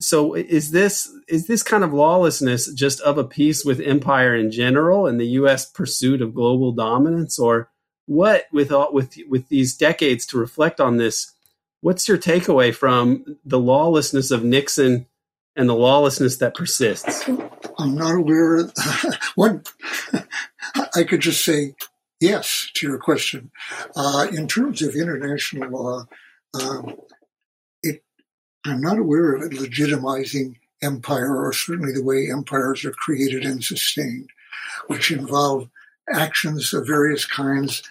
[0.00, 4.50] So is this is this kind of lawlessness just of a piece with empire in
[4.50, 5.64] general and the U.S.
[5.64, 7.70] pursuit of global dominance, or
[8.06, 11.32] what with all, with with these decades to reflect on this?
[11.80, 15.06] What's your takeaway from the lawlessness of Nixon
[15.54, 17.28] and the lawlessness that persists?
[17.78, 18.70] I'm not aware.
[19.34, 19.62] One,
[20.94, 21.74] I could just say
[22.20, 23.50] yes to your question.
[23.96, 26.04] Uh, in terms of international law,
[26.54, 26.96] um,
[27.82, 28.02] it,
[28.64, 33.62] I'm not aware of it legitimizing empire, or certainly the way empires are created and
[33.62, 34.28] sustained,
[34.88, 35.68] which involve
[36.12, 37.82] actions of various kinds,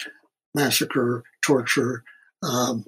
[0.54, 2.04] massacre, torture,
[2.44, 2.86] um,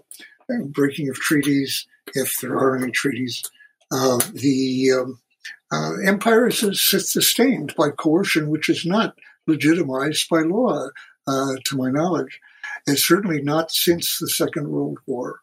[0.70, 3.44] breaking of treaties, if there are any treaties.
[3.92, 5.20] Uh, the um,
[5.74, 9.16] uh, empire is sustained by coercion, which is not
[9.48, 10.90] legitimized by law,
[11.28, 12.40] uh, to my knowledge.
[12.86, 15.40] And certainly not since the Second World War.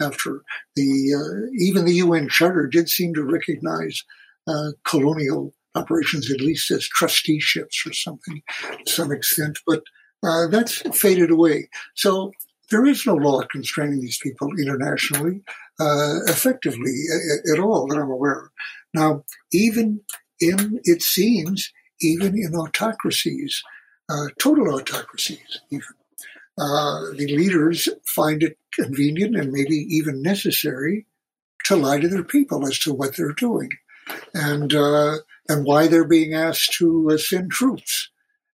[0.00, 0.42] After
[0.74, 4.02] the uh, even the UN Charter did seem to recognize
[4.48, 8.42] uh, colonial operations at least as trusteeships or something
[8.84, 9.82] to some extent, but
[10.24, 11.68] uh, that's faded away.
[11.94, 12.32] So
[12.72, 15.42] there is no law constraining these people internationally
[15.78, 18.50] uh, effectively at, at all that I'm aware of.
[18.92, 19.22] Now,
[19.52, 20.00] even
[20.40, 23.62] in, it seems, even in autocracies,
[24.08, 25.86] uh, total autocracies, even,
[26.58, 31.06] uh, the leaders find it convenient and maybe even necessary
[31.66, 33.70] to lie to their people as to what they're doing.
[34.34, 35.18] And uh,
[35.48, 38.10] and why they're being asked to uh, send troops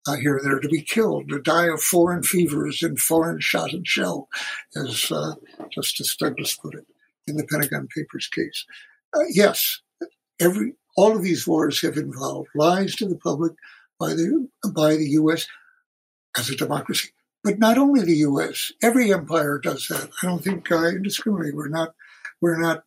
[0.08, 3.74] uh, here and there to be killed, to die of foreign fevers and foreign shot
[3.74, 4.28] and shell,
[4.76, 5.34] as uh,
[5.72, 6.86] Justice Douglas put it
[7.28, 8.66] in the Pentagon Papers case.
[9.14, 9.82] Uh, yes,
[10.40, 13.54] every all of these wars have involved lies to the public
[14.00, 15.48] by the by the U.S.
[16.38, 17.10] as a democracy,
[17.44, 18.72] but not only the U.S.
[18.84, 20.10] Every empire does that.
[20.22, 21.56] I don't think I discriminate.
[21.56, 21.96] We're not
[22.42, 22.84] we're not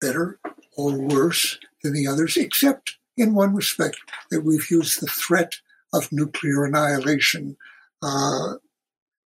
[0.00, 0.38] better
[0.76, 3.98] or worse than the others, except in one respect
[4.30, 5.56] that we've used the threat
[5.94, 7.56] of nuclear annihilation
[8.02, 8.54] uh,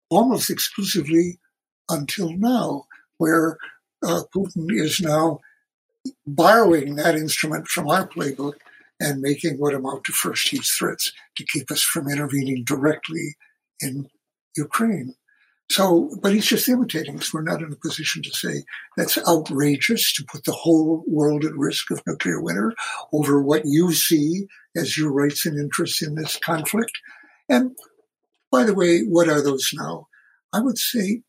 [0.09, 1.39] almost exclusively
[1.89, 2.85] until now,
[3.17, 3.57] where
[4.03, 5.39] uh, Putin is now
[6.25, 8.55] borrowing that instrument from our playbook
[8.99, 13.35] and making what amount to first use threats to keep us from intervening directly
[13.81, 14.07] in
[14.55, 15.15] Ukraine.
[15.73, 17.33] So, but he's just imitating us.
[17.33, 18.63] We're not in a position to say
[18.95, 22.75] that's outrageous to put the whole world at risk of nuclear winter
[23.11, 24.45] over what you see
[24.77, 26.91] as your rights and interests in this conflict.
[27.49, 27.75] And
[28.51, 30.09] by the way, what are those now?
[30.53, 31.23] I would say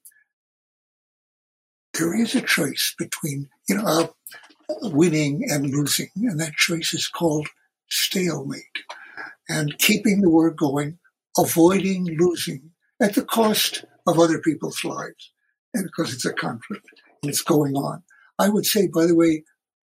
[1.95, 4.09] there is a choice between, you know, uh,
[4.83, 7.49] winning and losing, and that choice is called
[7.89, 8.85] stalemate.
[9.49, 10.99] And keeping the war going,
[11.39, 15.33] avoiding losing at the cost of other people's lives,
[15.73, 16.87] and because it's a conflict
[17.23, 18.03] and it's going on.
[18.39, 19.45] I would say, by the way,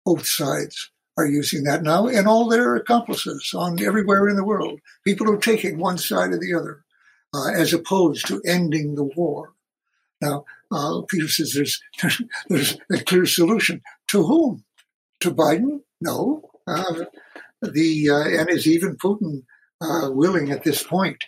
[0.05, 4.79] both sides are using that now, and all their accomplices on everywhere in the world.
[5.03, 6.83] People are taking one side or the other,
[7.33, 9.53] uh, as opposed to ending the war.
[10.21, 11.81] Now, uh, Peter says there's
[12.49, 13.81] there's a clear solution.
[14.09, 14.63] To whom?
[15.21, 15.81] To Biden?
[16.01, 16.49] No.
[16.65, 17.05] Uh,
[17.61, 19.43] the uh, and is even Putin
[19.81, 21.25] uh, willing at this point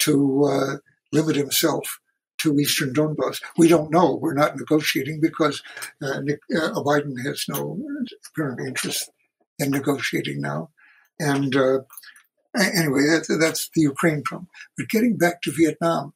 [0.00, 0.76] to uh,
[1.12, 2.00] limit himself
[2.42, 3.40] to Eastern Donbass.
[3.56, 4.16] We don't know.
[4.16, 5.62] We're not negotiating because
[6.02, 7.78] uh, Nick, uh, Biden has no
[8.28, 9.10] apparent interest
[9.58, 10.70] in negotiating now.
[11.18, 11.80] And uh,
[12.58, 14.48] anyway, that, that's the Ukraine problem.
[14.76, 16.14] But getting back to Vietnam,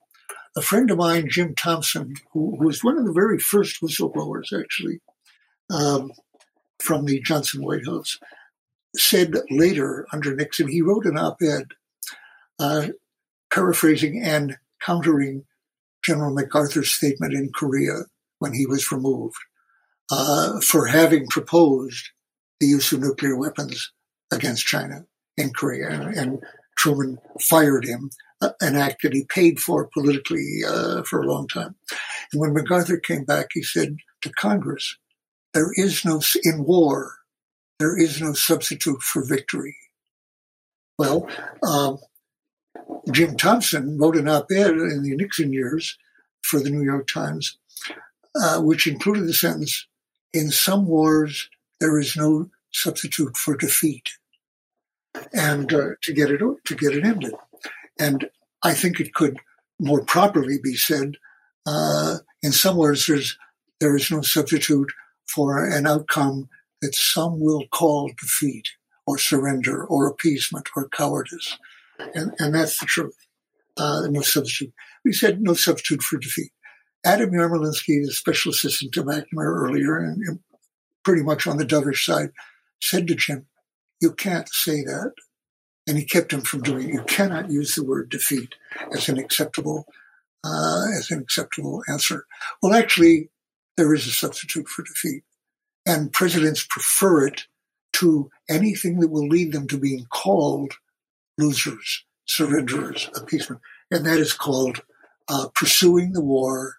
[0.57, 4.59] a friend of mine, Jim Thomson, who, who was one of the very first whistleblowers,
[4.59, 5.01] actually,
[5.71, 6.13] um,
[6.81, 8.19] from the Johnson White House,
[8.97, 11.69] said later under Nixon, he wrote an op ed
[12.59, 12.89] uh,
[13.53, 15.45] paraphrasing and countering
[16.05, 18.01] General MacArthur's statement in Korea
[18.39, 19.37] when he was removed
[20.11, 22.11] uh, for having proposed
[22.61, 23.93] the use of nuclear weapons
[24.33, 25.07] against China
[25.37, 25.89] in Korea.
[25.89, 26.39] And, and
[26.77, 28.11] Truman fired him,
[28.41, 31.75] uh, an act that he paid for politically uh, for a long time.
[32.33, 34.97] And when MacArthur came back, he said to Congress,
[35.53, 37.13] there is no, in war,
[37.79, 39.77] there is no substitute for victory.
[40.99, 41.29] Well,
[41.67, 41.99] um,
[43.11, 45.99] Jim Thomson wrote an op ed in the Nixon years
[46.43, 47.59] for the New York Times,
[48.41, 49.87] uh, which included the sentence
[50.33, 51.49] In some wars,
[51.81, 54.11] there is no substitute for defeat.
[55.33, 57.35] And uh, to get it to get it ended,
[57.99, 58.29] and
[58.63, 59.39] I think it could
[59.79, 61.17] more properly be said,
[61.67, 63.39] uh, in some words, there's
[63.81, 64.91] there is no substitute
[65.27, 66.49] for an outcome
[66.83, 68.71] that some will call defeat
[69.07, 71.59] or surrender or appeasement or cowardice.
[71.99, 73.17] And, and that's the truth.
[73.77, 74.73] Uh, no substitute.
[75.05, 76.51] We said no substitute for defeat.
[77.05, 80.41] Adam Yarmolinsky, the special assistant to McNamara earlier, and,
[81.05, 82.31] pretty much on the dovish side,
[82.81, 83.47] said to Jim,
[84.01, 85.13] You can't say that.
[85.87, 86.95] And he kept him from doing it.
[86.95, 88.55] You cannot use the word defeat
[88.95, 89.85] as an acceptable
[90.45, 92.27] uh, as an acceptable answer.
[92.63, 93.31] Well, actually,
[93.77, 95.23] there is a substitute for defeat.
[95.87, 97.47] And presidents prefer it
[97.95, 100.75] to anything that will lead them to being called
[101.39, 103.61] losers, surrenderers, appeasement.
[103.91, 104.83] And that is called
[105.29, 106.77] uh, pursuing the war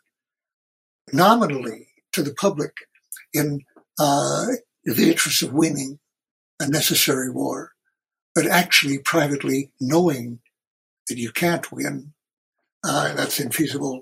[1.11, 2.73] nominally to the public
[3.33, 3.61] in
[3.99, 4.45] uh,
[4.83, 5.99] the interest of winning
[6.59, 7.71] a necessary war,
[8.33, 10.39] but actually privately knowing
[11.07, 12.13] that you can't win,
[12.83, 14.01] uh, that's infeasible.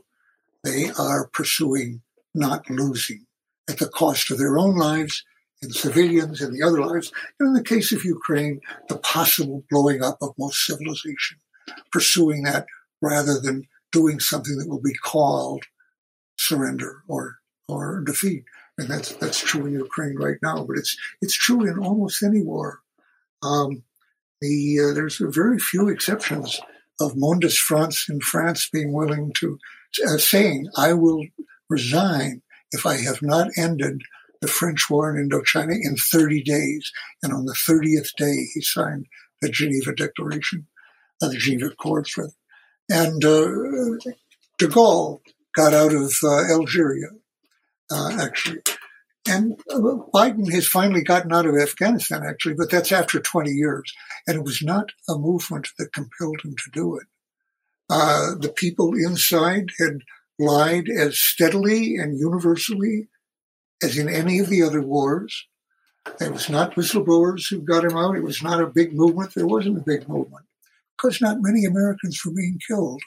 [0.64, 2.02] They are pursuing
[2.34, 3.26] not losing
[3.70, 5.24] at the cost of their own lives
[5.64, 7.12] and civilians and the other lives.
[7.40, 11.38] And in the case of Ukraine, the possible blowing up of most civilization,
[11.92, 12.66] pursuing that
[13.02, 15.64] rather than doing something that will be called
[16.38, 17.38] surrender or
[17.68, 18.44] or defeat.
[18.78, 22.42] And that's that's true in Ukraine right now, but it's it's true in almost any
[22.42, 22.82] war.
[23.42, 23.84] Um,
[24.42, 26.60] the uh, there's very few exceptions
[27.00, 29.60] of Mendès France in France being willing to
[30.08, 31.26] uh, saying, "I will
[31.70, 32.42] resign
[32.72, 34.02] if I have not ended
[34.44, 36.92] the French war in Indochina in 30 days.
[37.24, 39.08] And on the 30th day, he signed
[39.42, 40.68] the Geneva Declaration,
[41.22, 42.34] uh, the Geneva Accords, rather.
[42.90, 44.12] And uh,
[44.58, 45.22] de Gaulle
[45.56, 47.08] got out of uh, Algeria,
[47.90, 48.60] uh, actually.
[49.26, 49.80] And uh,
[50.14, 53.94] Biden has finally gotten out of Afghanistan, actually, but that's after 20 years.
[54.28, 57.08] And it was not a movement that compelled him to do it.
[57.90, 60.00] Uh, the people inside had
[60.38, 63.08] lied as steadily and universally
[63.84, 65.48] as in any of the other wars.
[66.20, 68.18] It was not whistleblowers who got him out.
[68.18, 69.34] It was not a big movement.
[69.34, 70.46] There wasn't a big movement
[70.98, 73.02] because not many Americans were being killed.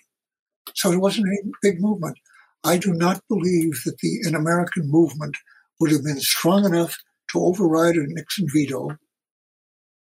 [0.75, 2.19] So it wasn't a big movement.
[2.65, 5.37] I do not believe that the an American movement
[5.79, 6.99] would have been strong enough
[7.31, 8.97] to override a Nixon veto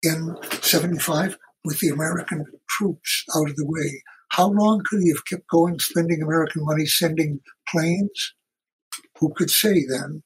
[0.03, 4.03] in 75 with the American troops out of the way.
[4.31, 8.35] How long could he have kept going, spending American money, sending planes?
[9.19, 10.23] Who could say then?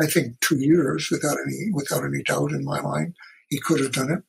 [0.00, 3.14] I think two years without any without any doubt in my mind,
[3.48, 4.22] he could have done it.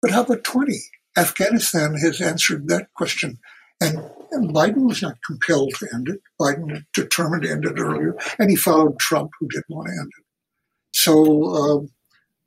[0.00, 0.80] But how about 20?
[1.16, 3.38] Afghanistan has answered that question.
[3.82, 3.98] And,
[4.30, 6.20] and, Biden was not compelled to end it.
[6.38, 10.10] Biden determined to end it earlier, and he followed Trump, who didn't want to end
[10.18, 10.24] it.
[10.92, 11.88] So,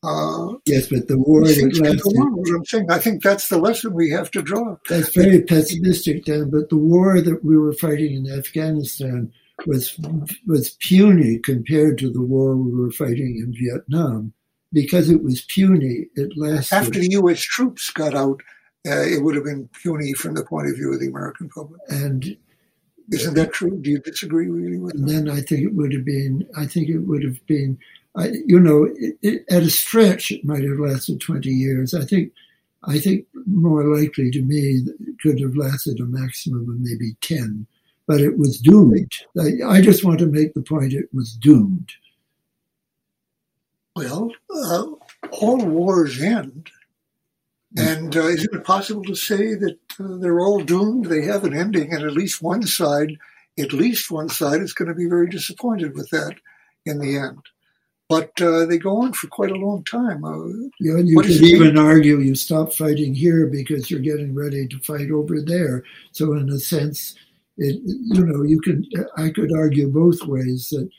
[0.03, 2.55] uh, uh, yes, but the war that lasted.
[2.55, 2.91] I'm saying.
[2.91, 4.75] I think that's the lesson we have to draw.
[4.89, 6.51] That's very pessimistic, Dan.
[6.51, 9.31] But the war that we were fighting in Afghanistan
[9.65, 9.97] was
[10.45, 14.33] was puny compared to the war we were fighting in Vietnam.
[14.71, 16.75] Because it was puny, it lasted.
[16.75, 17.41] After the U.S.
[17.41, 18.41] troops got out,
[18.87, 21.79] uh, it would have been puny from the point of view of the American public.
[21.89, 22.35] And
[23.11, 23.79] isn't that true?
[23.79, 25.13] Do you disagree really with and that?
[25.13, 26.47] Then I think it would have been.
[26.57, 27.77] I think it would have been.
[28.15, 31.93] I, you know, it, it, at a stretch, it might have lasted twenty years.
[31.93, 32.31] I think.
[32.85, 37.65] I think more likely to me it could have lasted a maximum of maybe ten,
[38.07, 39.11] but it was doomed.
[39.39, 41.91] I, I just want to make the point: it was doomed.
[43.95, 44.85] Well, uh,
[45.31, 46.71] all wars end
[47.75, 51.05] and uh, isn't it possible to say that uh, they're all doomed?
[51.05, 53.17] They have an ending, and at least one side,
[53.57, 56.35] at least one side, is going to be very disappointed with that
[56.85, 57.39] in the end.
[58.09, 60.23] But uh, they go on for quite a long time.
[60.23, 64.67] Uh, yeah, and you could even argue you stop fighting here because you're getting ready
[64.67, 65.83] to fight over there.
[66.11, 67.15] So, in a sense,
[67.57, 68.85] it, you know, you could
[69.17, 70.89] I could argue both ways that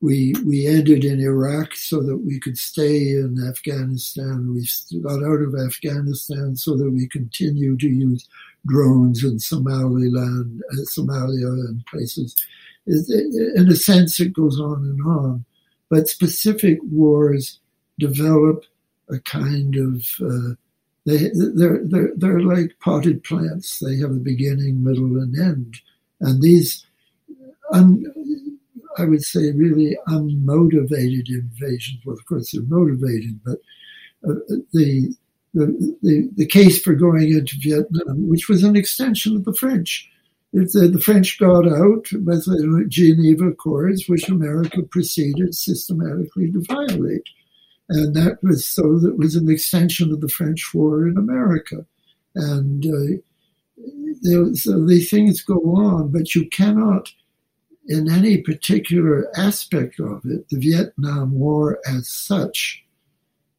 [0.00, 4.54] we we ended in Iraq so that we could stay in Afghanistan.
[4.54, 4.68] We
[5.00, 8.28] got out of Afghanistan so that we continue to use
[8.66, 12.36] drones in Somaliland, uh, Somalia, and places.
[12.86, 15.44] In a sense, it goes on and on.
[15.90, 17.60] But specific wars
[17.98, 18.64] develop
[19.10, 20.54] a kind of uh,
[21.08, 23.78] they they're, they're they're like potted plants.
[23.78, 25.80] They have a beginning, middle, and end.
[26.20, 26.84] And these
[27.72, 28.04] un,
[28.98, 32.00] I would say, really unmotivated invasions.
[32.04, 33.58] Well, of course, they're motivated, but
[34.28, 34.34] uh,
[34.72, 35.14] the,
[35.54, 40.10] the, the, the case for going into Vietnam, which was an extension of the French.
[40.52, 47.28] The, the French got out with the Geneva Accords, which America proceeded systematically to violate.
[47.88, 51.86] And that was so that was an extension of the French war in America.
[52.34, 57.10] And uh, so these things go on, but you cannot
[57.88, 62.84] in any particular aspect of it, the Vietnam War as such,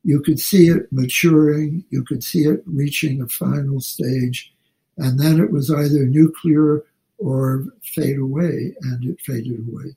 [0.03, 4.53] you could see it maturing, you could see it reaching a final stage,
[4.97, 6.83] and then it was either nuclear
[7.17, 9.95] or fade away, and it faded away.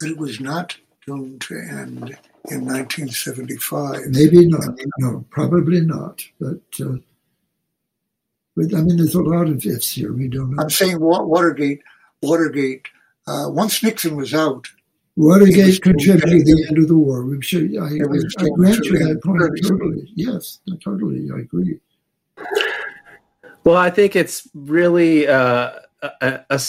[0.00, 0.76] But it was not
[1.06, 2.18] doomed to end
[2.48, 4.06] in 1975.
[4.08, 4.78] Maybe not.
[4.98, 6.22] No, probably not.
[6.40, 6.96] But, uh,
[8.56, 10.12] but I mean, there's a lot of ifs here.
[10.12, 10.62] We don't know.
[10.62, 11.82] I'm saying Watergate
[12.22, 12.88] Watergate,
[13.26, 14.68] uh, once Nixon was out,
[15.16, 17.24] Watergate contributed to the end of the war.
[17.24, 20.10] We should, I, I, I grant you that point totally.
[20.14, 21.80] Yes, totally, I agree.
[23.64, 26.60] Well, I think it's really uh, a, a,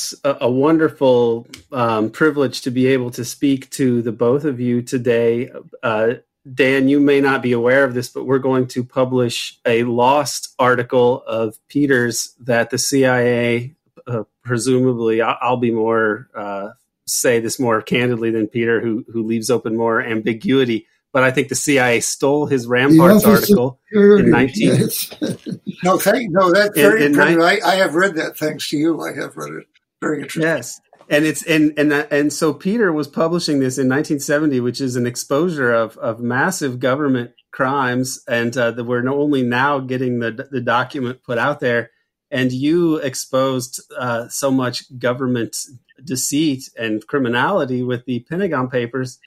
[0.41, 5.49] a, wonderful um, privilege to be able to speak to the both of you today.
[5.81, 6.15] Uh,
[6.53, 10.53] Dan, you may not be aware of this, but we're going to publish a lost
[10.59, 13.75] article of Peter's that the CIA
[14.07, 16.69] uh, presumably I'll, be more uh,
[17.05, 20.87] say this more candidly than Peter, who who leaves open more ambiguity.
[21.13, 24.67] But I think the CIA stole his Ramparts article in 19.
[24.67, 25.13] Yes.
[25.83, 26.51] no, thank no.
[26.51, 28.38] That's very in, in I, I have read that.
[28.38, 29.67] Thanks to you, I have read it.
[29.99, 30.43] Very interesting.
[30.43, 30.79] Yes,
[31.09, 35.05] and it's and and and so Peter was publishing this in 1970, which is an
[35.05, 40.61] exposure of of massive government crimes, and uh, that we're only now getting the the
[40.61, 41.91] document put out there
[42.31, 45.55] and you exposed uh, so much government
[46.03, 49.19] deceit and criminality with the Pentagon Papers,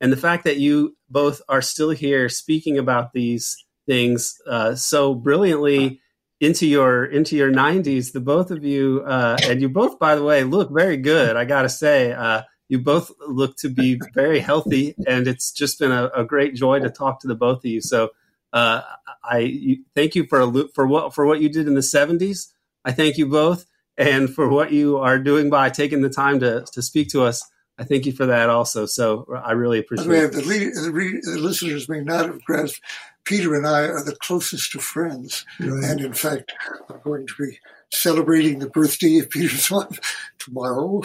[0.00, 3.56] and the fact that you both are still here speaking about these
[3.86, 6.00] things uh, so brilliantly
[6.40, 10.24] into your into your 90s the both of you uh, and you both by the
[10.24, 14.94] way look very good i gotta say uh, you both look to be very healthy,
[15.06, 17.82] and it's just been a, a great joy to talk to the both of you.
[17.82, 18.12] So,
[18.54, 18.80] uh,
[19.22, 22.50] I you, thank you for for what for what you did in the '70s.
[22.82, 23.66] I thank you both,
[23.98, 27.46] and for what you are doing by taking the time to to speak to us.
[27.78, 28.86] I thank you for that also.
[28.86, 30.32] So I really appreciate it.
[30.32, 32.80] The, the, the, listeners may not have grasped.
[33.24, 35.84] Peter and I are the closest of friends, right.
[35.84, 36.52] and in fact,
[36.90, 37.58] I'm going to be
[37.92, 40.00] celebrating the birthday of Peter's wife
[40.38, 41.02] tomorrow.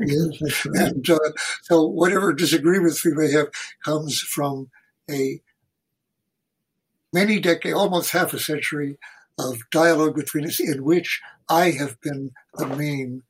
[0.00, 0.82] yes, right.
[0.82, 1.18] and uh,
[1.62, 3.48] so, whatever disagreements we may have
[3.84, 4.70] comes from
[5.10, 5.40] a
[7.12, 8.98] many decade, almost half a century
[9.38, 13.22] of dialogue between us, in which I have been the main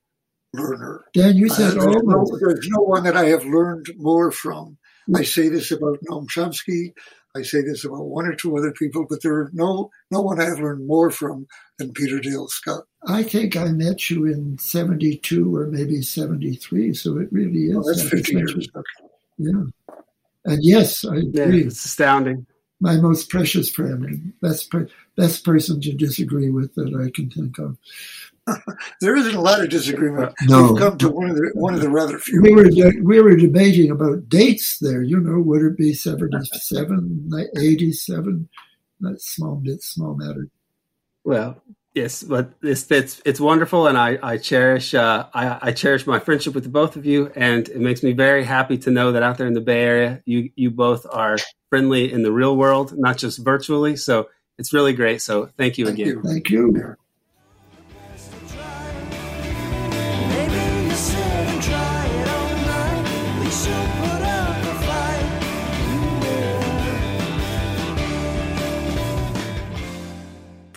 [0.58, 1.04] learner.
[1.14, 4.76] Dan, you said uh, there's, no, there's no one that I have learned more from.
[5.14, 6.92] I say this about Noam Chomsky.
[7.36, 10.40] I say this about one or two other people, but there are no no one
[10.40, 11.46] I have learned more from
[11.78, 12.84] than Peter Dale Scott.
[13.06, 17.76] I think I met you in '72 or maybe '73, so it really is.
[17.76, 18.68] Oh, that's 50 years.
[19.36, 19.62] Yeah,
[20.44, 21.30] and yes, I agree.
[21.60, 22.46] Yeah, it's astounding.
[22.80, 24.72] My most precious friend, best
[25.16, 27.76] best person to disagree with that I can think of.
[29.00, 30.34] there isn't a lot of disagreement.
[30.42, 30.72] No.
[30.72, 32.42] We've come to one of the one of the rather few.
[32.42, 35.02] We were de- we were debating about dates there.
[35.02, 38.48] You know, would it be 77, 87?
[39.00, 40.48] That's small bit, small matter.
[41.24, 41.62] Well,
[41.94, 46.18] yes, but it's it's it's wonderful, and I I cherish uh, I, I cherish my
[46.18, 49.22] friendship with the both of you, and it makes me very happy to know that
[49.22, 51.36] out there in the Bay Area, you you both are
[51.70, 53.96] friendly in the real world, not just virtually.
[53.96, 55.22] So it's really great.
[55.22, 56.08] So thank you thank again.
[56.08, 56.22] You.
[56.22, 56.96] Thank you.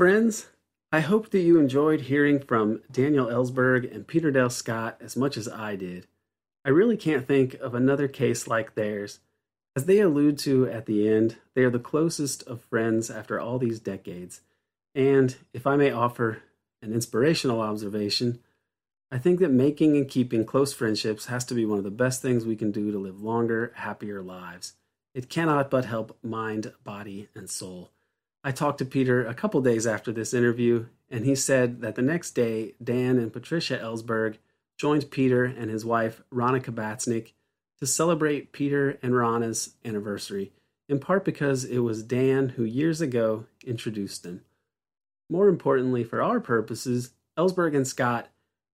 [0.01, 0.47] Friends,
[0.91, 5.37] I hope that you enjoyed hearing from Daniel Ellsberg and Peter Dale Scott as much
[5.37, 6.07] as I did.
[6.65, 9.19] I really can't think of another case like theirs.
[9.75, 13.59] As they allude to at the end, they are the closest of friends after all
[13.59, 14.41] these decades.
[14.95, 16.41] And, if I may offer
[16.81, 18.39] an inspirational observation,
[19.11, 22.23] I think that making and keeping close friendships has to be one of the best
[22.23, 24.73] things we can do to live longer, happier lives.
[25.13, 27.91] It cannot but help mind, body, and soul.
[28.43, 32.01] I talked to Peter a couple days after this interview, and he said that the
[32.01, 34.37] next day, Dan and Patricia Ellsberg
[34.77, 37.33] joined Peter and his wife, Ronna Kabatznick,
[37.79, 40.53] to celebrate Peter and Ronna's anniversary,
[40.89, 44.41] in part because it was Dan who years ago introduced them.
[45.29, 48.29] More importantly, for our purposes, Ellsberg and Scott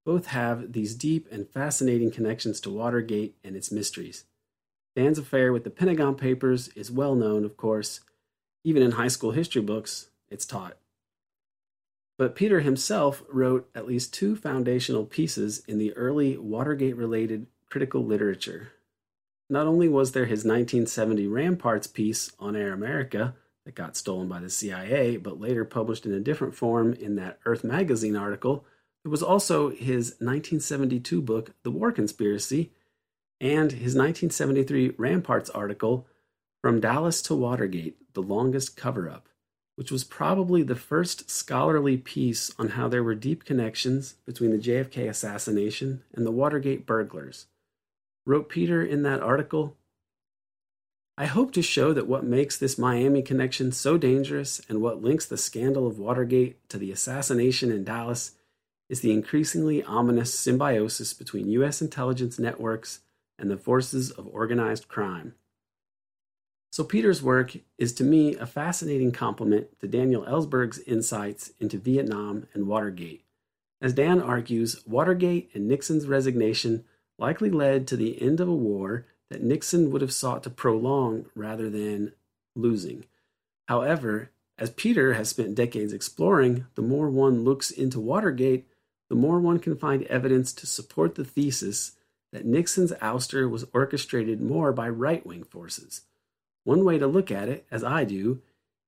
[0.06, 4.24] both have these deep and fascinating connections to Watergate and its mysteries.
[4.96, 8.00] Dan's affair with the Pentagon Papers is well known, of course,
[8.64, 10.76] even in high school history books, it's taught.
[12.18, 18.04] But Peter himself wrote at least two foundational pieces in the early Watergate related critical
[18.04, 18.72] literature.
[19.48, 24.40] Not only was there his 1970 Ramparts piece on Air America that got stolen by
[24.40, 28.64] the CIA, but later published in a different form in that Earth Magazine article,
[29.04, 32.72] there was also his 1972 book, The War Conspiracy,
[33.40, 36.06] and his 1973 Ramparts article,
[36.62, 39.28] From Dallas to Watergate the Longest Cover Up,
[39.76, 44.58] which was probably the first scholarly piece on how there were deep connections between the
[44.58, 47.46] JFK assassination and the Watergate burglars.
[48.26, 49.76] Wrote Peter in that article
[51.16, 55.26] I hope to show that what makes this Miami connection so dangerous and what links
[55.26, 58.36] the scandal of Watergate to the assassination in Dallas
[58.88, 61.82] is the increasingly ominous symbiosis between U.S.
[61.82, 63.00] intelligence networks
[63.36, 65.34] and the forces of organized crime.
[66.78, 72.46] So, Peter's work is to me a fascinating complement to Daniel Ellsberg's insights into Vietnam
[72.54, 73.24] and Watergate.
[73.82, 76.84] As Dan argues, Watergate and Nixon's resignation
[77.18, 81.26] likely led to the end of a war that Nixon would have sought to prolong
[81.34, 82.12] rather than
[82.54, 83.06] losing.
[83.66, 88.68] However, as Peter has spent decades exploring, the more one looks into Watergate,
[89.08, 91.96] the more one can find evidence to support the thesis
[92.30, 96.02] that Nixon's ouster was orchestrated more by right wing forces.
[96.68, 98.42] One way to look at it, as I do,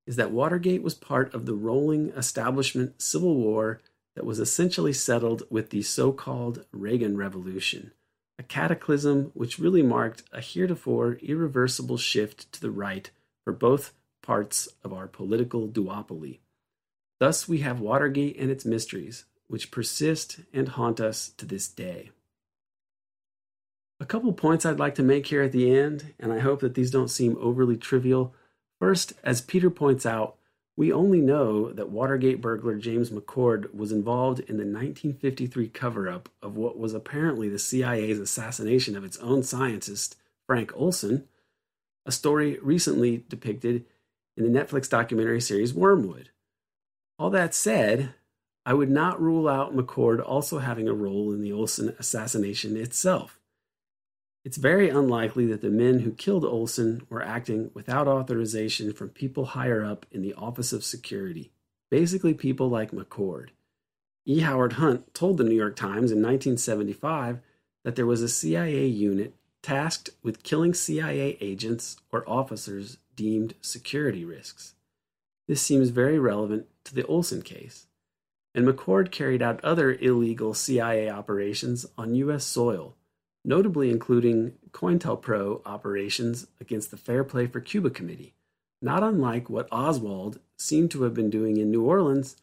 [0.07, 3.81] is that Watergate was part of the rolling establishment civil war
[4.15, 7.93] that was essentially settled with the so called Reagan Revolution,
[8.39, 13.11] a cataclysm which really marked a heretofore irreversible shift to the right
[13.44, 16.40] for both parts of our political duopoly.
[17.19, 22.11] Thus, we have Watergate and its mysteries, which persist and haunt us to this day.
[24.01, 26.74] A couple points I'd like to make here at the end, and I hope that
[26.74, 28.35] these don't seem overly trivial.
[28.81, 30.36] First, as Peter points out,
[30.74, 36.31] We only know that Watergate burglar James McCord was involved in the 1953 cover up
[36.40, 40.16] of what was apparently the CIA's assassination of its own scientist,
[40.47, 41.28] Frank Olson,
[42.06, 43.85] a story recently depicted
[44.39, 46.31] in the Netflix documentary series Wormwood.
[47.18, 48.14] All that said,
[48.64, 53.39] I would not rule out McCord also having a role in the Olson assassination itself.
[54.42, 59.44] It's very unlikely that the men who killed Olson were acting without authorization from people
[59.46, 61.52] higher up in the Office of Security,
[61.90, 63.48] basically people like McCord.
[64.24, 64.40] E.
[64.40, 67.40] Howard Hunt told the New York Times in 1975
[67.84, 74.24] that there was a CIA unit tasked with killing CIA agents or officers deemed security
[74.24, 74.74] risks.
[75.48, 77.88] This seems very relevant to the Olson case.
[78.54, 82.44] And McCord carried out other illegal CIA operations on U.S.
[82.44, 82.96] soil
[83.44, 88.34] notably including COINTELPRO operations against the Fair Play for Cuba Committee,
[88.82, 92.36] not unlike what Oswald seemed to have been doing in New Orleans,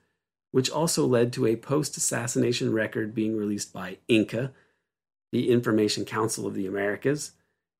[0.52, 4.52] which also led to a post assassination record being released by INCA,
[5.32, 7.32] the Information Council of the Americas.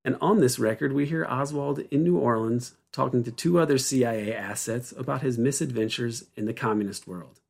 [0.04, 4.34] And on this record, we hear Oswald in New Orleans talking to two other CIA
[4.34, 7.40] assets about his misadventures in the communist world.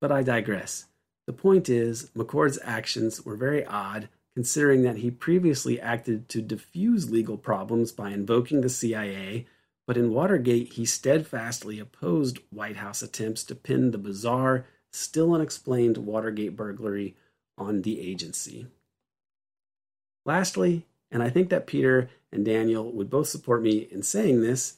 [0.00, 0.86] But I digress.
[1.26, 7.10] The point is, McCord's actions were very odd considering that he previously acted to diffuse
[7.10, 9.46] legal problems by invoking the CIA,
[9.86, 15.98] but in Watergate he steadfastly opposed White House attempts to pin the bizarre, still unexplained
[15.98, 17.16] Watergate burglary
[17.56, 18.66] on the agency.
[20.24, 24.76] Lastly, and I think that Peter and Daniel would both support me in saying this,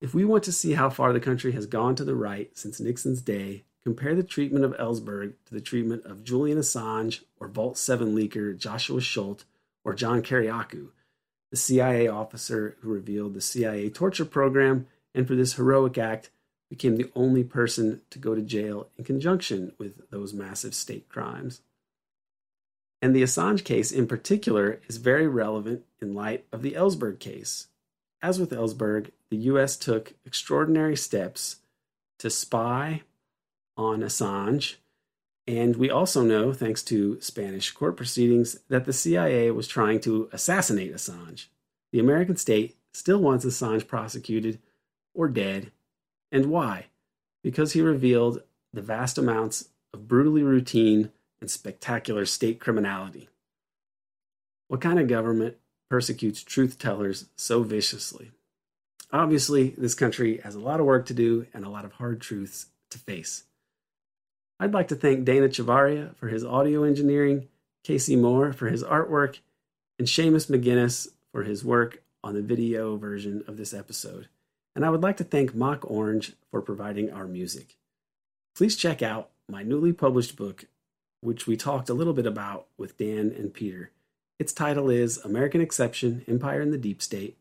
[0.00, 2.80] if we want to see how far the country has gone to the right since
[2.80, 7.78] Nixon's day, Compare the treatment of Ellsberg to the treatment of Julian Assange or Vault
[7.78, 9.44] 7 leaker Joshua Schulte
[9.84, 10.88] or John Kiriakou,
[11.50, 16.30] the CIA officer who revealed the CIA torture program and for this heroic act
[16.68, 21.62] became the only person to go to jail in conjunction with those massive state crimes.
[23.02, 27.68] And the Assange case in particular is very relevant in light of the Ellsberg case.
[28.22, 31.56] As with Ellsberg, the US took extraordinary steps
[32.18, 33.02] to spy
[33.80, 34.76] on Assange.
[35.46, 40.28] And we also know, thanks to Spanish court proceedings, that the CIA was trying to
[40.32, 41.46] assassinate Assange.
[41.92, 44.60] The American state still wants Assange prosecuted
[45.14, 45.72] or dead.
[46.30, 46.86] And why?
[47.42, 48.42] Because he revealed
[48.72, 53.28] the vast amounts of brutally routine and spectacular state criminality.
[54.68, 55.56] What kind of government
[55.88, 58.30] persecutes truth tellers so viciously?
[59.10, 62.20] Obviously, this country has a lot of work to do and a lot of hard
[62.20, 63.44] truths to face.
[64.62, 67.48] I'd like to thank Dana Chavarria for his audio engineering,
[67.82, 69.38] Casey Moore for his artwork,
[69.98, 74.28] and Seamus McGuinness for his work on the video version of this episode.
[74.76, 77.76] And I would like to thank Mock Orange for providing our music.
[78.54, 80.66] Please check out my newly published book,
[81.22, 83.92] which we talked a little bit about with Dan and Peter.
[84.38, 87.38] Its title is American Exception Empire in the Deep State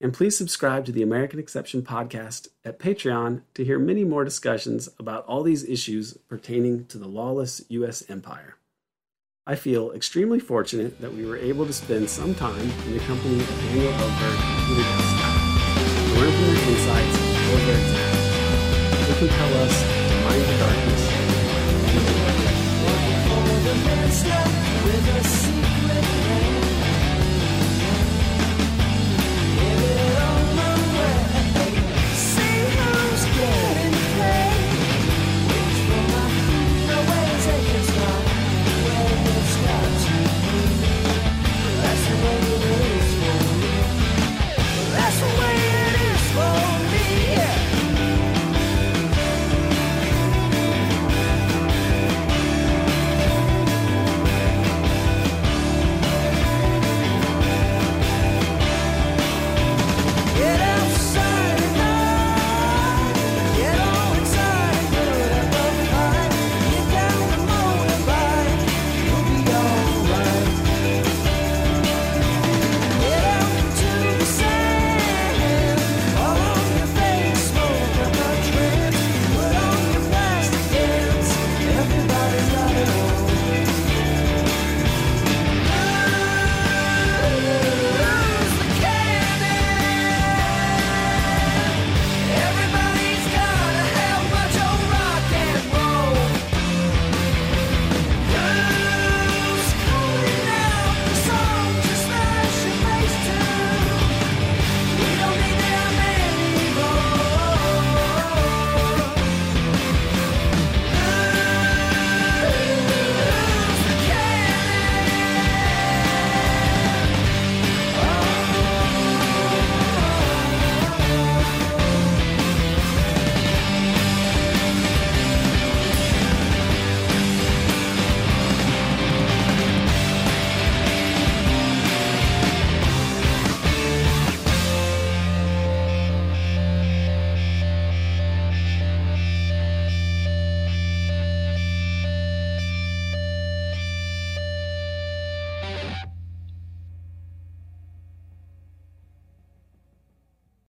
[0.00, 4.88] and please subscribe to the American Exception podcast at Patreon to hear many more discussions
[4.98, 8.04] about all these issues pertaining to the lawless U.S.
[8.08, 8.56] empire.
[9.46, 13.40] I feel extremely fortunate that we were able to spend some time in the company
[13.40, 15.38] of Daniel Ellsberg and Peter Dale Scott
[15.88, 18.08] to learn from their insights and their.
[19.08, 19.28] They
[19.64, 21.07] us to mind the darkness